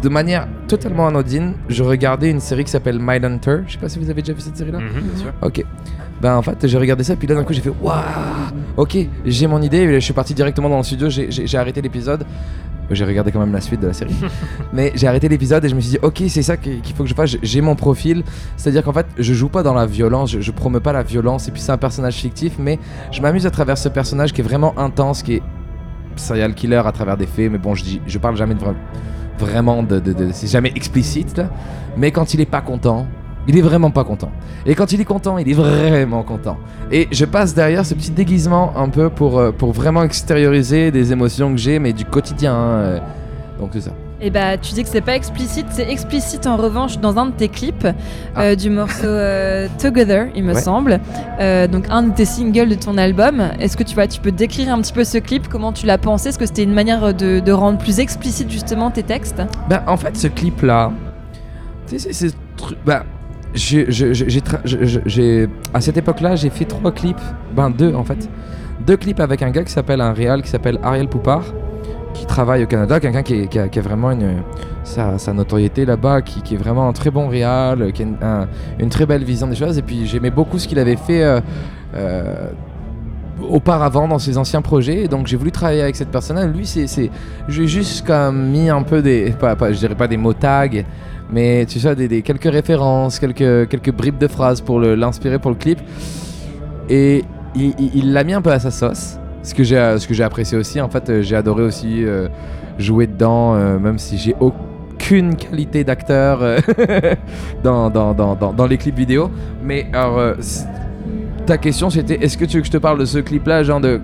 de 0.02 0.08
manière 0.08 0.46
totalement 0.68 1.06
anodine, 1.06 1.54
je 1.68 1.82
regardais 1.82 2.30
une 2.30 2.40
série 2.40 2.64
qui 2.64 2.70
s'appelle 2.70 2.98
Mindhunter. 3.00 3.58
Je 3.66 3.72
sais 3.74 3.78
pas 3.78 3.88
si 3.88 3.98
vous 3.98 4.10
avez 4.10 4.22
déjà 4.22 4.32
vu 4.32 4.40
cette 4.40 4.56
série-là. 4.56 4.78
Mhm, 4.78 5.00
bien 5.02 5.22
sûr. 5.22 5.32
Ok. 5.42 5.64
Ben 6.20 6.34
en 6.36 6.42
fait, 6.42 6.66
j'ai 6.66 6.78
regardé 6.78 7.04
ça, 7.04 7.14
puis 7.14 7.28
là 7.28 7.34
d'un 7.34 7.44
coup 7.44 7.52
j'ai 7.52 7.60
fait 7.60 7.72
waouh. 7.82 7.94
Ok, 8.78 8.96
j'ai 9.26 9.46
mon 9.46 9.60
idée. 9.60 9.94
Je 9.94 9.98
suis 10.00 10.14
parti 10.14 10.32
directement 10.34 10.68
dans 10.70 10.78
le 10.78 10.82
studio. 10.82 11.08
J'ai- 11.10 11.56
arrêté 11.58 11.82
l'épisode. 11.82 12.24
J'ai 12.90 13.04
regardé 13.04 13.32
quand 13.32 13.40
même 13.40 13.52
la 13.52 13.60
suite 13.60 13.80
de 13.80 13.88
la 13.88 13.92
série. 13.92 14.14
Mais 14.72 14.92
j'ai 14.94 15.08
arrêté 15.08 15.28
l'épisode 15.28 15.64
et 15.64 15.68
je 15.68 15.74
me 15.74 15.80
suis 15.80 15.90
dit, 15.90 15.98
ok, 16.02 16.22
c'est 16.28 16.42
ça 16.42 16.56
qu'il 16.56 16.80
faut 16.96 17.02
que 17.02 17.08
je 17.08 17.14
fasse. 17.14 17.36
J'ai 17.42 17.60
mon 17.60 17.74
profil. 17.74 18.22
C'est-à-dire 18.56 18.82
qu'en 18.84 18.92
fait, 18.92 19.06
je 19.18 19.34
joue 19.34 19.48
pas 19.48 19.62
dans 19.64 19.74
la 19.74 19.86
violence, 19.86 20.30
je, 20.30 20.40
je 20.40 20.50
promeux 20.52 20.80
pas 20.80 20.92
la 20.92 21.02
violence. 21.02 21.48
Et 21.48 21.50
puis 21.50 21.60
c'est 21.60 21.72
un 21.72 21.78
personnage 21.78 22.14
fictif, 22.14 22.54
mais 22.58 22.78
je 23.10 23.20
m'amuse 23.20 23.44
à 23.44 23.50
travers 23.50 23.76
ce 23.76 23.88
personnage 23.88 24.32
qui 24.32 24.40
est 24.40 24.44
vraiment 24.44 24.72
intense, 24.78 25.22
qui 25.22 25.34
est 25.34 25.42
serial 26.14 26.54
killer 26.54 26.76
à 26.86 26.92
travers 26.92 27.16
des 27.16 27.26
faits. 27.26 27.50
Mais 27.50 27.58
bon, 27.58 27.74
je, 27.74 27.82
dis, 27.84 28.00
je 28.06 28.18
parle 28.18 28.36
jamais 28.36 28.54
de 28.54 28.60
vra- 28.60 28.74
vraiment 29.38 29.82
de. 29.82 30.00
c'est 30.32 30.46
jamais 30.46 30.72
explicite. 30.74 31.40
Mais 31.96 32.10
quand 32.10 32.34
il 32.34 32.40
est 32.40 32.46
pas 32.46 32.60
content, 32.60 33.06
il 33.48 33.56
est 33.56 33.62
vraiment 33.62 33.90
pas 33.90 34.04
content. 34.04 34.30
Et 34.64 34.74
quand 34.74 34.92
il 34.92 35.00
est 35.00 35.04
content, 35.04 35.38
il 35.38 35.48
est 35.48 35.54
vraiment 35.54 36.22
content. 36.22 36.58
Et 36.90 37.08
je 37.10 37.24
passe 37.24 37.54
derrière 37.54 37.86
ce 37.86 37.94
petit 37.94 38.10
déguisement 38.10 38.72
un 38.76 38.88
peu 38.88 39.08
pour, 39.08 39.38
euh, 39.38 39.52
pour 39.52 39.72
vraiment 39.72 40.02
extérioriser 40.02 40.90
des 40.90 41.12
émotions 41.12 41.50
que 41.52 41.56
j'ai, 41.58 41.78
mais 41.78 41.92
du 41.92 42.04
quotidien. 42.04 42.54
hein, 42.54 42.76
euh. 42.78 42.98
Donc 43.60 43.70
c'est 43.72 43.82
ça. 43.82 43.92
Et 44.20 44.30
bah, 44.30 44.56
tu 44.56 44.72
dis 44.72 44.82
que 44.82 44.88
c'est 44.88 45.02
pas 45.02 45.14
explicite, 45.14 45.66
c'est 45.70 45.90
explicite 45.90 46.46
en 46.46 46.56
revanche 46.56 46.98
dans 47.00 47.18
un 47.18 47.26
de 47.26 47.32
tes 47.32 47.48
clips 47.48 47.86
euh, 48.38 48.54
du 48.54 48.70
morceau 48.70 49.04
euh, 49.04 49.68
Together, 49.78 50.28
il 50.34 50.42
me 50.42 50.54
Ouais. 50.54 50.60
semble. 50.60 51.00
Euh, 51.38 51.66
donc 51.66 51.84
un 51.90 52.02
de 52.02 52.12
tes 52.14 52.24
singles 52.24 52.70
de 52.70 52.74
ton 52.76 52.96
album. 52.96 53.42
Est-ce 53.60 53.76
que 53.76 53.82
tu 53.82 53.94
vois, 53.94 54.06
tu 54.06 54.20
peux 54.20 54.32
décrire 54.32 54.72
un 54.72 54.80
petit 54.80 54.94
peu 54.94 55.04
ce 55.04 55.18
clip 55.18 55.48
Comment 55.48 55.70
tu 55.72 55.84
l'as 55.84 55.98
pensé? 55.98 56.30
Est-ce 56.30 56.38
que 56.38 56.46
c'était 56.46 56.62
une 56.62 56.72
manière 56.72 57.12
de, 57.12 57.40
de 57.40 57.52
rendre 57.52 57.76
plus 57.76 58.00
explicite 58.00 58.50
justement 58.50 58.90
tes 58.90 59.02
textes? 59.02 59.42
Ben, 59.68 59.82
en 59.86 59.98
fait, 59.98 60.16
ce 60.16 60.28
clip-là, 60.28 60.92
tu 61.86 61.98
sais, 61.98 62.12
c'est 62.14 62.28
ce 62.30 62.34
truc. 62.56 62.78
Je- 63.54 65.00
j'ai- 65.04 65.48
à 65.74 65.80
cette 65.82 65.96
époque-là, 65.98 66.36
j'ai 66.36 66.48
fait 66.50 66.64
trois 66.64 66.90
clips. 66.92 67.20
Ben, 67.54 67.68
deux 67.70 67.94
en 67.94 68.02
fait. 68.04 68.28
Deux 68.86 68.96
clips 68.96 69.20
avec 69.20 69.42
un 69.42 69.50
gars 69.50 69.62
qui 69.64 69.72
s'appelle 69.72 70.00
un 70.00 70.12
réal 70.12 70.42
qui 70.42 70.48
s'appelle 70.48 70.78
Ariel 70.82 71.08
Poupard, 71.08 71.44
qui 72.16 72.26
travaille 72.26 72.64
au 72.64 72.66
Canada, 72.66 72.98
quelqu'un 73.00 73.22
qui, 73.22 73.58
a, 73.58 73.82
vraiment 73.82 74.16
sa, 74.84 75.32
notoriété 75.32 75.84
là-bas, 75.84 76.22
qui, 76.22 76.54
est 76.54 76.58
vraiment 76.58 76.88
un 76.88 76.92
très 76.92 77.10
bon 77.10 77.28
réal, 77.28 77.92
qui 77.92 78.02
a 78.02 78.06
une, 78.06 78.16
un- 78.22 78.48
une 78.78 78.88
très 78.88 79.06
belle 79.06 79.24
vision 79.24 79.46
des 79.46 79.56
choses. 79.56 79.78
Et 79.78 79.82
puis, 79.82 80.06
j'aimais 80.06 80.30
beaucoup 80.30 80.58
ce 80.58 80.66
qu'il 80.66 80.78
avait 80.78 80.96
fait. 80.96 81.22
euh, 81.22 81.40
euh, 81.94 82.50
auparavant 83.50 84.08
dans 84.08 84.18
ses 84.18 84.38
anciens 84.38 84.62
projets 84.62 85.02
et 85.04 85.08
donc 85.08 85.26
j'ai 85.26 85.36
voulu 85.36 85.52
travailler 85.52 85.82
avec 85.82 85.94
cette 85.94 86.08
personne 86.10 86.36
là 86.36 86.46
lui 86.46 86.64
j'ai 87.48 87.66
juste 87.66 88.10
mis 88.32 88.70
un 88.70 88.82
peu 88.82 89.02
des 89.02 89.34
je 89.38 89.78
dirais 89.78 89.94
pas 89.94 90.08
des 90.08 90.16
mots 90.16 90.32
tags 90.32 90.68
mais 91.30 91.66
tu 91.66 91.78
sais 91.78 91.94
quelques 92.22 92.50
références 92.50 93.18
quelques 93.18 93.68
quelques 93.68 93.92
bribes 93.92 94.16
de 94.16 94.26
phrases 94.26 94.62
pour 94.62 94.80
l'inspirer 94.80 95.38
pour 95.38 95.50
le 95.50 95.56
clip 95.58 95.78
et 96.88 97.24
il 97.54 98.12
l'a 98.14 98.24
mis 98.24 98.32
un 98.32 98.40
peu 98.40 98.52
à 98.52 98.58
sa 98.58 98.70
sauce 98.70 99.18
ce 99.46 99.54
que 99.54 99.62
j'ai 99.62 99.76
ce 99.98 100.08
que 100.08 100.12
j'ai 100.12 100.24
apprécié 100.24 100.58
aussi 100.58 100.80
en 100.80 100.88
fait 100.88 101.08
euh, 101.08 101.22
j'ai 101.22 101.36
adoré 101.36 101.62
aussi 101.62 102.04
euh, 102.04 102.26
jouer 102.78 103.06
dedans 103.06 103.54
euh, 103.54 103.78
même 103.78 103.96
si 103.96 104.18
j'ai 104.18 104.34
aucune 104.40 105.36
qualité 105.36 105.84
d'acteur 105.84 106.40
euh, 106.42 106.58
dans, 107.62 107.88
dans, 107.88 108.12
dans, 108.12 108.34
dans, 108.34 108.66
les 108.66 108.76
clips 108.76 108.96
vidéo 108.96 109.30
mais 109.62 109.86
alors 109.92 110.18
euh, 110.18 110.34
ta 111.46 111.58
question 111.58 111.90
c'était 111.90 112.18
est-ce 112.24 112.36
que 112.36 112.44
tu 112.44 112.56
veux 112.56 112.60
que 112.62 112.66
je 112.66 112.72
te 112.72 112.76
parle 112.76 112.98
de 112.98 113.04
ce 113.04 113.18
clip 113.18 113.46
là 113.46 113.62
genre 113.62 113.80
de 113.80 114.00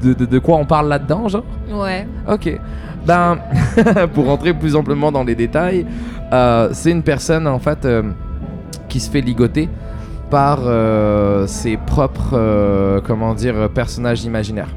de, 0.00 0.12
de- 0.14 0.26
de 0.26 0.38
quoi 0.38 0.56
on 0.58 0.64
parle 0.64 0.88
là-dedans 0.88 1.26
genre? 1.26 1.44
Ouais. 1.72 2.06
Ok. 2.30 2.56
Ben, 3.04 3.36
pour 4.14 4.26
rentrer 4.26 4.54
plus 4.54 4.76
amplement 4.76 5.10
dans 5.10 5.24
les 5.24 5.34
détails, 5.34 5.84
euh, 6.32 6.68
c'est 6.72 6.92
une 6.92 7.02
personne 7.02 7.48
en 7.48 7.58
fait 7.58 7.84
euh, 7.84 8.04
qui 8.88 9.00
se 9.00 9.10
fait 9.10 9.20
ligoter 9.20 9.68
par 10.30 10.60
euh, 10.64 11.46
ses 11.46 11.76
propres, 11.76 12.34
euh, 12.34 13.00
comment 13.04 13.34
dire, 13.34 13.68
personnages 13.70 14.24
imaginaires. 14.24 14.74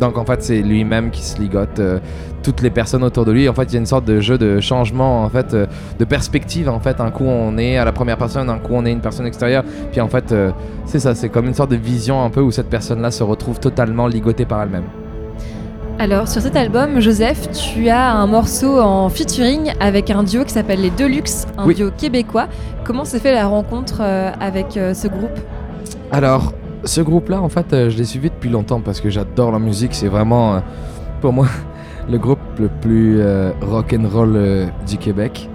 Donc 0.00 0.16
en 0.16 0.24
fait, 0.24 0.42
c'est 0.42 0.62
lui-même 0.62 1.10
qui 1.10 1.22
se 1.22 1.40
ligote 1.40 1.80
euh, 1.80 1.98
toutes 2.42 2.62
les 2.62 2.70
personnes 2.70 3.02
autour 3.02 3.24
de 3.24 3.32
lui. 3.32 3.48
En 3.48 3.54
fait, 3.54 3.64
il 3.64 3.72
y 3.72 3.76
a 3.76 3.80
une 3.80 3.86
sorte 3.86 4.04
de 4.04 4.20
jeu 4.20 4.38
de 4.38 4.60
changement, 4.60 5.24
en 5.24 5.28
fait, 5.28 5.54
de 5.54 6.04
perspective. 6.04 6.68
En 6.68 6.80
fait, 6.80 7.00
un 7.00 7.10
coup 7.10 7.24
on 7.24 7.58
est 7.58 7.76
à 7.78 7.84
la 7.84 7.92
première 7.92 8.16
personne, 8.16 8.48
un 8.48 8.58
coup 8.58 8.74
on 8.74 8.84
est 8.84 8.92
une 8.92 9.00
personne 9.00 9.26
extérieure. 9.26 9.64
Puis 9.90 10.00
en 10.00 10.08
fait, 10.08 10.34
c'est 10.84 11.00
ça, 11.00 11.14
c'est 11.14 11.28
comme 11.28 11.46
une 11.46 11.54
sorte 11.54 11.70
de 11.70 11.76
vision 11.76 12.24
un 12.24 12.30
peu 12.30 12.40
où 12.40 12.52
cette 12.52 12.70
personne-là 12.70 13.10
se 13.10 13.24
retrouve 13.24 13.58
totalement 13.58 14.06
ligotée 14.06 14.44
par 14.44 14.62
elle-même. 14.62 14.84
Alors 15.98 16.28
sur 16.28 16.40
cet 16.42 16.54
album, 16.54 17.00
Joseph, 17.00 17.50
tu 17.50 17.88
as 17.88 18.12
un 18.12 18.26
morceau 18.28 18.80
en 18.80 19.08
featuring 19.08 19.72
avec 19.80 20.10
un 20.10 20.22
duo 20.22 20.44
qui 20.44 20.52
s'appelle 20.52 20.80
les 20.80 20.90
Deluxe, 20.90 21.46
un 21.58 21.66
Oui. 21.66 21.74
duo 21.74 21.90
québécois. 21.96 22.46
Comment 22.84 23.04
s'est 23.04 23.18
fait 23.18 23.32
la 23.32 23.46
rencontre 23.48 23.98
euh, 24.00 24.30
avec 24.40 24.76
euh, 24.76 24.94
ce 24.94 25.08
groupe? 25.08 25.36
Alors, 26.12 26.52
ce 26.84 27.00
groupe-là, 27.00 27.42
en 27.42 27.48
fait, 27.48 27.72
euh, 27.72 27.90
je 27.90 27.98
l'ai 27.98 28.04
suivi 28.04 28.30
depuis 28.30 28.48
longtemps 28.48 28.80
parce 28.80 29.00
que 29.00 29.10
j'adore 29.10 29.50
la 29.50 29.58
musique. 29.58 29.92
C'est 29.92 30.06
vraiment, 30.06 30.62
pour 31.20 31.32
moi, 31.32 31.46
le 32.10 32.16
groupe 32.18 32.38
le 32.60 32.68
plus 32.68 33.20
euh, 33.20 33.50
rock 33.60 33.92
and 33.98 34.08
roll 34.08 34.34
euh, 34.36 34.66
du 34.86 34.98
Québec. 34.98 35.50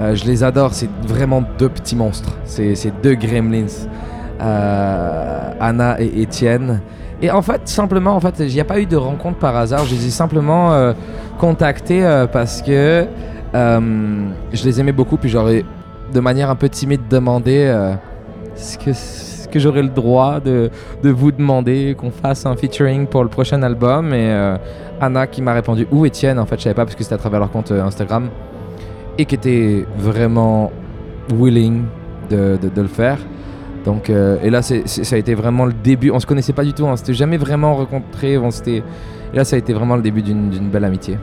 Euh, 0.00 0.16
je 0.16 0.24
les 0.24 0.42
adore. 0.42 0.74
C'est 0.74 0.90
vraiment 1.06 1.44
deux 1.56 1.68
petits 1.68 1.94
monstres. 1.94 2.36
C'est 2.44 2.74
deux 3.00 3.14
gremlins, 3.14 3.66
Anna 4.40 6.00
et 6.00 6.22
Étienne. 6.22 6.80
Et 7.22 7.30
en 7.30 7.42
fait, 7.42 7.68
simplement, 7.68 8.16
en 8.16 8.20
fait, 8.20 8.34
il 8.40 8.52
n'y 8.52 8.60
a 8.60 8.64
pas 8.64 8.80
eu 8.80 8.86
de 8.86 8.96
rencontre 8.96 9.38
par 9.38 9.56
hasard. 9.56 9.84
Je 9.84 9.94
les 9.94 10.06
ai 10.06 10.10
simplement 10.10 10.72
euh, 10.72 10.92
contactés 11.38 12.04
euh, 12.04 12.26
parce 12.26 12.62
que 12.62 13.06
euh, 13.54 14.28
je 14.52 14.64
les 14.64 14.80
aimais 14.80 14.92
beaucoup. 14.92 15.16
Puis 15.16 15.30
j'aurais, 15.30 15.64
de 16.12 16.20
manière 16.20 16.50
un 16.50 16.56
peu 16.56 16.68
timide, 16.68 17.02
demandé 17.08 17.72
est-ce 18.56 19.48
que, 19.48 19.58
j'aurais 19.58 19.82
le 19.82 19.88
droit 19.88 20.40
de, 20.40 20.70
vous 21.02 21.30
demander 21.30 21.94
qu'on 21.98 22.10
fasse 22.10 22.46
un 22.46 22.56
featuring 22.56 23.06
pour 23.06 23.22
le 23.22 23.28
prochain 23.28 23.62
album 23.62 24.12
Et 24.12 24.56
Anna 25.00 25.26
qui 25.26 25.42
m'a 25.42 25.54
répondu, 25.54 25.86
ou 25.92 26.06
Étienne, 26.06 26.38
en 26.38 26.46
fait, 26.46 26.58
je 26.58 26.64
savais 26.64 26.74
pas 26.74 26.84
parce 26.84 26.96
que 26.96 27.02
c'était 27.04 27.14
à 27.14 27.18
travers 27.18 27.40
leur 27.40 27.50
compte 27.50 27.70
Instagram, 27.70 28.28
et 29.18 29.24
qui 29.24 29.34
était 29.34 29.86
vraiment 29.96 30.72
willing 31.32 31.84
de 32.30 32.58
le 32.76 32.88
faire. 32.88 33.18
Donc, 33.84 34.08
euh, 34.08 34.38
et 34.42 34.50
là, 34.50 34.62
ça 34.62 34.74
a 34.74 35.18
été 35.18 35.34
vraiment 35.34 35.66
le 35.66 35.72
début. 35.72 36.10
On 36.10 36.18
se 36.18 36.26
connaissait 36.26 36.52
pas 36.54 36.64
du 36.64 36.72
tout, 36.72 36.84
on 36.84 36.96
s'était 36.96 37.14
jamais 37.14 37.36
vraiment 37.36 37.76
rencontrés. 37.76 38.38
On 38.38 38.48
et 38.66 38.82
là, 39.34 39.44
ça 39.44 39.56
a 39.56 39.58
été 39.58 39.72
vraiment 39.72 39.96
le 39.96 40.02
début 40.02 40.22
d'une 40.22 40.70
belle 40.70 40.84
amitié. 40.84 41.18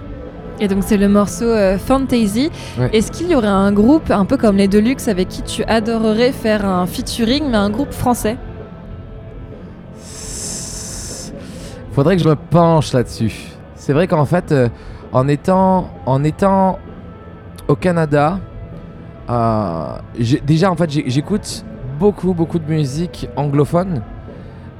Et 0.60 0.68
donc 0.68 0.84
c'est 0.86 0.98
le 0.98 1.10
morceau 1.10 1.46
euh, 1.46 1.80
Fantasy. 1.80 2.52
Ouais. 2.78 2.92
Est-ce 2.94 3.12
qu'il 3.12 3.28
y 3.32 3.36
aurait 3.36 3.48
un 3.48 3.72
groupe 3.72 4.12
un 4.12 4.26
peu 4.26 4.38
comme 4.38 4.58
les 4.58 4.68
Deluxe 4.68 5.08
avec 5.08 5.28
qui 5.28 5.42
tu 5.42 5.64
adorerais 5.64 6.32
faire 6.32 6.66
un 6.66 6.86
featuring, 6.86 7.50
mais 7.50 7.58
un 7.58 7.72
groupe 7.72 7.92
français? 7.92 8.38
Faudrait 11.94 12.16
que 12.16 12.24
je 12.24 12.30
me 12.30 12.36
penche 12.36 12.94
là-dessus. 12.94 13.34
C'est 13.76 13.94
vrai 13.94 14.08
qu'en 14.08 14.26
fait, 14.26 14.52
euh, 14.52 14.70
en 15.12 15.28
étant 15.28 15.90
en 16.06 16.24
étant 16.24 16.78
au 17.68 17.76
Canada, 17.76 18.40
euh, 19.32 19.96
déjà 20.46 20.70
en 20.70 20.76
fait 20.76 20.92
j'écoute 21.08 21.66
beaucoup 22.02 22.34
beaucoup 22.34 22.58
de 22.58 22.68
musique 22.68 23.30
anglophone. 23.36 24.02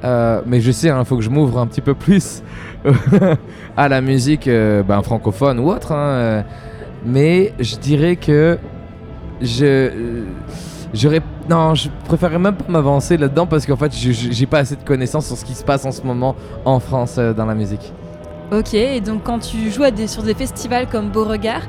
Euh, 0.02 0.42
mais 0.44 0.60
je 0.60 0.72
sais, 0.72 0.88
il 0.88 1.04
faut 1.04 1.16
que 1.16 1.22
je 1.22 1.30
m'ouvre 1.30 1.60
un 1.60 1.68
petit 1.68 1.80
peu 1.80 1.94
plus 1.94 2.42
à 3.76 3.88
la 3.88 4.00
musique 4.00 4.48
euh, 4.48 4.82
ben, 4.82 5.00
francophone 5.02 5.60
ou 5.60 5.70
autre. 5.70 5.92
hein, 5.92 6.08
euh. 6.08 6.42
mais 7.06 7.52
je 7.60 7.76
dirais 7.76 8.16
que 8.16 8.58
je 9.40 9.90
non, 11.48 11.74
je 11.76 11.88
préférerais 12.06 12.40
même 12.40 12.56
pas 12.56 12.64
m'avancer 12.68 13.16
là-dedans 13.16 13.46
parce 13.46 13.64
qu'en 13.66 13.76
fait, 13.76 13.92
j'ai 13.94 14.46
pas 14.46 14.58
assez 14.58 14.76
de 14.76 14.82
connaissances 14.82 15.26
sur 15.26 15.36
ce 15.36 15.44
qui 15.44 15.54
se 15.54 15.64
passe 15.64 15.86
en 15.86 15.92
ce 15.92 16.02
moment 16.02 16.34
en 16.64 16.80
France 16.80 17.18
dans 17.18 17.46
la 17.46 17.54
musique. 17.54 17.94
Ok, 18.52 18.74
et 18.74 19.00
donc 19.00 19.22
quand 19.24 19.38
tu 19.38 19.70
joues 19.70 19.84
à 19.84 19.90
des, 19.90 20.06
sur 20.06 20.22
des 20.22 20.34
festivals 20.34 20.86
comme 20.86 21.08
Beauregard, 21.08 21.62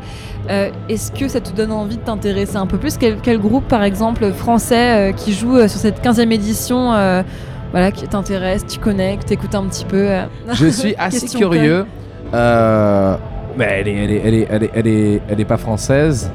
euh, 0.50 0.70
est-ce 0.90 1.14
que 1.14 1.30
ça 1.30 1.40
te 1.40 1.52
donne 1.52 1.72
envie 1.72 1.96
de 1.96 2.02
t'intéresser 2.02 2.58
un 2.58 2.68
peu 2.68 2.78
plus? 2.78 2.98
Quel, 2.98 3.18
quel 3.22 3.40
groupe, 3.40 3.66
par 3.70 3.84
exemple, 3.84 4.30
français 4.34 5.12
euh, 5.12 5.12
qui 5.14 5.32
joue 5.32 5.56
euh, 5.56 5.70
sur 5.70 5.80
cette 5.80 6.04
15e 6.04 6.30
édition 6.32 6.94
euh, 6.94 7.24
voilà, 7.72 7.92
qui 7.92 8.06
t'intéresse, 8.06 8.66
tu 8.68 8.80
connais, 8.80 9.16
que 9.16 9.24
t'écoutes 9.24 9.56
un 9.56 9.64
petit 9.64 9.86
peu 9.86 10.10
Je 10.54 10.68
suis 10.68 10.94
assez 10.98 11.26
curieux. 11.28 11.86
Mais 13.56 13.66
elle 13.70 13.88
est, 13.88 13.94
elle 13.94 14.12
est, 14.12 14.22
elle 14.26 14.34
est, 14.34 14.48
elle 14.50 14.64
est, 14.64 14.72
elle 14.74 14.88
est, 14.88 15.22
elle 15.30 15.40
est 15.40 15.46
pas 15.46 15.58
française. 15.58 16.32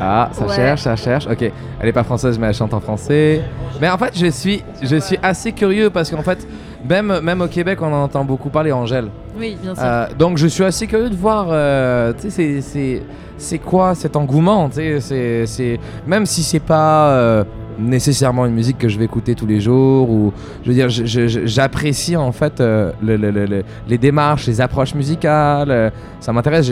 Ah, 0.00 0.30
ça 0.32 0.46
Ouais. 0.46 0.54
cherche, 0.56 0.80
ça 0.82 0.96
cherche. 0.96 1.26
Ok, 1.26 1.42
elle 1.80 1.88
est 1.88 1.92
pas 1.92 2.02
française, 2.04 2.38
mais 2.38 2.48
elle 2.48 2.54
chante 2.54 2.74
en 2.74 2.80
français. 2.80 3.42
Mais 3.80 3.88
en 3.88 3.98
fait, 3.98 4.12
je 4.16 4.26
suis, 4.26 4.62
je 4.82 4.96
suis 4.96 5.18
assez 5.22 5.52
curieux 5.52 5.90
parce 5.90 6.10
qu'en 6.10 6.22
fait, 6.22 6.46
même, 6.88 7.20
même 7.20 7.40
au 7.40 7.46
Québec, 7.46 7.78
on 7.82 7.86
en 7.92 8.04
entend 8.04 8.24
beaucoup 8.24 8.48
parler 8.48 8.72
Angèle. 8.72 9.08
Oui, 9.38 9.56
bien 9.62 9.74
sûr. 9.74 9.84
Euh, 9.84 10.06
donc 10.18 10.38
je 10.38 10.46
suis 10.46 10.64
assez 10.64 10.86
curieux 10.86 11.10
de 11.10 11.14
voir, 11.16 11.46
euh, 11.50 12.12
tu 12.14 12.22
sais, 12.22 12.30
c'est- 12.30 12.60
c'est- 12.60 13.02
c'est 13.38 13.58
quoi 13.58 13.94
cet 13.94 14.16
engouement, 14.16 14.68
tu 14.68 14.76
sais, 14.76 15.00
c'est- 15.00 15.46
c'est 15.46 15.80
même 16.06 16.26
si 16.26 16.42
c'est 16.42 16.60
pas 16.60 17.08
euh, 17.10 17.44
nécessairement 17.78 18.46
une 18.46 18.54
musique 18.54 18.78
que 18.78 18.88
je 18.88 18.98
vais 18.98 19.04
écouter 19.04 19.34
tous 19.34 19.46
les 19.46 19.60
jours 19.60 20.10
ou 20.10 20.32
je 20.64 20.68
veux 20.70 20.74
dire, 20.74 20.88
j'apprécie 20.88 22.16
en 22.16 22.32
fait 22.32 22.60
euh, 22.60 22.92
le- 23.02 23.16
le- 23.16 23.30
le- 23.30 23.46
le- 23.46 23.62
les 23.88 23.98
démarches, 23.98 24.46
les 24.46 24.60
approches 24.60 24.94
musicales, 24.94 25.70
euh, 25.70 25.90
ça 26.20 26.32
m'intéresse. 26.32 26.70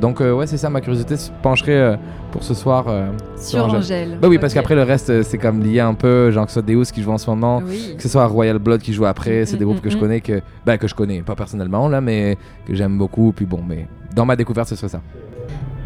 donc 0.00 0.20
euh, 0.20 0.32
ouais, 0.32 0.46
c'est 0.46 0.56
ça, 0.56 0.70
ma 0.70 0.80
curiosité 0.80 1.16
se 1.16 1.30
pencherait 1.42 1.98
pour 2.30 2.42
ce 2.42 2.54
soir 2.54 2.86
euh, 2.88 3.08
Sur 3.36 3.66
Angèle. 3.66 4.18
Bah 4.20 4.28
oui, 4.28 4.38
parce 4.38 4.54
qu'après 4.54 4.74
le 4.74 4.82
reste, 4.82 5.22
c'est 5.22 5.38
comme 5.38 5.62
lié 5.62 5.80
un 5.80 5.94
peu, 5.94 6.30
genre 6.30 6.46
que 6.46 6.50
ce 6.52 6.60
soit 6.60 6.62
Deus 6.66 6.84
qui 6.92 7.02
joue 7.02 7.10
en 7.12 7.18
ce 7.18 7.28
moment, 7.28 7.62
Oui. 7.66 7.94
que 7.96 8.02
ce 8.02 8.08
soit 8.08 8.24
Royal 8.26 8.58
Blood 8.58 8.80
qui 8.80 8.92
joue 8.92 9.04
après, 9.04 9.44
c'est 9.44 9.56
des 9.56 9.64
Mm, 9.64 9.68
groupes 9.68 9.78
mm, 9.78 9.80
que 9.82 9.90
je 9.90 9.96
mm. 9.96 10.00
connais, 10.00 10.20
que, 10.20 10.40
bah, 10.64 10.78
que 10.78 10.88
je 10.88 10.94
connais, 10.94 11.20
pas 11.22 11.34
personnellement 11.34 11.88
là, 11.88 12.00
mais 12.00 12.38
que 12.66 12.74
j'aime 12.74 12.96
beaucoup. 12.96 13.32
Puis 13.36 13.44
bon, 13.44 13.60
mais 13.66 13.86
dans 14.14 14.24
ma 14.24 14.36
découverte, 14.36 14.68
ce 14.68 14.76
serait 14.76 14.88
ça. 14.88 15.00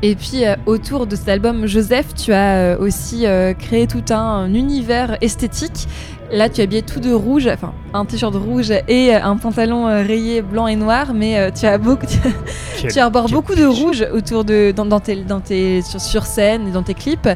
Et 0.03 0.15
puis 0.15 0.45
euh, 0.45 0.55
autour 0.67 1.07
de 1.07 1.17
cet 1.17 1.29
album 1.29 1.67
Joseph, 1.67 2.15
tu 2.15 2.33
as 2.33 2.57
euh, 2.57 2.79
aussi 2.79 3.27
euh, 3.27 3.55
créé 3.55 3.87
tout 3.87 4.05
un, 4.11 4.17
un 4.17 4.55
univers 4.55 5.17
esthétique. 5.23 5.89
Là, 6.33 6.49
tu 6.49 6.61
es 6.61 6.65
habillé 6.65 6.83
tout 6.83 6.99
de 6.99 7.13
rouge, 7.13 7.47
enfin 7.47 7.73
un 7.95 8.05
t-shirt 8.05 8.35
rouge 8.35 8.73
et 8.89 9.15
un 9.15 9.37
pantalon 9.37 9.85
rayé 9.87 10.43
blanc 10.43 10.67
et 10.67 10.75
noir, 10.75 11.15
mais 11.15 11.53
tu 11.53 11.67
as 11.67 11.79
beaucoup, 11.79 12.05
Quel- 12.81 12.91
tu 12.93 12.99
arbores 12.99 13.29
beaucoup 13.29 13.55
de 13.55 13.65
rouge 13.65 14.05
autour 14.13 14.45
de 14.45 14.73
dans, 14.75 14.85
dans 14.87 14.99
tes, 14.99 15.23
dans 15.23 15.39
tes 15.41 15.83
sur, 15.83 16.01
sur 16.01 16.27
scène 16.27 16.67
et 16.67 16.73
dans 16.73 16.83
tes 16.83 16.95
clips. 16.95 17.29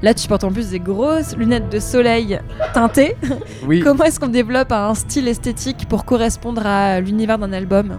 Là, 0.00 0.14
tu 0.14 0.28
portes 0.28 0.44
en 0.44 0.52
plus 0.52 0.70
des 0.70 0.78
grosses 0.78 1.36
lunettes 1.36 1.68
de 1.70 1.80
soleil 1.80 2.38
teintées. 2.72 3.16
Oui. 3.66 3.80
Comment 3.84 4.04
est-ce 4.04 4.20
qu'on 4.20 4.28
développe 4.28 4.70
un 4.70 4.94
style 4.94 5.26
esthétique 5.26 5.86
pour 5.88 6.04
correspondre 6.04 6.64
à 6.64 7.00
l'univers 7.00 7.38
d'un 7.38 7.52
album? 7.52 7.98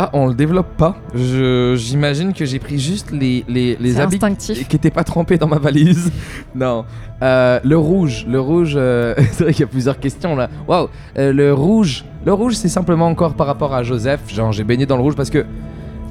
Ah, 0.00 0.10
on 0.12 0.28
le 0.28 0.34
développe 0.34 0.76
pas. 0.76 0.96
Je- 1.12 1.74
J'imagine 1.76 2.32
que 2.32 2.44
j'ai 2.44 2.60
pris 2.60 2.78
juste 2.78 3.10
les, 3.10 3.44
les, 3.48 3.76
les 3.80 3.98
habits 4.00 4.20
qui 4.38 4.52
n'étaient 4.72 4.92
pas 4.92 5.02
trempés 5.02 5.38
dans 5.38 5.48
ma 5.48 5.58
valise. 5.58 6.12
non. 6.54 6.84
Euh, 7.20 7.58
le 7.64 7.76
rouge. 7.76 8.24
Le 8.28 8.38
rouge, 8.40 8.74
euh, 8.76 9.14
c'est 9.32 9.42
vrai 9.42 9.52
qu'il 9.52 9.62
y 9.62 9.64
a 9.64 9.66
plusieurs 9.68 9.98
questions 9.98 10.36
là. 10.36 10.48
Waouh. 10.68 10.88
Euh, 11.18 11.32
le 11.32 11.52
rouge. 11.52 12.04
Le 12.24 12.32
rouge, 12.32 12.54
c'est 12.54 12.68
simplement 12.68 13.08
encore 13.08 13.34
par 13.34 13.48
rapport 13.48 13.74
à 13.74 13.82
Joseph. 13.82 14.20
Genre, 14.32 14.52
j'ai 14.52 14.62
baigné 14.62 14.86
dans 14.86 14.96
le 14.96 15.02
rouge 15.02 15.16
parce 15.16 15.30
que 15.30 15.44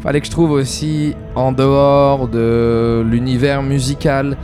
fallait 0.03 0.19
que 0.19 0.25
je 0.27 0.31
trouve 0.31 0.51
aussi 0.51 1.15
en 1.35 1.53
dehors 1.53 2.27
de 2.27 3.05
l'univers 3.09 3.63
musical, 3.63 4.35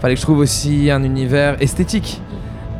fallait 0.00 0.14
que 0.14 0.20
je 0.20 0.24
trouve 0.26 0.38
aussi 0.38 0.90
un 0.92 1.02
univers 1.02 1.60
esthétique. 1.60 2.22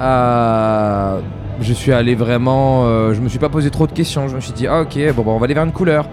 Euh, 0.00 1.18
je 1.60 1.72
suis 1.72 1.92
allé 1.92 2.14
vraiment, 2.14 2.86
euh, 2.86 3.14
je 3.14 3.20
me 3.20 3.28
suis 3.28 3.38
pas 3.38 3.48
posé 3.48 3.70
trop 3.70 3.86
de 3.86 3.92
questions. 3.92 4.28
Je 4.28 4.36
me 4.36 4.40
suis 4.40 4.52
dit, 4.52 4.66
ah, 4.66 4.82
ok, 4.82 4.98
bon, 5.14 5.22
bon, 5.22 5.32
on 5.34 5.38
va 5.38 5.44
aller 5.44 5.54
vers 5.54 5.64
une 5.64 5.72
couleur. 5.72 6.08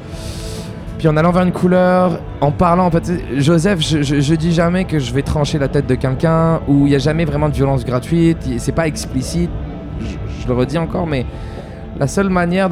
Puis 1.00 1.08
en 1.08 1.16
allant 1.16 1.32
vers 1.32 1.44
une 1.44 1.54
couleur, 1.54 2.20
en 2.42 2.52
parlant, 2.52 2.86
en 2.86 2.92
fait, 2.92 3.10
Joseph, 3.38 3.80
je, 3.80 4.02
je, 4.02 4.20
je 4.20 4.36
dis 4.36 4.52
jamais 4.52 4.84
que 4.84 5.00
je 5.00 5.14
vais 5.14 5.22
trancher 5.22 5.58
la 5.58 5.70
tête 5.70 5.88
de 5.88 5.96
quelqu'un, 5.96 6.60
où 6.68 6.86
il 6.88 6.90
n'y 6.90 6.96
a 6.96 7.00
jamais 7.00 7.24
vraiment 7.24 7.48
de 7.48 7.54
violence 7.54 7.86
gratuite, 7.86 8.38
c'est 8.58 8.74
pas 8.74 8.86
explicite, 8.86 9.50
je, 10.02 10.48
le 10.48 10.54
redis 10.54 10.78
encore, 10.78 11.08
mais 11.08 11.26
la 11.98 12.08
seule 12.08 12.30
manière 12.30 12.70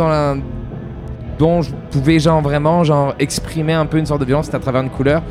dont 1.39 1.61
je 1.61 1.72
pouvais 1.89 2.20
genre 2.20 2.41
vraiment 2.41 2.84
genre 2.84 3.13
exprimer 3.18 3.74
un 3.74 3.86
peu 3.86 3.97
une 3.97 4.05
sorte 4.05 4.20
de 4.20 4.26
violence, 4.26 4.45
c'était 4.45 4.57
à 4.57 4.61
travers 4.61 4.82
une 4.82 4.89
couleur. 4.89 5.22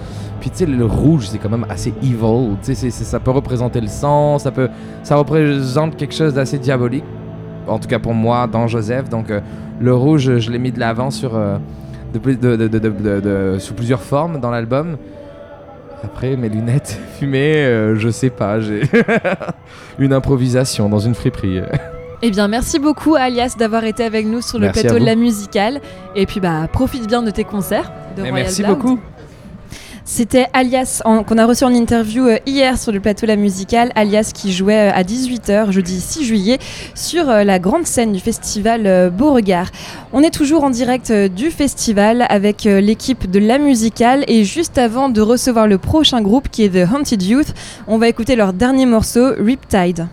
Puis 0.41 0.49
tu 0.49 0.59
sais, 0.59 0.67
le 0.67 0.85
rouge, 0.87 1.29
c'est 1.29 1.39
quand 1.39 1.51
même 1.51 1.67
assez 1.69 1.93
evil, 2.03 2.57
tu 2.63 2.75
sais, 2.75 2.91
ça 2.91 3.21
peut 3.21 3.31
représenter 3.31 3.81
le 3.83 3.89
sang, 3.89 4.39
ça 4.39 4.51
peut, 4.51 4.71
ça 5.03 5.17
représente 5.17 5.97
quelque 5.97 6.15
chose 6.15 6.33
d'assez 6.33 6.59
diabolique, 6.59 7.05
en 7.67 7.79
tout 7.79 7.89
cas 7.89 7.99
pour 7.99 8.15
moi, 8.15 8.47
dans 8.47 8.67
Joseph, 8.67 9.09
donc 9.09 9.31
euh, 9.31 9.41
le 9.81 9.95
rouge, 9.95 10.39
je 10.39 10.51
l'ai 10.51 10.59
mis 10.59 10.73
de 10.73 10.81
l'avant 10.81 11.11
sur... 11.11 11.37
euh, 11.37 11.59
de, 12.15 13.57
sous 13.59 13.75
plusieurs 13.75 14.01
formes 14.01 14.41
dans 14.41 14.51
l'album. 14.51 14.97
Après, 16.03 16.37
mes 16.37 16.49
lunettes 16.49 16.99
fumées, 17.19 17.57
euh, 17.57 17.97
je 17.97 18.09
sais 18.09 18.31
pas, 18.31 18.61
j'ai 18.61 18.83
une 19.99 20.13
improvisation 20.13 20.89
dans 20.89 20.99
une 20.99 21.15
friperie. 21.15 21.61
Eh 22.23 22.31
bien, 22.31 22.49
merci 22.49 22.79
beaucoup 22.79 23.15
Alias 23.15 23.57
d'avoir 23.59 23.85
été 23.85 24.03
avec 24.03 24.25
nous 24.25 24.41
sur 24.41 24.59
le 24.59 24.69
Merci 24.69 24.81
plateau 24.81 24.99
de 24.99 25.05
la 25.05 25.17
musicale. 25.17 25.83
Et 26.15 26.25
puis, 26.25 26.41
bah, 26.41 26.67
profite 26.73 27.07
bien 27.07 27.21
de 27.21 27.31
tes 27.31 27.45
concerts. 27.45 27.93
De 28.17 28.25
Et 28.25 28.31
Royal 28.31 28.47
merci 28.47 28.63
beaucoup. 28.63 28.99
C'était 30.09 30.47
Alias 30.53 31.03
qu'on 31.05 31.37
a 31.37 31.47
reçu 31.47 31.65
en 31.65 31.75
interview 31.75 32.29
euh, 32.29 32.39
hier 32.47 32.79
sur 32.79 32.93
le 32.93 33.01
plateau 33.01 33.27
la 33.27 33.35
musicale. 33.35 33.91
Alias 33.97 34.31
qui 34.33 34.53
jouait 34.53 34.89
euh, 34.89 34.95
à 34.95 35.03
18h 35.03 35.73
jeudi 35.73 36.01
6 36.01 36.25
juillet 36.25 36.59
sur 36.95 37.29
euh, 37.29 37.43
la 37.43 37.59
grande 37.59 37.87
scène 37.87 38.13
du 38.13 38.21
festival 38.21 39.11
Beauregard. 39.11 39.67
On 40.13 40.23
est 40.23 40.31
toujours 40.31 40.63
en 40.63 40.71
direct 40.71 41.13
du 41.13 41.51
festival 41.51 42.25
avec 42.29 42.65
l'équipe 42.65 43.29
de 43.29 43.41
la 43.41 43.59
musicale 43.59 44.25
et 44.29 44.45
juste 44.45 44.79
avant 44.79 45.09
de 45.09 45.21
recevoir 45.21 45.67
le 45.67 45.77
prochain 45.77 46.23
groupe 46.23 46.49
qui 46.51 46.63
est 46.63 46.69
The 46.69 46.89
Haunted 46.89 47.23
Youth, 47.23 47.53
on 47.89 47.99
va 47.99 48.07
écouter 48.09 48.37
leur 48.37 48.53
dernier 48.53 48.87
morceau 48.87 49.33
Riptide. 49.37 50.07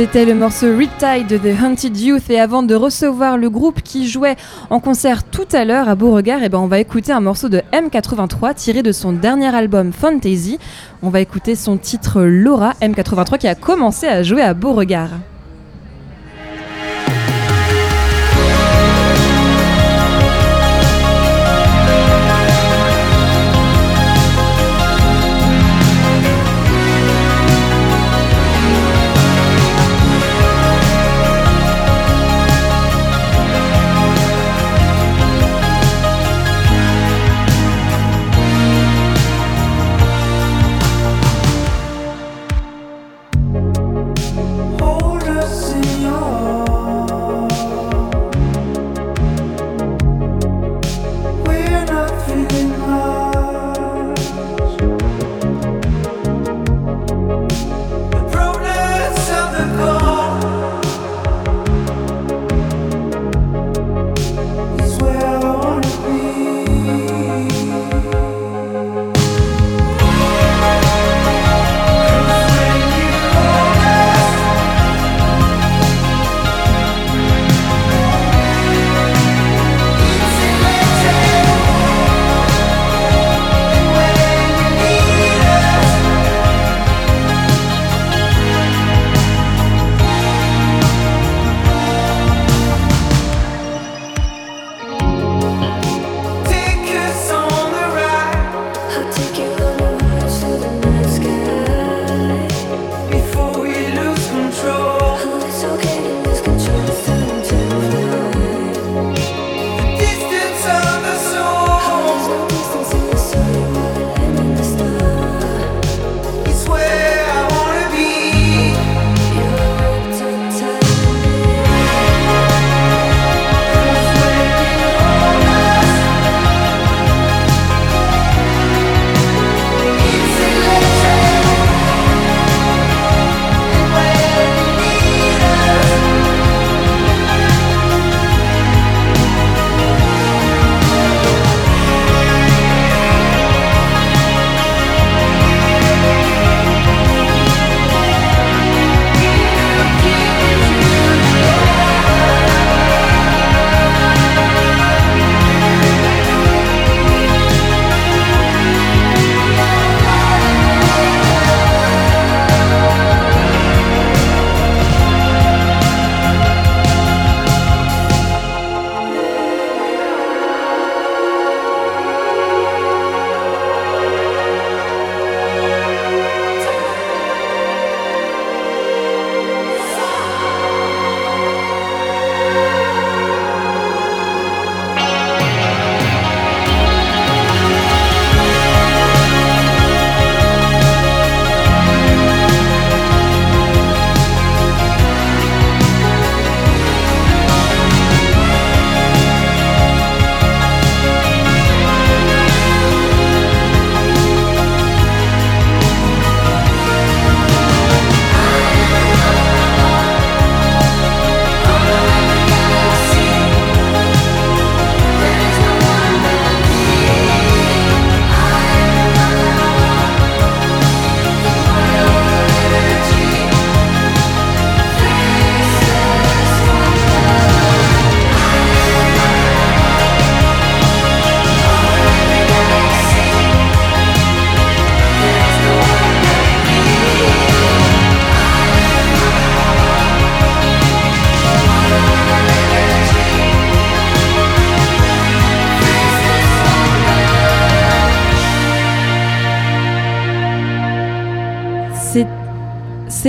C'était 0.00 0.24
le 0.24 0.34
morceau 0.34 0.74
Riptide 0.74 1.26
de 1.26 1.36
The 1.36 1.62
Haunted 1.62 2.00
Youth 2.00 2.30
et 2.30 2.40
avant 2.40 2.62
de 2.62 2.74
recevoir 2.74 3.36
le 3.36 3.50
groupe 3.50 3.82
qui 3.82 4.08
jouait 4.08 4.36
en 4.70 4.80
concert 4.80 5.24
tout 5.24 5.46
à 5.52 5.66
l'heure 5.66 5.90
à 5.90 5.94
Beauregard, 5.94 6.42
eh 6.42 6.48
ben 6.48 6.56
on 6.56 6.68
va 6.68 6.78
écouter 6.78 7.12
un 7.12 7.20
morceau 7.20 7.50
de 7.50 7.60
M83 7.70 8.54
tiré 8.54 8.82
de 8.82 8.92
son 8.92 9.12
dernier 9.12 9.54
album 9.54 9.92
Fantasy. 9.92 10.58
On 11.02 11.10
va 11.10 11.20
écouter 11.20 11.54
son 11.54 11.76
titre 11.76 12.22
Laura 12.22 12.72
M83 12.80 13.36
qui 13.36 13.46
a 13.46 13.54
commencé 13.54 14.06
à 14.06 14.22
jouer 14.22 14.40
à 14.40 14.54
Beauregard. 14.54 15.10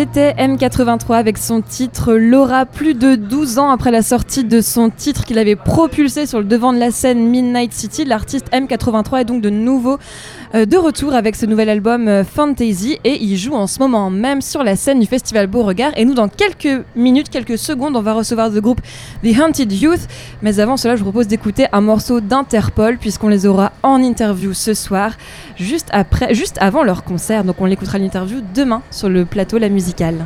C'était 0.02 0.32
M83 0.32 1.14
avec 1.14 1.38
son 1.38 1.62
titre 1.62 2.14
Laura, 2.14 2.66
plus 2.66 2.96
de 2.96 3.14
12 3.14 3.60
ans 3.60 3.70
après 3.70 3.92
la 3.92 4.02
sortie 4.02 4.44
de 4.44 4.60
son 4.60 4.90
titre 4.90 5.26
qu'il 5.26 5.38
avait 5.38 5.56
propulsé 5.56 6.26
sur 6.26 6.40
le 6.40 6.46
devant 6.46 6.74
de 6.74 6.80
la 6.80 6.90
scène 6.90 7.30
Midnight 7.30 7.72
City. 7.72 8.04
L'artiste 8.04 8.48
M83 8.52 9.22
est 9.22 9.26
donc 9.26 9.44
de 9.44 9.52
nouveau 9.52 10.00
de 10.54 10.78
retour 10.78 11.14
avec 11.14 11.38
ce 11.38 11.46
nouvel 11.46 11.70
album 11.70 12.10
euh, 12.10 12.26
Fantasy 12.26 13.00
et 13.06 13.24
il 13.24 13.38
joue 13.38 13.54
en 13.54 13.68
ce 13.68 13.80
moment 13.80 14.10
même 14.10 14.42
sur 14.42 14.64
la 14.64 14.76
scène 14.76 15.00
du 15.00 15.06
festival 15.06 15.48
Beauregard. 15.48 15.94
Et 15.96 16.04
nous, 16.04 16.14
dans 16.14 16.28
quelques 16.28 16.84
minutes, 16.94 17.30
quelques 17.30 17.58
secondes, 17.58 17.96
on 17.96 18.02
va 18.02 18.14
recevoir 18.14 18.50
le 18.50 18.60
groupe 18.60 18.82
The 19.24 19.40
Haunted 19.40 19.72
Youth. 19.72 20.02
Mais 20.42 20.60
avant 20.60 20.76
cela, 20.76 20.96
je 20.96 21.04
vous 21.04 21.12
propose 21.12 21.28
d'écouter 21.28 21.68
un 21.72 21.80
morceau 21.80 22.20
d'Interpol 22.20 22.98
puisqu'on 22.98 23.30
les 23.30 23.46
aura 23.46 23.72
en 23.82 24.04
interview 24.04 24.54
ce 24.54 24.74
soir, 24.74 25.14
juste, 25.56 25.88
après, 25.92 26.34
juste 26.34 26.58
avant 26.60 26.84
leur 26.84 27.06
concert. 27.06 27.46
Donc 27.46 27.56
on 27.60 27.66
l'écoutera 27.66 27.98
l'interview 27.98 28.42
demain 28.54 28.82
sur 28.92 29.08
le 29.08 29.24
plateau 29.24 29.58
La 29.58 29.70
Musicale. 29.70 30.26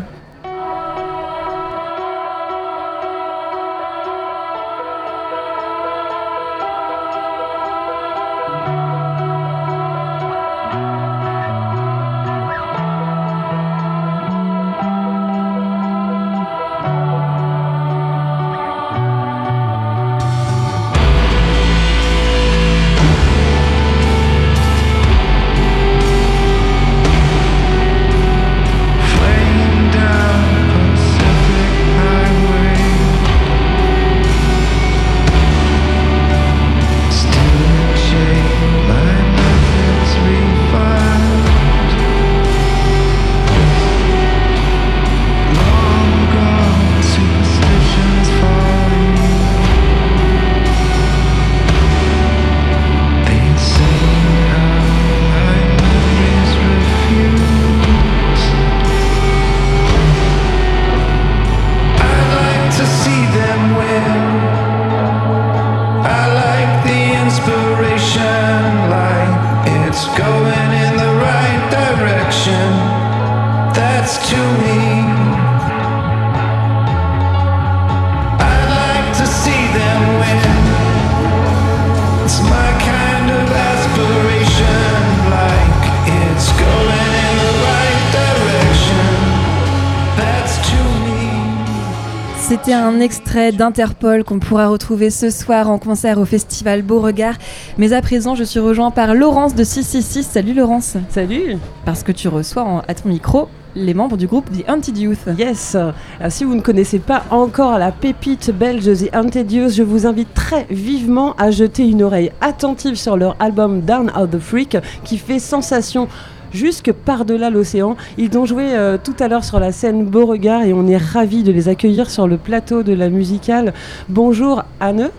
Extrait 93.45 93.57
d'Interpol 93.57 94.23
qu'on 94.23 94.39
pourra 94.39 94.67
retrouver 94.69 95.09
ce 95.09 95.29
soir 95.29 95.69
en 95.69 95.77
concert 95.77 96.17
au 96.19 96.25
festival 96.25 96.81
Beauregard. 96.81 97.35
Mais 97.77 97.93
à 97.93 98.01
présent, 98.01 98.33
je 98.35 98.43
suis 98.43 98.59
rejoint 98.59 98.91
par 98.91 99.13
Laurence 99.13 99.53
de 99.55 99.63
666. 99.63 100.23
Salut 100.23 100.53
Laurence. 100.53 100.95
Salut. 101.09 101.57
Parce 101.85 102.03
que 102.03 102.11
tu 102.11 102.27
reçois 102.27 102.63
en- 102.63 102.79
à 102.79 102.93
ton 102.93 103.09
micro 103.09 103.47
les 103.77 103.93
membres 103.93 104.15
du 104.15 104.25
groupe 104.25 104.49
The 104.51 104.67
Hunted 104.69 104.97
Youth. 104.97 105.19
Yes. 105.37 105.75
Alors, 105.75 105.93
si 106.29 106.45
vous 106.45 106.55
ne 106.55 106.61
connaissez 106.61 106.97
pas 106.99 107.23
encore 107.29 107.77
la 107.77 107.91
pépite 107.91 108.49
belge 108.51 108.85
The 108.85 109.13
Hunted 109.13 109.51
Youth, 109.51 109.73
je 109.73 109.83
vous 109.83 110.07
invite 110.07 110.33
très 110.33 110.65
vivement 110.71 111.33
à 111.37 111.51
jeter 111.51 111.85
une 111.87 112.01
oreille 112.01 112.31
attentive 112.41 112.95
sur 112.95 113.17
leur 113.17 113.35
album 113.39 113.81
Down 113.81 114.09
Out 114.17 114.31
the 114.31 114.39
Freak 114.39 114.77
qui 115.03 115.17
fait 115.17 115.39
sensation 115.39 116.07
jusque 116.53 116.91
par-delà 116.91 117.49
l'océan. 117.49 117.95
Ils 118.17 118.37
ont 118.37 118.45
joué 118.45 118.65
euh, 118.75 118.97
tout 119.01 119.15
à 119.19 119.27
l'heure 119.27 119.43
sur 119.43 119.59
la 119.59 119.71
scène 119.71 120.05
Beauregard 120.05 120.63
et 120.63 120.73
on 120.73 120.87
est 120.87 120.97
ravis 120.97 121.43
de 121.43 121.51
les 121.51 121.69
accueillir 121.69 122.09
sur 122.09 122.27
le 122.27 122.37
plateau 122.37 122.83
de 122.83 122.93
la 122.93 123.09
musicale. 123.09 123.73
Bonjour 124.09 124.63
Anne. 124.79 125.09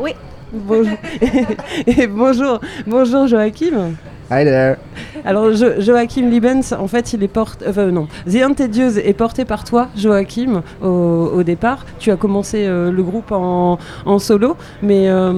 Oui. 0.00 0.12
Bonjour. 0.52 0.96
et 1.86 2.06
bonjour, 2.06 2.60
bonjour 2.86 3.26
Joachim. 3.26 3.92
Hi 4.30 4.44
there. 4.44 4.76
Alors 5.24 5.52
Jo- 5.54 5.78
Joachim 5.80 6.28
Liebens, 6.30 6.72
en 6.78 6.86
fait, 6.88 7.12
il 7.12 7.22
est 7.22 7.28
porté. 7.28 7.64
Enfin 7.68 7.86
non, 7.86 8.06
The 8.30 8.36
Hunted 8.42 8.74
Youth 8.76 8.96
est 9.02 9.12
porté 9.14 9.44
par 9.44 9.64
toi, 9.64 9.88
Joachim, 9.96 10.62
au, 10.82 10.86
au 11.34 11.42
départ. 11.42 11.84
Tu 11.98 12.10
as 12.10 12.16
commencé 12.16 12.64
euh, 12.66 12.90
le 12.90 13.02
groupe 13.02 13.30
en, 13.32 13.78
en 14.06 14.18
solo, 14.18 14.56
mais, 14.82 15.08
euh, 15.08 15.32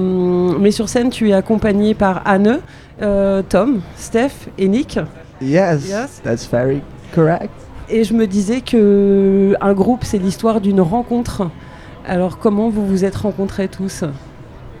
mais 0.59 0.71
sur 0.71 0.87
scène, 0.89 1.09
tu 1.09 1.29
es 1.29 1.33
accompagné 1.33 1.93
par 1.93 2.21
Anne, 2.25 2.59
euh, 3.01 3.41
Tom, 3.47 3.81
Steph 3.97 4.47
et 4.57 4.67
Nick. 4.67 4.99
Yes, 5.41 5.87
Yes. 5.87 6.21
that's 6.23 6.45
very 6.47 6.81
correct. 7.13 7.51
Et 7.89 8.03
je 8.03 8.13
me 8.13 8.25
disais 8.25 8.61
que 8.61 9.55
un 9.61 9.73
groupe, 9.73 10.03
c'est 10.03 10.17
l'histoire 10.17 10.59
d'une 10.61 10.81
rencontre. 10.81 11.49
Alors 12.07 12.37
comment 12.39 12.69
vous 12.69 12.85
vous 12.85 13.03
êtes 13.05 13.15
rencontrés 13.15 13.67
tous? 13.67 14.03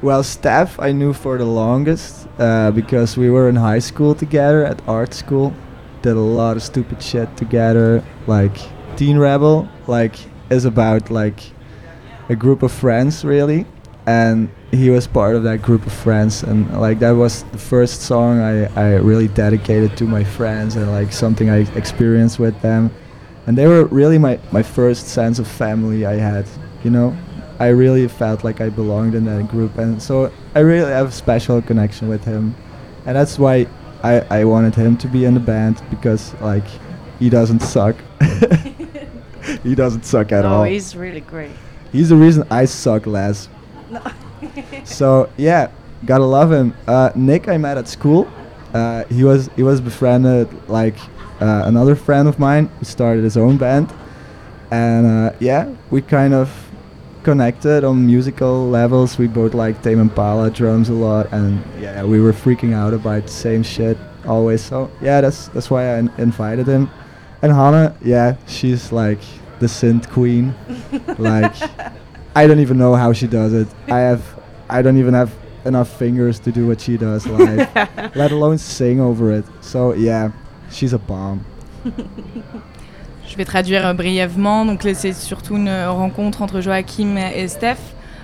Well, 0.03 0.23
Steph, 0.23 0.77
I 0.79 0.91
knew 0.91 1.13
for 1.13 1.37
the 1.37 1.45
longest 1.45 2.27
uh, 2.39 2.71
because 2.71 3.17
we 3.17 3.29
were 3.29 3.49
in 3.49 3.55
high 3.55 3.79
school 3.81 4.13
together 4.15 4.63
at 4.65 4.77
art 4.87 5.13
school. 5.13 5.53
Did 6.03 6.17
a 6.17 6.19
lot 6.19 6.55
of 6.57 6.61
stupid 6.63 7.01
shit 7.01 7.27
together, 7.35 8.03
like 8.27 8.59
Teen 8.95 9.17
Rebel, 9.17 9.67
like 9.87 10.15
is 10.51 10.65
about 10.65 11.09
like 11.09 11.41
a 12.29 12.35
group 12.35 12.61
of 12.61 12.71
friends 12.71 13.23
really, 13.25 13.65
and 14.05 14.49
he 14.75 14.89
was 14.89 15.07
part 15.07 15.35
of 15.35 15.43
that 15.43 15.61
group 15.61 15.85
of 15.85 15.93
friends, 15.93 16.43
and 16.43 16.79
like 16.79 16.99
that 16.99 17.11
was 17.11 17.43
the 17.51 17.57
first 17.57 18.01
song 18.01 18.39
I 18.41 18.65
I 18.75 18.95
really 18.95 19.27
dedicated 19.27 19.97
to 19.97 20.05
my 20.05 20.23
friends 20.23 20.75
and 20.75 20.91
like 20.91 21.11
something 21.11 21.49
I 21.49 21.59
experienced 21.75 22.39
with 22.39 22.59
them, 22.61 22.91
and 23.47 23.57
they 23.57 23.67
were 23.67 23.85
really 23.85 24.17
my 24.17 24.39
my 24.51 24.63
first 24.63 25.07
sense 25.07 25.39
of 25.39 25.47
family 25.47 26.05
I 26.05 26.15
had, 26.15 26.45
you 26.83 26.91
know. 26.91 27.15
I 27.57 27.69
really 27.69 28.05
felt 28.09 28.43
like 28.43 28.59
I 28.59 28.67
belonged 28.69 29.15
in 29.15 29.23
that 29.25 29.47
group, 29.47 29.77
and 29.77 30.01
so 30.01 30.31
I 30.55 30.59
really 30.59 30.91
have 30.91 31.07
a 31.07 31.11
special 31.11 31.61
connection 31.61 32.09
with 32.09 32.25
him, 32.25 32.53
and 33.05 33.15
that's 33.15 33.39
why 33.39 33.67
I, 34.03 34.19
I 34.29 34.43
wanted 34.43 34.75
him 34.75 34.97
to 34.97 35.07
be 35.07 35.23
in 35.23 35.33
the 35.33 35.39
band 35.39 35.81
because 35.89 36.33
like 36.41 36.67
he 37.17 37.29
doesn't 37.29 37.61
suck. 37.61 37.95
he 39.63 39.75
doesn't 39.75 40.05
suck 40.05 40.31
at 40.31 40.43
no, 40.43 40.49
all. 40.49 40.63
he's 40.63 40.95
really 40.95 41.21
great. 41.21 41.51
He's 41.91 42.09
the 42.09 42.15
reason 42.15 42.45
I 42.51 42.65
suck 42.65 43.07
less. 43.07 43.47
So 44.83 45.29
yeah, 45.37 45.71
gotta 46.05 46.25
love 46.25 46.51
him. 46.51 46.73
Uh, 46.87 47.11
Nick, 47.15 47.47
I 47.47 47.57
met 47.57 47.77
at 47.77 47.87
school. 47.87 48.29
Uh, 48.73 49.05
he 49.05 49.23
was 49.23 49.49
he 49.55 49.63
was 49.63 49.79
befriended 49.81 50.47
like 50.69 50.97
uh, 51.41 51.63
another 51.65 51.95
friend 51.95 52.27
of 52.27 52.39
mine 52.39 52.67
who 52.79 52.85
started 52.85 53.23
his 53.23 53.37
own 53.37 53.57
band, 53.57 53.93
and 54.71 55.05
uh, 55.05 55.33
yeah, 55.39 55.73
we 55.91 56.01
kind 56.01 56.33
of 56.33 56.49
connected 57.23 57.83
on 57.83 58.05
musical 58.05 58.69
levels. 58.69 59.17
We 59.17 59.27
both 59.27 59.53
like 59.53 59.81
Tame 59.81 59.99
Impala 59.99 60.51
drums 60.51 60.89
a 60.89 60.93
lot, 60.93 61.31
and 61.31 61.63
yeah, 61.79 62.03
we 62.03 62.19
were 62.19 62.33
freaking 62.33 62.73
out 62.73 62.93
about 62.93 63.23
the 63.23 63.31
same 63.31 63.63
shit 63.63 63.97
always. 64.27 64.61
So 64.63 64.91
yeah, 65.01 65.21
that's 65.21 65.47
that's 65.49 65.69
why 65.69 65.95
I 65.95 65.99
in- 65.99 66.11
invited 66.17 66.67
him. 66.67 66.89
And 67.41 67.51
Hannah, 67.51 67.95
yeah, 68.03 68.37
she's 68.47 68.91
like 68.91 69.19
the 69.59 69.67
synth 69.67 70.09
queen. 70.09 70.53
like 71.17 71.55
I 72.35 72.47
don't 72.47 72.59
even 72.59 72.77
know 72.77 72.95
how 72.95 73.13
she 73.13 73.27
does 73.27 73.53
it. 73.53 73.67
I 73.87 73.99
have 73.99 74.21
I 74.69 74.81
don't 74.81 74.97
even 74.97 75.13
have 75.13 75.29
enough 75.65 75.89
fingers 75.97 76.39
to 76.39 76.51
do 76.51 76.67
what 76.67 76.79
she 76.79 76.97
does 76.97 77.25
live, 77.39 77.67
let 78.15 78.31
alone 78.31 78.57
sing 78.57 78.99
over 78.99 79.31
it. 79.31 79.45
So 79.61 79.93
yeah, 79.93 80.29
she's 80.71 80.93
a 80.93 80.99
bomb. 80.99 81.39
Je 83.27 83.35
vais 83.37 83.45
traduire 83.45 83.85
euh, 83.87 83.93
brièvement. 83.93 84.65
Donc 84.65 84.83
là, 84.83 84.93
c'est 84.93 85.13
surtout 85.13 85.55
une 85.57 85.67
euh, 85.67 85.91
rencontre 85.91 86.41
entre 86.41 86.61
Joachim 86.61 87.17
et 87.17 87.47
Steph 87.47 87.77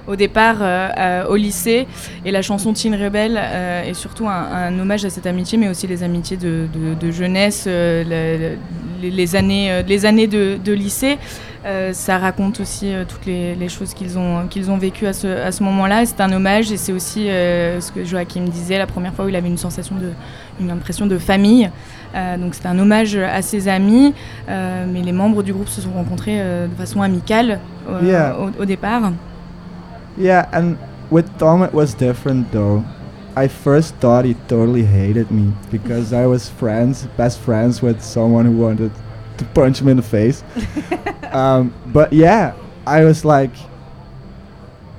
au 0.07 0.15
départ 0.15 0.57
euh, 0.61 0.89
euh, 0.97 1.25
au 1.27 1.35
lycée 1.35 1.85
et 2.25 2.31
la 2.31 2.41
chanson 2.41 2.73
Teen 2.73 2.95
Rebel 2.95 3.37
euh, 3.39 3.83
est 3.83 3.93
surtout 3.93 4.27
un, 4.27 4.31
un 4.31 4.79
hommage 4.79 5.05
à 5.05 5.11
cette 5.11 5.27
amitié 5.27 5.59
mais 5.59 5.69
aussi 5.69 5.85
les 5.85 6.01
amitiés 6.01 6.37
de, 6.37 6.65
de- 6.73 6.95
de 6.99 7.11
jeunesse 7.11 7.65
euh, 7.67 8.03
le- 8.03 8.39
le- 8.49 8.57
les, 8.99 9.11
les 9.11 9.35
années 9.35 9.71
euh, 9.71 9.83
les 9.87 10.05
années 10.07 10.25
de, 10.27 10.57
de 10.63 10.73
lycée 10.73 11.13
Euh, 11.13 11.17
ça 11.93 12.17
raconte 12.17 12.59
aussi 12.59 12.93
euh, 12.93 13.03
toutes 13.07 13.25
les, 13.25 13.53
les 13.55 13.69
choses 13.69 13.93
qu'ils 13.93 14.17
ont 14.17 14.47
qu'ils 14.49 14.71
ont 14.71 14.77
vécues 14.77 15.05
à 15.05 15.13
ce, 15.13 15.27
à 15.27 15.51
ce 15.51 15.61
moment-là 15.63 16.05
c'est 16.07 16.19
un 16.19 16.31
hommage 16.31 16.71
et 16.71 16.77
c'est 16.77 16.91
aussi 16.91 17.29
euh, 17.29 17.79
ce 17.79 17.91
que 17.91 18.03
Joachim 18.03 18.45
disait 18.45 18.79
la 18.79 18.87
première 18.87 19.13
fois 19.13 19.25
où 19.25 19.29
il 19.29 19.35
avait 19.35 19.47
une 19.47 19.57
sensation 19.59 19.95
de 19.95 20.09
une 20.59 20.71
impression 20.71 21.05
de 21.05 21.17
famille 21.19 21.69
euh, 22.15 22.37
donc 22.37 22.55
c'était 22.55 22.67
un 22.67 22.77
hommage 22.79 23.15
à 23.15 23.41
ses 23.41 23.67
amis, 23.69 24.13
euh, 24.49 24.85
mais 24.91 25.01
les 25.01 25.13
membres 25.13 25.43
du 25.43 25.53
groupe 25.53 25.69
se 25.69 25.79
sont 25.81 25.91
rencontrés 25.91 26.41
euh, 26.41 26.67
de 26.67 26.75
façon 26.75 27.01
amicale 27.01 27.59
euh, 27.89 28.01
Yeah. 28.03 28.35
au, 28.37 28.61
au 28.61 28.65
départ. 28.65 29.11
Yeah, 30.17 30.47
and 30.53 30.75
with 31.09 31.25
Tom 31.37 31.63
it 31.63 31.73
was 31.73 31.93
different 31.97 32.51
though. 32.51 32.83
I 33.37 33.47
first 33.47 33.95
thought 34.01 34.25
he 34.25 34.35
totally 34.49 34.83
hated 34.83 35.31
me 35.31 35.53
because 35.71 36.11
I 36.13 36.25
was 36.25 36.49
friends, 36.49 37.07
best 37.17 37.39
friends 37.39 37.81
with 37.81 38.01
someone 38.01 38.45
who 38.45 38.61
wanted 38.61 38.91
to 39.41 39.45
punch 39.53 39.81
him 39.81 39.87
in 39.87 39.97
the 39.97 40.03
face. 40.03 40.43
um, 41.31 41.73
but 41.87 42.13
yeah, 42.13 42.53
I 42.85 43.03
was 43.03 43.25
like, 43.25 43.51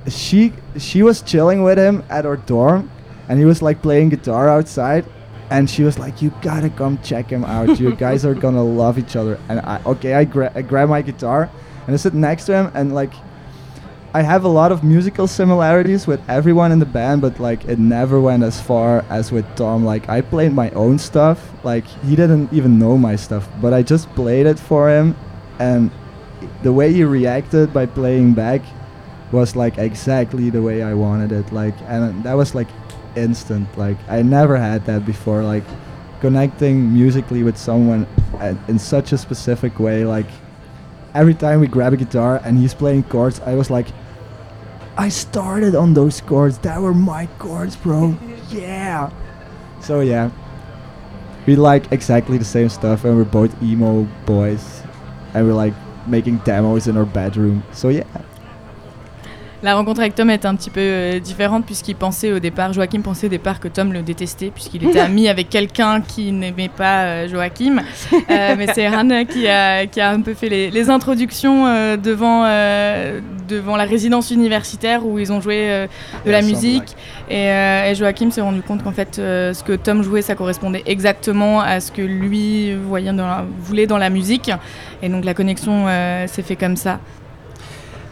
she 0.07 0.53
she 0.77 1.01
was 1.01 1.21
chilling 1.21 1.63
with 1.63 1.77
him 1.77 2.03
at 2.09 2.25
our 2.25 2.37
dorm, 2.37 2.91
and 3.29 3.39
he 3.39 3.45
was 3.45 3.61
like 3.61 3.81
playing 3.81 4.09
guitar 4.09 4.49
outside, 4.49 5.05
and 5.49 5.69
she 5.69 5.83
was 5.83 5.97
like, 5.97 6.21
"You 6.21 6.33
gotta 6.41 6.69
come 6.69 6.99
check 7.01 7.29
him 7.29 7.45
out. 7.45 7.79
you 7.79 7.95
guys 8.05 8.25
are 8.25 8.35
gonna 8.35 8.63
love 8.63 8.99
each 8.99 9.15
other." 9.15 9.39
And 9.47 9.61
I 9.61 9.81
okay, 9.85 10.13
I, 10.13 10.25
gra- 10.25 10.51
I 10.53 10.61
grab 10.61 10.89
my 10.89 11.01
guitar 11.01 11.49
and 11.87 11.93
I 11.93 11.97
sit 11.97 12.13
next 12.13 12.45
to 12.45 12.53
him, 12.53 12.71
and 12.75 12.93
like. 12.93 13.13
I 14.15 14.21
have 14.21 14.43
a 14.43 14.47
lot 14.47 14.71
of 14.71 14.83
musical 14.83 15.25
similarities 15.25 16.05
with 16.05 16.21
everyone 16.29 16.71
in 16.71 16.77
the 16.77 16.85
band, 16.85 17.21
but 17.21 17.39
like 17.39 17.65
it 17.65 17.79
never 17.79 18.21
went 18.21 18.43
as 18.43 18.61
far 18.61 19.03
as 19.09 19.31
with 19.31 19.43
Tom. 19.55 19.83
Like 19.83 20.07
I 20.07 20.21
played 20.21 20.53
my 20.53 20.69
own 20.71 20.99
stuff. 20.99 21.51
Like 21.63 21.83
he 22.05 22.15
didn't 22.15 22.53
even 22.53 22.77
know 22.77 22.95
my 22.95 23.15
stuff, 23.15 23.49
but 23.59 23.73
I 23.73 23.81
just 23.81 24.07
played 24.13 24.45
it 24.45 24.59
for 24.59 24.87
him, 24.87 25.15
and 25.57 25.89
the 26.61 26.71
way 26.71 26.93
he 26.93 27.03
reacted 27.03 27.73
by 27.73 27.87
playing 27.87 28.35
back 28.35 28.61
was 29.31 29.55
like 29.55 29.79
exactly 29.79 30.51
the 30.51 30.61
way 30.61 30.83
I 30.83 30.93
wanted 30.93 31.31
it. 31.31 31.51
Like 31.51 31.73
and 31.87 32.23
that 32.23 32.35
was 32.35 32.53
like 32.53 32.67
instant. 33.15 33.67
Like 33.79 33.97
I 34.07 34.21
never 34.21 34.57
had 34.57 34.85
that 34.85 35.07
before. 35.07 35.41
Like 35.41 35.63
connecting 36.21 36.93
musically 36.93 37.41
with 37.41 37.57
someone 37.57 38.05
in 38.67 38.77
such 38.77 39.11
a 39.11 39.17
specific 39.17 39.79
way. 39.79 40.05
Like 40.05 40.27
every 41.15 41.33
time 41.33 41.61
we 41.61 41.67
grab 41.67 41.93
a 41.93 41.97
guitar 41.97 42.39
and 42.43 42.59
he's 42.59 42.75
playing 42.75 43.03
chords, 43.03 43.39
I 43.39 43.55
was 43.55 43.71
like, 43.71 43.87
I 44.97 45.09
started 45.09 45.75
on 45.75 45.93
those 45.93 46.21
chords. 46.21 46.57
That 46.59 46.81
were 46.81 46.93
my 46.93 47.27
chords, 47.39 47.75
bro. 47.75 48.17
yeah. 48.49 49.11
So 49.81 50.01
yeah, 50.01 50.31
we 51.45 51.55
like 51.55 51.91
exactly 51.91 52.37
the 52.37 52.45
same 52.45 52.69
stuff, 52.69 53.03
and 53.03 53.17
we're 53.17 53.23
both 53.23 53.51
emo 53.61 54.03
boys, 54.25 54.83
and 55.33 55.47
we're 55.47 55.53
like 55.53 55.73
making 56.07 56.37
demos 56.39 56.87
in 56.87 56.97
our 56.97 57.05
bedroom. 57.05 57.63
So 57.71 57.89
yeah. 57.89 58.03
La 59.63 59.75
rencontre 59.75 60.01
avec 60.01 60.13
Tom 60.13 60.29
est 60.29 60.45
un 60.45 60.55
petit 60.55 60.69
peu 60.69 60.81
euh, 60.81 61.19
différente 61.19 61.65
puisqu'il 61.65 61.95
pensait 61.95 62.33
au 62.33 62.39
départ, 62.39 62.73
Joachim 62.73 62.99
pensait 63.01 63.27
au 63.27 63.29
départ 63.29 63.61
que 63.61 63.69
Tom 63.69 63.93
le 63.93 64.01
détestait 64.01 64.51
puisqu'il 64.53 64.83
était 64.85 64.99
ami 64.99 65.29
avec 65.29 65.49
quelqu'un 65.49 66.01
qui 66.01 66.33
n'aimait 66.33 66.67
pas 66.67 67.03
euh, 67.05 67.27
Joachim. 67.29 67.81
Euh, 68.29 68.55
mais 68.57 68.67
c'est 68.73 68.89
Han 68.89 69.23
qui 69.23 69.47
a, 69.47 69.85
qui 69.85 70.01
a 70.01 70.09
un 70.09 70.19
peu 70.19 70.33
fait 70.33 70.49
les, 70.49 70.69
les 70.69 70.89
introductions 70.89 71.65
euh, 71.65 71.95
devant, 71.95 72.43
euh, 72.45 73.21
devant 73.47 73.77
la 73.77 73.85
résidence 73.85 74.31
universitaire 74.31 75.05
où 75.05 75.17
ils 75.17 75.31
ont 75.31 75.39
joué 75.39 75.69
euh, 75.71 75.87
de 76.25 76.31
la 76.31 76.41
musique. 76.41 76.95
Et, 77.29 77.47
euh, 77.49 77.89
et 77.89 77.95
Joachim 77.95 78.31
s'est 78.31 78.41
rendu 78.41 78.61
compte 78.63 78.83
qu'en 78.83 78.91
fait, 78.91 79.17
euh, 79.17 79.53
ce 79.53 79.63
que 79.63 79.71
Tom 79.73 80.03
jouait, 80.03 80.21
ça 80.21 80.35
correspondait 80.35 80.83
exactement 80.85 81.61
à 81.61 81.79
ce 81.79 81.89
que 81.89 82.01
lui 82.01 82.75
voyait 82.75 83.13
dans 83.13 83.25
la- 83.27 83.45
voulait 83.61 83.87
dans 83.87 83.97
la 83.97 84.09
musique. 84.09 84.51
Et 85.01 85.07
donc 85.07 85.23
la 85.23 85.33
connexion 85.33 85.85
euh, 85.87 86.27
s'est 86.27 86.43
fait 86.43 86.57
comme 86.57 86.75
ça. 86.75 86.99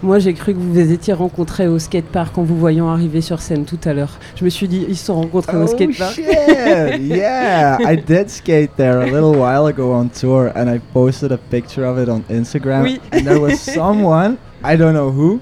Moi, 0.04 0.18
j'ai 0.20 0.34
cru 0.34 0.54
que 0.54 0.58
vous 0.60 0.74
vous 0.74 0.92
étiez 0.92 1.14
rencontrés 1.14 1.68
au 1.68 1.78
skatepark 1.78 2.36
en 2.38 2.44
vous 2.44 2.58
voyant 2.58 2.90
arriver 2.90 3.22
sur 3.22 3.40
scène 3.40 3.66
tout 3.66 3.78
à 3.86 3.94
l'heure. 3.94 4.18
Je 4.36 4.44
me 4.44 4.50
suis 4.50 4.68
dit, 4.68 4.84
ils 4.90 4.98
se 4.98 5.06
sont 5.06 5.16
rencontrés 5.16 5.58
au 5.58 5.64
Oh 5.64 5.68
skatepark. 5.68 6.16
shit! 6.16 6.26
yeah, 7.02 7.78
I 7.80 7.96
did 7.98 8.30
skate 8.30 8.72
there 8.78 9.00
a 9.02 9.06
little 9.06 9.36
while 9.36 9.68
ago 9.68 9.94
on 9.94 10.10
tour, 10.10 10.52
and 10.56 10.68
I 10.74 10.80
posted 10.94 11.32
a 11.32 11.38
picture 11.38 11.86
of 11.86 12.00
it 12.00 12.10
on 12.10 12.24
Instagram. 12.32 12.84
Oui. 12.84 13.00
And 13.12 13.22
there 13.26 13.40
was 13.40 13.60
someone 13.76 14.38
I 14.64 14.76
don't 14.76 14.94
know 14.94 15.12
who, 15.12 15.40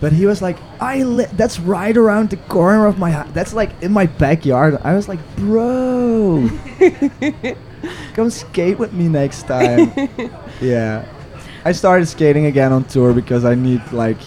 but 0.00 0.12
he 0.12 0.26
was 0.26 0.42
like, 0.42 0.56
I 0.80 1.04
li- 1.04 1.26
that's 1.36 1.60
right 1.60 1.96
around 1.96 2.30
the 2.30 2.36
corner 2.48 2.86
of 2.86 2.98
my 2.98 3.12
house. 3.12 3.28
That's 3.32 3.54
like 3.54 3.70
in 3.80 3.92
my 3.92 4.06
backyard. 4.06 4.76
I 4.84 4.94
was 4.96 5.08
like, 5.08 5.20
bro, 5.36 6.48
come 8.14 8.30
skate 8.30 8.78
with 8.78 8.92
me 8.92 9.08
next 9.08 9.46
time. 9.46 9.92
yeah, 10.60 11.04
I 11.66 11.72
started 11.72 12.06
skating 12.06 12.46
again 12.46 12.72
on 12.72 12.84
tour 12.84 13.14
because 13.14 13.44
I 13.44 13.54
need 13.54 13.80
like, 13.92 14.18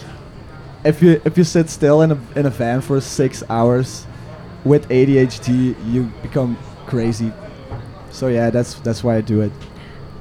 if 0.84 1.00
you 1.02 1.20
if 1.24 1.38
you 1.38 1.44
sit 1.44 1.70
still 1.70 2.02
in 2.02 2.12
a 2.12 2.18
in 2.34 2.46
a 2.46 2.50
van 2.50 2.80
for 2.80 3.00
six 3.00 3.44
hours, 3.48 4.06
with 4.64 4.88
ADHD, 4.88 5.74
you 5.86 6.08
become 6.22 6.56
crazy. 6.86 7.32
So 8.10 8.28
yeah, 8.28 8.50
that's 8.50 8.74
that's 8.82 9.04
why 9.04 9.16
I 9.16 9.22
do 9.22 9.42
it. 9.42 9.52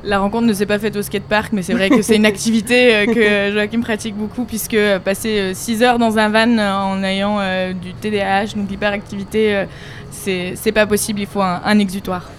La 0.04 0.20
rencontre 0.20 0.46
ne 0.46 0.54
s'est 0.54 0.68
pas 0.68 0.78
faite 0.80 0.96
au 0.96 1.02
skatepark, 1.02 1.52
mais 1.54 1.64
c'est 1.64 1.74
vrai 1.74 1.90
que 1.90 2.02
c'est 2.04 2.16
une 2.16 2.26
activité 2.34 2.96
euh, 2.96 3.06
que 3.08 3.52
Joachim 3.52 3.82
pratique 3.82 4.16
beaucoup, 4.16 4.46
puisque 4.46 4.76
euh, 4.76 5.00
passer 5.00 5.54
6 5.56 5.82
heures 5.84 5.98
dans 5.98 6.18
un 6.20 6.30
van 6.30 6.58
euh, 6.58 6.72
en 6.72 7.04
ayant 7.04 7.40
euh, 7.40 7.74
du 7.74 7.94
TDAH, 7.94 8.56
donc 8.56 8.70
l'hyperactivité, 8.70 9.56
euh, 9.56 9.66
c'est 10.12 10.54
c'est 10.56 10.72
pas 10.72 10.86
possible, 10.86 11.22
il 11.22 11.26
faut 11.26 11.42
un, 11.42 11.62
un 11.66 11.80
exutoire. 11.80 12.30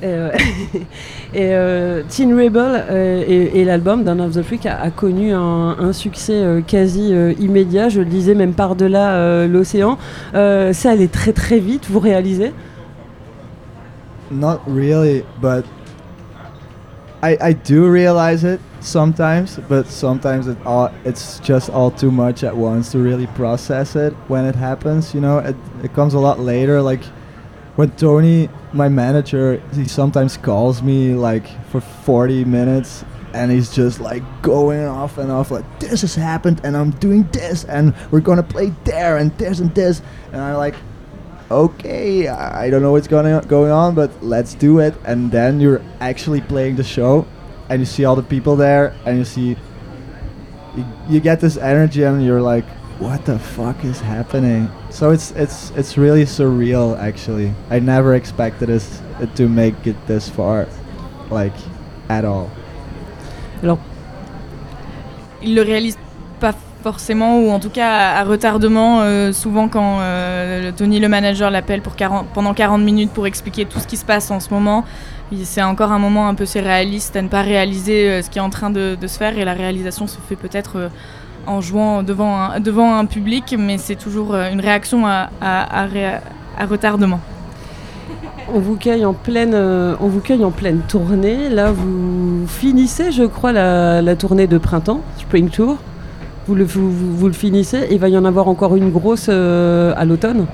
Et 1.34 1.50
euh, 1.52 2.02
Teen 2.08 2.32
Rebel 2.32 2.84
euh, 2.90 3.22
et, 3.26 3.60
et 3.60 3.64
l'album 3.64 4.02
Down 4.02 4.20
of 4.20 4.32
the 4.32 4.42
Freak 4.42 4.64
a, 4.64 4.90
connu 4.90 5.32
un, 5.32 5.92
succès 5.92 6.32
euh, 6.32 6.60
quasi 6.66 7.12
immédiat, 7.38 7.90
je 7.90 8.00
le 8.00 8.06
disais 8.06 8.34
même 8.34 8.54
par-delà 8.54 9.46
l'océan. 9.46 9.98
Ça 10.32 10.90
allait 10.90 11.08
très 11.08 11.32
très 11.32 11.58
vite, 11.58 11.86
vous 11.90 12.00
réalisez? 12.00 12.52
Not 14.30 14.60
really, 14.66 15.24
but 15.40 15.64
I 17.22 17.36
I 17.40 17.54
do 17.54 17.90
realize 17.90 18.44
it 18.44 18.60
sometimes, 18.80 19.58
but 19.68 19.86
sometimes 19.86 20.46
it 20.46 20.56
all 20.66 20.90
it's 21.04 21.40
just 21.42 21.70
all 21.70 21.90
too 21.90 22.10
much 22.10 22.44
at 22.44 22.54
once 22.54 22.92
to 22.92 22.98
really 22.98 23.26
process 23.28 23.96
it 23.96 24.12
when 24.28 24.44
it 24.44 24.54
happens. 24.54 25.14
You 25.14 25.20
know, 25.20 25.38
it 25.38 25.56
it 25.82 25.94
comes 25.94 26.14
a 26.14 26.18
lot 26.18 26.38
later. 26.38 26.82
Like 26.82 27.02
when 27.76 27.90
Tony, 27.96 28.50
my 28.72 28.88
manager, 28.88 29.62
he 29.72 29.86
sometimes 29.86 30.36
calls 30.36 30.82
me 30.82 31.14
like 31.14 31.46
for 31.66 31.80
40 31.80 32.44
minutes. 32.44 33.04
And 33.34 33.52
he's 33.52 33.74
just 33.74 34.00
like 34.00 34.22
going 34.40 34.84
off 34.86 35.18
and 35.18 35.30
off, 35.30 35.50
like 35.50 35.80
this 35.80 36.00
has 36.00 36.14
happened, 36.14 36.62
and 36.64 36.74
I'm 36.74 36.92
doing 36.92 37.24
this, 37.30 37.64
and 37.64 37.94
we're 38.10 38.20
gonna 38.20 38.42
play 38.42 38.72
there, 38.84 39.18
and 39.18 39.36
this 39.36 39.60
and 39.60 39.72
this, 39.74 40.00
and 40.32 40.40
I'm 40.40 40.56
like, 40.56 40.74
okay, 41.50 42.26
I 42.26 42.70
don't 42.70 42.80
know 42.80 42.92
what's 42.92 43.06
going 43.06 43.46
going 43.46 43.70
on, 43.70 43.94
but 43.94 44.10
let's 44.24 44.54
do 44.54 44.78
it. 44.78 44.94
And 45.04 45.30
then 45.30 45.60
you're 45.60 45.82
actually 46.00 46.40
playing 46.40 46.76
the 46.76 46.82
show, 46.82 47.26
and 47.68 47.80
you 47.80 47.86
see 47.86 48.06
all 48.06 48.16
the 48.16 48.22
people 48.22 48.56
there, 48.56 48.96
and 49.04 49.18
you 49.18 49.26
see, 49.26 49.56
you, 50.74 50.86
you 51.06 51.20
get 51.20 51.38
this 51.38 51.58
energy, 51.58 52.04
and 52.04 52.24
you're 52.24 52.42
like, 52.42 52.64
what 52.98 53.26
the 53.26 53.38
fuck 53.38 53.84
is 53.84 54.00
happening? 54.00 54.70
So 54.98 55.12
it's 55.12 55.32
it's 55.36 55.72
it's 55.76 55.96
really 55.96 56.24
surreal, 56.24 56.98
actually. 56.98 57.52
I 57.70 57.78
never 57.78 58.16
expected 58.16 58.68
us 58.68 59.00
to 59.36 59.48
make 59.48 59.86
it 59.86 59.94
this 60.08 60.28
far, 60.28 60.66
like, 61.30 61.54
at 62.08 62.24
all. 62.24 62.48
Alors, 63.62 63.78
Il 65.40 65.54
le 65.54 65.62
réalise 65.62 65.96
pas 66.40 66.52
forcément, 66.82 67.38
ou 67.38 67.50
en 67.50 67.60
tout 67.60 67.70
cas 67.70 67.88
à, 67.88 68.20
à 68.22 68.24
retardement, 68.24 69.02
euh, 69.02 69.32
souvent 69.32 69.68
quand 69.68 69.98
euh, 70.00 70.72
Tony, 70.76 70.98
le 70.98 71.08
manager, 71.08 71.52
l'appelle 71.52 71.80
pour 71.80 71.94
40 71.94 72.26
pendant 72.34 72.52
40 72.52 72.82
minutes 72.82 73.12
pour 73.12 73.28
expliquer 73.28 73.66
tout 73.66 73.78
ce 73.78 73.86
qui 73.86 73.96
se 73.96 74.04
passe 74.04 74.32
en 74.32 74.40
ce 74.40 74.50
moment. 74.50 74.84
C'est 75.44 75.62
encore 75.62 75.92
un 75.92 76.00
moment 76.00 76.26
un 76.26 76.34
peu 76.34 76.44
surréaliste 76.44 77.14
à 77.14 77.22
ne 77.22 77.28
pas 77.28 77.42
réaliser 77.42 78.08
euh, 78.10 78.22
ce 78.22 78.30
qui 78.30 78.38
est 78.38 78.42
en 78.42 78.50
train 78.50 78.70
de, 78.70 78.96
de 79.00 79.06
se 79.06 79.16
faire, 79.16 79.38
et 79.38 79.44
la 79.44 79.54
réalisation 79.54 80.08
se 80.08 80.16
fait 80.28 80.34
peut-être 80.34 80.72
euh, 80.76 80.88
en 81.46 81.60
jouant 81.60 82.02
devant 82.02 82.36
un, 82.36 82.60
devant 82.60 82.96
un 82.98 83.06
public, 83.06 83.54
mais 83.58 83.78
c'est 83.78 83.94
toujours 83.96 84.34
euh, 84.34 84.50
une 84.52 84.60
réaction 84.60 85.06
à, 85.06 85.30
à- 85.40 85.82
à 85.82 85.86
ré- 85.86 86.18
à 86.58 86.66
retardement. 86.66 87.20
On 88.54 88.60
vous 88.60 88.76
cueille 88.76 89.04
en 89.04 89.12
pleine, 89.12 89.52
euh, 89.54 89.94
on 90.00 90.08
vous 90.08 90.20
cueille 90.20 90.44
en 90.44 90.50
pleine 90.50 90.80
tournée. 90.88 91.48
Là, 91.50 91.70
vous 91.70 92.46
finissez, 92.46 93.12
je 93.12 93.24
crois, 93.24 93.52
la, 93.52 94.00
la 94.00 94.16
tournée 94.16 94.46
de 94.46 94.56
printemps, 94.58 95.00
Spring 95.18 95.50
Tour. 95.50 95.76
Vous 96.46 96.54
le, 96.54 96.64
vous, 96.64 96.90
vous- 96.90 97.16
vous 97.16 97.26
le 97.26 97.34
finissez. 97.34 97.88
Il 97.90 97.98
va 97.98 98.08
y 98.08 98.16
en 98.16 98.24
avoir 98.24 98.48
encore 98.48 98.74
une 98.76 98.90
grosse 98.90 99.26
euh, 99.28 99.92
à 99.96 100.04
l'automne. 100.06 100.46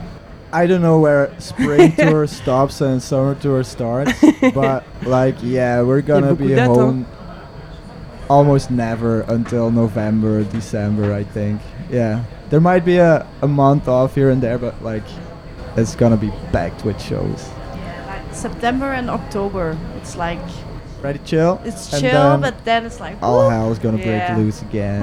I 0.56 0.68
don't 0.68 0.80
know 0.80 1.00
where 1.00 1.28
spring 1.38 1.92
tour 1.98 2.28
stops 2.28 2.80
and 2.80 3.00
summer 3.00 3.34
tour 3.40 3.64
starts, 3.64 4.12
but 4.54 4.82
like 5.04 5.34
yeah, 5.42 5.82
we're 5.82 6.00
gonna 6.00 6.32
be 6.34 6.54
dates, 6.54 6.68
hein. 6.78 7.02
Almost 8.28 8.70
never 8.70 9.22
until 9.28 9.70
November, 9.70 10.44
December, 10.44 11.12
I 11.12 11.24
think. 11.24 11.60
Yeah, 11.90 12.20
there 12.50 12.60
might 12.60 12.84
be 12.84 12.96
a, 12.98 13.26
a 13.42 13.48
month 13.48 13.88
off 13.88 14.14
here 14.14 14.30
and 14.30 14.42
there, 14.42 14.58
but 14.58 14.74
like 14.82 15.04
it's 15.76 15.94
gonna 15.96 16.16
be 16.16 16.30
packed 16.52 16.84
with 16.84 17.00
shows. 17.00 17.48
September 18.32 18.92
and 18.92 19.08
October. 19.10 19.76
It's 20.00 20.16
like 20.16 20.40
Ready, 21.02 21.20
chill? 21.24 21.60
it's 21.64 21.90
chill, 21.90 22.10
then 22.12 22.40
but 22.40 22.54
then 22.64 22.84
it's 22.86 22.98
like 23.00 23.16
all 23.22 23.44
whoop. 23.44 23.52
hell's 23.52 23.78
gonna 23.78 23.98
Yeah. 23.98 24.34
break 24.34 24.38
loose 24.44 24.62
again. 24.62 25.02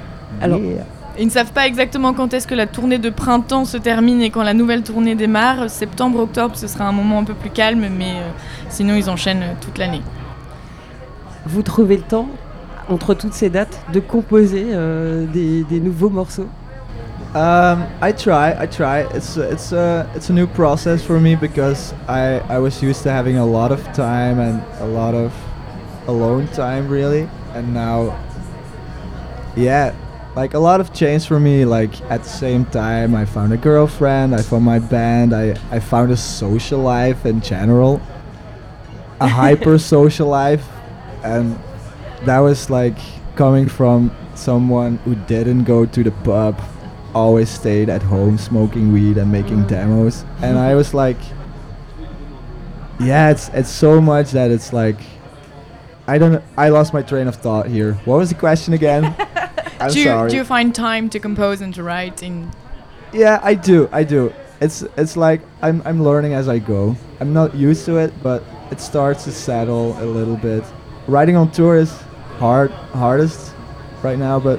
Alors, 0.40 0.58
Yeah. 0.60 0.84
Ils 1.18 1.26
ne 1.26 1.30
savent 1.30 1.52
pas 1.52 1.66
exactement 1.66 2.14
quand 2.14 2.32
est-ce 2.32 2.46
que 2.46 2.54
la 2.54 2.66
tournée 2.66 2.96
de 2.96 3.10
printemps 3.10 3.66
se 3.66 3.76
termine 3.76 4.22
et 4.22 4.30
quand 4.30 4.42
la 4.42 4.54
nouvelle 4.54 4.82
tournée 4.82 5.14
démarre. 5.14 5.68
Septembre, 5.68 6.20
octobre, 6.20 6.56
ce 6.56 6.66
sera 6.66 6.86
un 6.86 6.92
moment 6.92 7.18
un 7.18 7.24
peu 7.24 7.34
plus 7.34 7.50
calme, 7.50 7.86
mais 7.98 8.12
euh, 8.12 8.30
sinon 8.70 8.94
ils 8.94 9.10
enchaînent 9.10 9.44
toute 9.60 9.76
l'année. 9.76 10.00
Vous 11.44 11.60
trouvez 11.60 11.96
le 11.98 12.02
temps, 12.02 12.28
entre 12.88 13.14
toutes 13.14 13.34
ces 13.34 13.50
dates, 13.50 13.78
de 13.92 14.00
composer 14.00 14.66
euh, 14.70 15.26
des, 15.26 15.64
des 15.64 15.80
nouveaux 15.80 16.10
morceaux? 16.10 16.48
Um, 17.34 17.86
I 18.02 18.12
try, 18.12 18.54
I 18.58 18.66
try. 18.66 19.06
It's 19.14 19.38
it's 19.38 19.72
a 19.72 20.06
it's 20.14 20.28
a 20.28 20.34
new 20.34 20.46
process 20.46 21.02
for 21.02 21.18
me 21.18 21.34
because 21.34 21.94
I 22.06 22.40
I 22.40 22.58
was 22.58 22.82
used 22.82 23.02
to 23.04 23.10
having 23.10 23.38
a 23.38 23.46
lot 23.46 23.72
of 23.72 23.82
time 23.94 24.38
and 24.38 24.62
a 24.80 24.86
lot 24.86 25.14
of 25.14 25.32
alone 26.06 26.46
time 26.48 26.88
really, 26.88 27.26
and 27.54 27.72
now, 27.72 28.20
yeah, 29.56 29.94
like 30.36 30.52
a 30.52 30.58
lot 30.58 30.82
of 30.82 30.92
change 30.92 31.26
for 31.26 31.40
me. 31.40 31.64
Like 31.64 31.98
at 32.10 32.22
the 32.22 32.28
same 32.28 32.66
time, 32.66 33.14
I 33.14 33.24
found 33.24 33.54
a 33.54 33.56
girlfriend, 33.56 34.34
I 34.34 34.42
found 34.42 34.64
my 34.64 34.78
band, 34.78 35.32
I 35.32 35.56
I 35.70 35.80
found 35.80 36.12
a 36.12 36.18
social 36.18 36.80
life 36.80 37.24
in 37.24 37.40
general, 37.40 38.02
a 39.20 39.28
hyper 39.40 39.78
social 39.78 40.28
life, 40.28 40.68
and 41.24 41.58
that 42.24 42.38
was 42.38 42.70
like 42.70 42.96
coming 43.36 43.68
from 43.68 44.14
someone 44.34 44.98
who 44.98 45.14
didn't 45.14 45.64
go 45.64 45.86
to 45.86 46.02
the 46.02 46.10
pub 46.10 46.60
always 47.14 47.50
stayed 47.50 47.88
at 47.88 48.02
home 48.02 48.38
smoking 48.38 48.92
weed 48.92 49.18
and 49.18 49.30
making 49.30 49.66
demos. 49.66 50.24
And 50.40 50.58
i 50.58 50.74
was 50.74 50.94
like 50.94 51.18
yeah 53.00 53.30
it's 53.30 53.48
it's 53.48 53.68
so 53.68 54.00
much 54.00 54.30
that 54.30 54.50
it's 54.50 54.72
like 54.72 54.96
i 56.06 56.18
don't 56.18 56.42
i 56.56 56.68
lost 56.68 56.92
my 56.92 57.02
train 57.02 57.26
of 57.26 57.36
thought 57.36 57.66
here. 57.66 57.94
What 58.04 58.16
was 58.18 58.28
the 58.28 58.34
question 58.34 58.74
again? 58.74 59.14
I'm 59.80 59.90
do, 59.90 59.98
you, 59.98 60.04
sorry. 60.04 60.30
do 60.30 60.36
you 60.36 60.44
find 60.44 60.74
time 60.74 61.10
to 61.10 61.18
compose 61.18 61.60
and 61.60 61.74
to 61.74 61.82
write 61.82 62.22
in 62.22 62.50
yeah 63.12 63.40
i 63.42 63.54
do 63.54 63.88
i 63.92 64.04
do. 64.04 64.32
It's 64.60 64.82
it's 64.96 65.16
like 65.16 65.40
i'm 65.60 65.82
i'm 65.84 66.02
learning 66.02 66.34
as 66.34 66.48
i 66.48 66.58
go. 66.58 66.96
I'm 67.20 67.32
not 67.32 67.54
used 67.54 67.84
to 67.86 67.98
it 67.98 68.12
but 68.22 68.42
it 68.70 68.80
starts 68.80 69.24
to 69.24 69.32
settle 69.32 70.00
a 70.02 70.06
little 70.06 70.36
bit. 70.36 70.64
Writing 71.08 71.36
on 71.36 71.50
tour 71.50 71.76
is 71.76 71.92
hard 72.42 72.70
hardest 72.94 73.54
right 74.04 74.18
now 74.18 74.38
but 74.40 74.58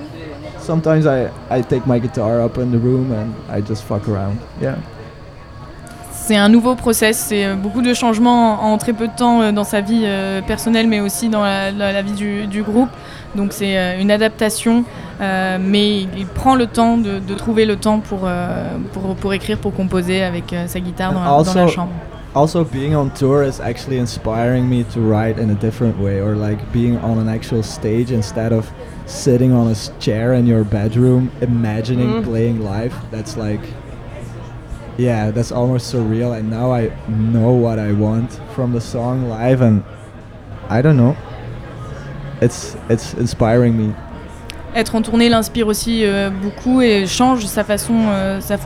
sometimes 0.59 1.05
i 1.05 1.29
i 1.49 1.61
take 1.61 1.85
my 1.85 1.99
guitar 1.99 2.41
up 2.45 2.57
in 2.57 2.71
the 2.71 2.77
room 2.77 3.11
and 3.11 3.29
i 3.57 3.59
just 3.61 3.83
fuck 3.83 4.07
around 4.07 4.37
yeah 4.61 4.75
C'est 6.25 6.37
un 6.37 6.47
nouveau 6.47 6.75
process, 6.75 7.17
c'est 7.17 7.43
euh, 7.45 7.55
beaucoup 7.55 7.81
de 7.81 7.93
changements 7.93 8.63
en, 8.63 8.77
très 8.77 8.93
peu 8.93 9.07
de 9.09 9.13
temps 9.13 9.41
euh, 9.41 9.51
dans 9.51 9.65
sa 9.65 9.81
vie 9.81 10.03
euh, 10.05 10.41
personnelle, 10.41 10.87
mais 10.87 11.01
aussi 11.01 11.27
dans 11.27 11.43
la, 11.43 11.69
la- 11.69 11.91
la 11.91 12.01
vie 12.01 12.13
du, 12.13 12.47
du 12.47 12.63
groupe. 12.63 12.87
Donc 13.35 13.51
c'est 13.51 13.99
une 13.99 14.09
adaptation, 14.09 14.85
euh, 15.19 15.57
mais 15.59 16.03
il, 16.03 16.25
prend 16.33 16.55
le 16.55 16.67
temps 16.67 16.95
de, 16.97 17.19
de 17.19 17.33
trouver 17.33 17.65
le 17.65 17.75
temps 17.75 17.99
pour, 17.99 18.21
euh, 18.23 18.77
pour, 18.93 19.15
pour 19.17 19.33
écrire, 19.33 19.57
pour 19.57 19.73
composer 19.73 20.23
avec 20.23 20.55
sa 20.67 20.79
guitare 20.79 21.11
dans, 21.11 21.19
la- 21.19 21.43
dans 21.43 21.53
la 21.53 21.67
chambre. 21.67 21.91
Also 22.35 22.63
being 22.63 22.95
on 22.95 23.11
tour 23.13 23.43
is 23.43 23.59
actually 23.59 23.97
inspiring 23.99 24.67
me 24.69 24.83
to 24.85 24.99
write 24.99 25.37
in 25.37 25.49
a 25.51 25.55
different 25.55 25.97
way 25.99 26.19
or 26.19 26.35
like 26.35 26.59
being 26.73 26.97
on 26.97 27.17
an 27.19 27.29
actual 27.29 27.61
stage 27.63 28.11
instead 28.11 28.51
of 28.51 28.71
sitting 29.05 29.51
on 29.51 29.67
a 29.71 29.75
chair 29.99 30.33
in 30.33 30.47
your 30.47 30.63
bedroom 30.63 31.31
imagining 31.41 32.09
Mm. 32.09 32.23
playing 32.23 32.63
live. 32.63 32.93
That's 33.11 33.37
like 33.37 33.61
yeah 34.97 35.31
that's 35.31 35.51
almost 35.51 35.91
surreal 35.91 36.37
and 36.37 36.51
now 36.51 36.71
i 36.71 36.91
know 37.09 37.49
what 37.51 37.79
i 37.79 37.91
want 37.91 38.31
from 38.53 38.73
the 38.73 38.79
song 38.79 39.27
live 39.27 39.59
and 39.61 39.83
i 40.69 40.81
don't 40.83 40.97
know. 40.97 41.15
It's 42.41 42.75
it's 42.89 43.13
inspiring 43.15 43.77
me 43.77 43.95
Être 44.75 44.95
en 44.95 45.01
tournée 45.01 45.29
l'inspire 45.29 45.67
aussi 45.67 46.01
euh, 46.03 46.29
beaucoup 46.29 46.81
et 46.81 47.05
change 47.05 47.45
sa 47.45 47.63
façon, 47.63 47.93
euh, 48.07 48.39
sa 48.41 48.57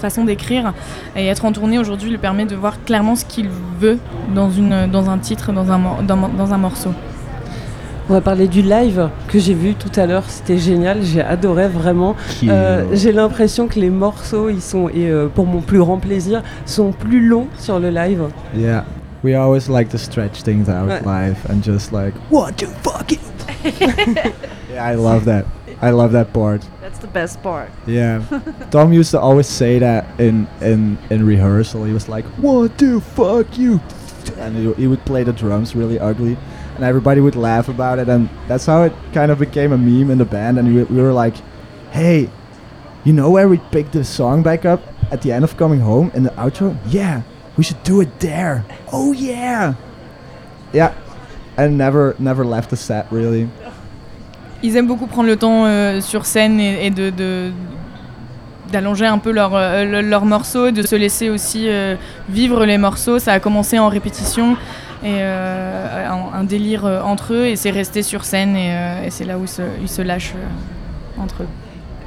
façon 0.00 0.24
d'écrire. 0.24 0.72
Et 1.16 1.26
être 1.26 1.44
en 1.44 1.52
tournée 1.52 1.78
aujourd'hui 1.78 2.10
lui 2.10 2.18
permet 2.18 2.44
de 2.44 2.54
voir 2.54 2.82
clairement 2.84 3.16
ce 3.16 3.24
qu'il 3.24 3.48
veut 3.80 3.98
dans, 4.34 4.50
une, 4.50 4.86
dans 4.90 5.08
un 5.08 5.18
titre, 5.18 5.52
dans 5.52 5.70
un, 5.72 5.80
dans, 6.06 6.28
dans 6.28 6.52
un 6.52 6.58
morceau. 6.58 6.90
On 8.08 8.12
va 8.12 8.20
parler 8.20 8.46
du 8.46 8.62
live 8.62 9.08
que 9.26 9.38
j'ai 9.40 9.54
vu 9.54 9.74
tout 9.74 9.90
à 9.98 10.06
l'heure. 10.06 10.22
C'était 10.28 10.58
génial. 10.58 10.98
J'ai 11.02 11.22
adoré 11.22 11.66
vraiment. 11.66 12.14
Euh, 12.44 12.84
j'ai 12.92 13.10
l'impression 13.10 13.66
que 13.66 13.80
les 13.80 13.90
morceaux, 13.90 14.48
ils 14.48 14.62
sont, 14.62 14.88
et 14.88 15.10
euh, 15.10 15.26
pour 15.26 15.44
mon 15.46 15.60
plus 15.60 15.78
grand 15.78 15.96
plaisir, 15.96 16.42
sont 16.66 16.92
plus 16.92 17.26
longs 17.26 17.48
sur 17.58 17.80
le 17.80 17.90
live. 17.90 18.22
Yeah. 18.56 18.84
We 19.24 19.34
always 19.34 19.68
like 19.68 19.88
to 19.88 19.98
stretch 19.98 20.42
things 20.44 20.68
out 20.68 20.88
Ouais. 20.88 21.00
live 21.04 21.36
and 21.50 21.62
just 21.64 21.90
like, 21.90 22.14
what 22.30 22.52
the 22.58 22.66
fuck? 22.84 23.10
it? 23.10 23.20
yeah, 24.76 24.84
I 24.84 24.94
love 24.94 25.24
that. 25.24 25.46
I 25.80 25.90
love 25.90 26.12
that 26.12 26.32
part. 26.32 26.66
That's 26.82 26.98
the 26.98 27.06
best 27.06 27.42
part. 27.42 27.70
Yeah. 27.86 28.24
Tom 28.70 28.92
used 28.92 29.10
to 29.12 29.20
always 29.20 29.46
say 29.46 29.78
that 29.78 30.20
in, 30.20 30.46
in, 30.60 30.98
in 31.10 31.24
rehearsal. 31.26 31.84
He 31.84 31.92
was 31.92 32.08
like, 32.08 32.24
what 32.36 32.76
the 32.76 33.00
fuck 33.00 33.56
you? 33.58 33.80
And 34.36 34.56
he, 34.56 34.72
he 34.74 34.86
would 34.86 35.04
play 35.06 35.22
the 35.22 35.32
drums 35.32 35.74
really 35.74 35.98
ugly. 35.98 36.36
And 36.74 36.84
everybody 36.84 37.20
would 37.22 37.36
laugh 37.36 37.68
about 37.68 37.98
it. 37.98 38.08
And 38.08 38.28
that's 38.48 38.66
how 38.66 38.82
it 38.82 38.92
kind 39.14 39.30
of 39.32 39.38
became 39.38 39.72
a 39.72 39.78
meme 39.78 40.10
in 40.10 40.18
the 40.18 40.24
band. 40.26 40.58
And 40.58 40.74
we, 40.74 40.84
we 40.84 41.00
were 41.00 41.12
like, 41.12 41.36
hey, 41.90 42.28
you 43.04 43.12
know 43.14 43.30
where 43.30 43.48
we 43.48 43.58
picked 43.70 43.92
the 43.92 44.04
song 44.04 44.42
back 44.42 44.66
up 44.66 44.82
at 45.10 45.22
the 45.22 45.32
end 45.32 45.44
of 45.44 45.56
Coming 45.56 45.80
Home 45.80 46.10
in 46.12 46.22
the 46.22 46.30
outro? 46.30 46.76
Yeah, 46.86 47.22
we 47.56 47.64
should 47.64 47.82
do 47.82 48.02
it 48.02 48.20
there. 48.20 48.64
Oh 48.92 49.12
yeah. 49.12 49.74
Yeah. 50.72 50.94
And 51.56 51.78
never 51.78 52.14
never 52.18 52.44
left 52.44 52.68
the 52.68 52.76
set 52.76 53.10
really. 53.10 53.48
Ils 54.66 54.76
aiment 54.76 54.88
beaucoup 54.88 55.06
prendre 55.06 55.28
le 55.28 55.36
temps 55.36 55.64
euh, 55.66 56.00
sur 56.00 56.26
scène 56.26 56.58
et, 56.60 56.86
et 56.86 56.90
de, 56.90 57.10
de- 57.10 57.50
d'allonger 58.72 59.06
un 59.06 59.18
peu 59.18 59.30
leurs 59.30 59.54
euh, 59.54 59.84
le- 59.84 60.00
leurs 60.00 60.24
morceaux, 60.24 60.70
de 60.72 60.82
se 60.82 60.96
laisser 60.96 61.30
aussi 61.30 61.68
euh, 61.68 61.94
vivre 62.28 62.64
les 62.66 62.78
morceaux. 62.78 63.18
Ça 63.20 63.32
a 63.32 63.40
commencé 63.40 63.78
en 63.78 63.88
répétition 63.88 64.54
et 65.04 65.18
euh, 65.20 66.08
un, 66.10 66.40
un 66.40 66.44
délire 66.44 66.84
euh, 66.84 67.00
entre 67.02 67.32
eux 67.34 67.46
et 67.46 67.54
c'est 67.56 67.70
resté 67.70 68.02
sur 68.02 68.24
scène 68.24 68.56
et, 68.56 68.70
euh, 68.72 69.04
et 69.06 69.10
c'est 69.10 69.24
là 69.24 69.38
où 69.38 69.42
ils 69.42 69.48
se, 69.48 69.62
ils 69.80 69.88
se 69.88 70.02
lâchent 70.02 70.34
euh, 70.36 71.22
entre 71.22 71.44
eux. 71.44 71.48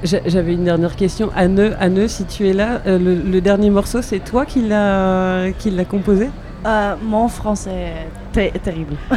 J'a- 0.04 0.26
J'avais 0.26 0.54
une 0.54 0.66
dernière 0.66 0.96
question. 0.98 1.30
Anne, 1.36 1.76
Anne, 1.80 2.08
si 2.10 2.26
tu 2.26 2.48
es 2.50 2.54
là, 2.54 2.82
euh, 2.88 3.00
le, 3.00 3.16
le 3.16 3.42
dernier 3.42 3.70
morceau, 3.70 4.02
c'est 4.02 4.20
toi 4.20 4.46
qui 4.46 4.62
l'as 4.62 5.52
qui 5.60 5.70
l'a 5.72 5.86
composé? 5.86 6.30
Euh, 6.66 6.96
mon 7.02 7.28
français 7.30 7.94
ter- 8.34 8.52
terrible. 8.52 8.98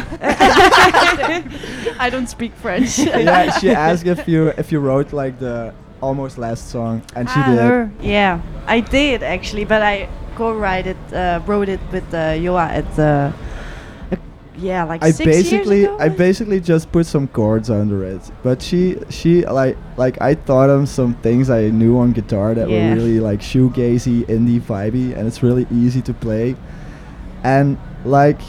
I 1.99 2.09
don't 2.11 2.27
speak 2.27 2.53
French. 2.55 2.97
yeah, 2.99 3.51
she 3.59 3.71
asked 3.71 4.05
if 4.05 4.27
you 4.27 4.47
if 4.57 4.71
you 4.71 4.79
wrote 4.87 5.13
like 5.13 5.39
the 5.39 5.73
almost 6.01 6.37
last 6.37 6.69
song, 6.69 7.01
and 7.15 7.29
she 7.29 7.39
Ah, 7.39 7.45
did. 7.49 7.59
her. 7.59 7.91
Yeah, 8.01 8.41
I 8.67 8.79
did 8.81 9.23
actually, 9.23 9.65
but 9.65 9.81
I 9.81 10.09
co-wrote 10.35 10.87
it, 10.87 10.97
uh, 11.13 11.39
wrote 11.45 11.69
it 11.69 11.79
with 11.91 12.13
uh, 12.13 12.35
Joa 12.37 12.65
at 12.65 12.99
uh, 12.99 13.31
uh, 14.11 14.15
yeah, 14.57 14.83
like 14.83 15.03
I 15.03 15.11
six 15.11 15.25
basically 15.25 15.81
years 15.81 15.89
ago. 15.95 15.97
I 16.03 16.09
basically 16.09 16.59
just 16.59 16.91
put 16.91 17.05
some 17.05 17.27
chords 17.27 17.69
under 17.69 18.03
it, 18.03 18.21
but 18.43 18.61
she 18.61 18.97
she 19.09 19.45
like 19.45 19.77
like 19.97 20.19
I 20.21 20.35
taught 20.35 20.69
him 20.69 20.85
some 20.85 21.13
things 21.15 21.49
I 21.49 21.69
knew 21.69 21.97
on 21.99 22.11
guitar 22.11 22.53
that 22.55 22.69
Yeah. 22.69 22.89
were 22.89 22.95
really 22.95 23.19
like 23.19 23.39
shoegazy, 23.41 24.25
indie 24.25 24.59
vibey, 24.61 25.15
and 25.17 25.27
it's 25.27 25.41
really 25.43 25.67
easy 25.71 26.01
to 26.01 26.13
play. 26.13 26.55
And 27.43 27.77
like 28.05 28.39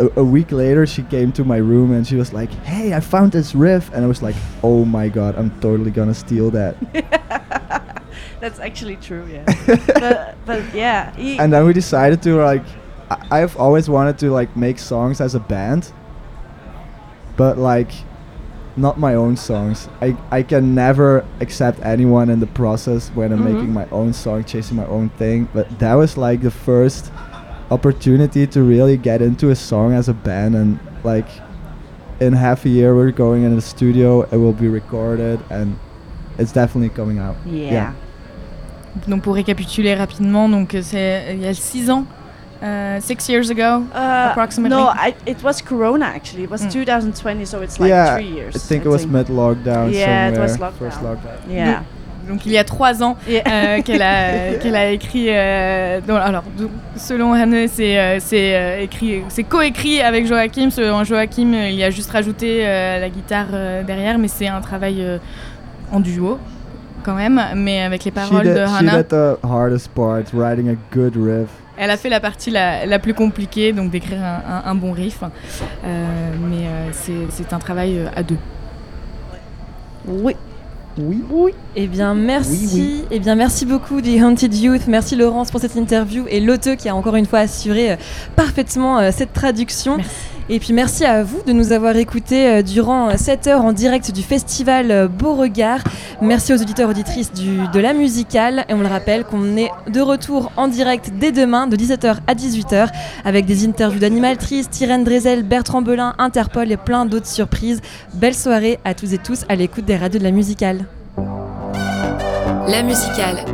a, 0.00 0.20
a 0.20 0.24
week 0.24 0.52
later, 0.52 0.86
she 0.86 1.02
came 1.04 1.32
to 1.32 1.44
my 1.44 1.56
room 1.58 1.92
and 1.92 2.06
she 2.06 2.16
was 2.16 2.32
like, 2.32 2.50
"Hey, 2.64 2.94
I 2.94 3.00
found 3.00 3.32
this 3.32 3.54
riff," 3.54 3.90
and 3.92 4.04
I 4.04 4.06
was 4.08 4.22
like, 4.22 4.36
"Oh 4.62 4.84
my 4.84 5.08
god, 5.08 5.36
I'm 5.36 5.50
totally 5.60 5.90
gonna 5.90 6.14
steal 6.14 6.50
that." 6.50 6.76
That's 8.40 8.58
actually 8.58 8.96
true, 8.96 9.26
yeah. 9.30 9.44
but 9.86 10.36
but 10.46 10.62
yeah, 10.74 11.14
and 11.16 11.52
then 11.52 11.64
we 11.66 11.72
decided 11.72 12.22
to 12.22 12.36
like 12.42 12.64
I- 13.10 13.42
I've 13.42 13.56
always 13.56 13.88
wanted 13.88 14.18
to 14.18 14.30
like 14.30 14.56
make 14.56 14.78
songs 14.78 15.20
as 15.20 15.34
a 15.34 15.40
band 15.40 15.92
but 17.36 17.56
like 17.58 17.90
not 18.76 18.98
my 18.98 19.14
own 19.14 19.36
songs 19.36 19.88
I, 20.00 20.16
I 20.30 20.42
can 20.42 20.74
never 20.74 21.24
accept 21.40 21.80
anyone 21.82 22.30
in 22.30 22.40
the 22.40 22.46
process 22.46 23.08
when 23.10 23.32
I'm 23.32 23.40
Mhm. 23.40 23.52
making 23.52 23.72
my 23.72 23.86
own 23.90 24.12
song 24.12 24.44
chasing 24.44 24.76
my 24.76 24.86
own 24.86 25.08
thing 25.10 25.48
but 25.52 25.68
that 25.78 25.94
was 25.94 26.16
like 26.16 26.40
the 26.42 26.50
first 26.50 27.10
opportunity 27.72 28.46
to 28.46 28.62
really 28.62 28.96
get 28.96 29.20
into 29.22 29.50
a 29.50 29.54
song 29.54 29.92
as 29.94 30.08
a 30.08 30.12
band 30.14 30.54
and 30.54 30.78
like 31.04 31.28
in 32.20 32.32
half 32.34 32.64
a 32.64 32.68
year 32.68 32.94
we're 32.94 33.10
going 33.10 33.42
in 33.44 33.54
the 33.56 33.62
studio 33.62 34.22
it 34.32 34.36
will 34.36 34.52
be 34.52 34.68
recorded 34.68 35.38
and 35.50 35.76
it's 36.38 36.52
definitely 36.52 36.90
coming 36.90 37.18
out 37.18 37.36
yeah. 37.46 37.92
Donc 39.08 39.22
pour 39.22 39.34
récapituler 39.34 39.94
rapidement, 39.94 40.50
donc 40.50 40.74
euh, 40.74 40.82
c'est 40.82 41.32
il 41.32 41.40
y 41.40 41.46
a 41.46 41.54
6 41.54 41.88
ans, 41.90 42.04
euh, 42.62 42.98
six 43.00 43.26
years 43.30 43.50
ago, 43.50 43.84
Uh, 43.94 44.28
approximately. 44.32 44.76
no, 44.76 44.88
I, 44.90 45.14
it 45.26 45.42
was 45.42 45.62
Corona 45.62 46.04
actually. 46.14 46.42
It 46.44 46.50
was 46.50 46.62
Mm. 46.66 46.70
2020, 46.72 47.46
so 47.46 47.62
it's 47.62 47.80
like 47.80 47.88
yeah 47.88 48.16
three 48.16 48.26
years. 48.30 48.54
I 48.54 48.58
think 48.58 48.84
it 48.84 48.90
was 48.90 49.06
mid 49.06 49.28
lockdown 49.28 49.90
Yeah, 49.94 50.28
it 50.28 50.38
was 50.38 50.58
lockdown. 50.58 50.78
first 50.78 51.00
lockdown 51.00 51.38
Yeah. 51.48 51.84
Donc 52.28 52.46
il 52.46 52.52
y 52.52 52.58
a 52.58 52.64
trois 52.64 53.02
ans 53.02 53.16
euh, 53.28 53.82
qu'elle 53.82 54.02
a, 54.02 54.54
qu'elle 54.62 54.76
a 54.76 54.90
écrit. 54.90 55.26
euh, 55.28 56.00
donc, 56.00 56.18
alors 56.22 56.44
donc, 56.56 56.70
selon 56.96 57.32
Hanne, 57.32 57.66
c'est 57.68 57.98
euh, 57.98 58.18
c'est 58.20 58.54
euh, 58.56 58.80
écrit, 58.82 59.22
c'est 59.28 59.42
coécrit 59.44 60.00
avec 60.00 60.26
Joachim. 60.26 60.70
Selon 60.70 61.02
Joachim, 61.04 61.52
il 61.52 61.74
y 61.74 61.82
a 61.84 61.90
juste 61.90 62.10
rajouté 62.10 62.60
euh, 62.66 63.00
la 63.00 63.08
guitare 63.08 63.46
euh, 63.52 63.82
derrière, 63.82 64.18
mais 64.18 64.28
c'est 64.28 64.48
un 64.48 64.60
travail 64.60 64.96
euh, 65.00 65.18
en 65.90 66.00
duo 66.00 66.38
quand 67.04 67.14
même, 67.14 67.40
mais 67.56 67.82
avec 67.82 68.04
les 68.04 68.12
She 68.12 68.14
paroles 68.14 68.44
did, 68.44 68.54
de 68.54 68.60
Hannah. 68.60 68.98
did 69.02 69.08
the 69.08 69.36
hardest 69.44 69.88
part, 69.92 70.22
writing 70.32 70.68
a 70.70 70.76
good 70.94 71.16
riff. 71.16 71.48
Elle 71.76 71.90
a 71.90 71.96
fait 71.96 72.10
la 72.10 72.20
partie 72.20 72.50
la, 72.50 72.86
la 72.86 72.98
plus 73.00 73.14
compliquée, 73.14 73.72
donc 73.72 73.90
d'écrire 73.90 74.22
un, 74.22 74.42
un- 74.66 74.70
un 74.70 74.74
bon 74.76 74.92
riff. 74.92 75.20
Euh, 75.22 75.26
mais 76.48 76.66
euh, 76.66 76.88
c'est- 76.92 77.26
c'est 77.30 77.52
un 77.52 77.58
travail 77.58 77.98
euh, 77.98 78.06
à 78.14 78.22
deux. 78.22 78.36
Oui. 80.06 80.36
Oui. 80.98 81.24
Oui. 81.30 81.52
Eh 81.74 81.86
bien, 81.86 82.14
merci. 82.14 82.50
Oui, 82.50 82.68
oui. 82.74 83.04
Eh 83.10 83.18
bien, 83.18 83.34
merci 83.34 83.64
beaucoup 83.64 84.00
des 84.00 84.22
Haunted 84.22 84.54
Youth. 84.54 84.82
Merci 84.88 85.16
Laurence 85.16 85.50
pour 85.50 85.60
cette 85.60 85.76
interview 85.76 86.24
et 86.28 86.40
Lotte 86.40 86.76
qui 86.76 86.88
a 86.88 86.94
encore 86.94 87.16
une 87.16 87.26
fois 87.26 87.40
assuré 87.40 87.92
euh, 87.92 87.96
parfaitement 88.36 88.98
euh, 88.98 89.10
cette 89.10 89.32
traduction. 89.32 89.98
Et 90.48 90.58
puis 90.58 90.72
merci 90.72 91.04
à 91.04 91.22
vous 91.22 91.42
de 91.46 91.52
nous 91.52 91.72
avoir 91.72 91.96
écoutés 91.96 92.48
euh, 92.48 92.62
durant 92.62 93.16
7 93.16 93.46
heures 93.46 93.64
en 93.64 93.72
direct 93.72 94.10
du 94.10 94.22
festival 94.22 94.90
euh, 94.90 95.08
Beauregard. 95.08 95.80
Merci 96.20 96.52
aux 96.52 96.60
auditeurs 96.60 96.90
auditrices 96.90 97.32
du, 97.32 97.58
de 97.72 97.80
la 97.80 97.92
musicale. 97.92 98.64
Et 98.68 98.74
on 98.74 98.80
le 98.80 98.88
rappelle 98.88 99.24
qu'on 99.24 99.56
est 99.56 99.70
de 99.88 100.00
retour 100.00 100.50
en 100.56 100.68
direct 100.68 101.10
dès 101.18 101.32
demain 101.32 101.66
de 101.66 101.76
17h 101.76 102.16
à 102.26 102.34
18h 102.34 102.88
avec 103.24 103.46
des 103.46 103.66
interviews 103.66 104.00
d'Animaltrice, 104.00 104.68
Tyrène 104.68 105.04
Drezel, 105.04 105.42
Bertrand 105.42 105.82
Belin, 105.82 106.14
Interpol 106.18 106.70
et 106.72 106.76
plein 106.76 107.06
d'autres 107.06 107.26
surprises. 107.26 107.80
Belle 108.14 108.34
soirée 108.34 108.78
à 108.84 108.94
tous 108.94 109.12
et 109.12 109.18
tous 109.18 109.44
à 109.48 109.54
l'écoute 109.54 109.84
des 109.84 109.96
radios 109.96 110.18
de 110.18 110.24
la 110.24 110.32
musicale. 110.32 110.86
La 112.68 112.82
musicale. 112.82 113.44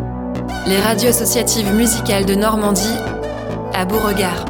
Les 0.66 0.78
radios 0.78 1.09
associatives 1.09 1.72
musicales 1.74 2.26
de 2.26 2.34
Normandie 2.34 2.97
à 3.74 3.84
Beauregard. 3.84 4.45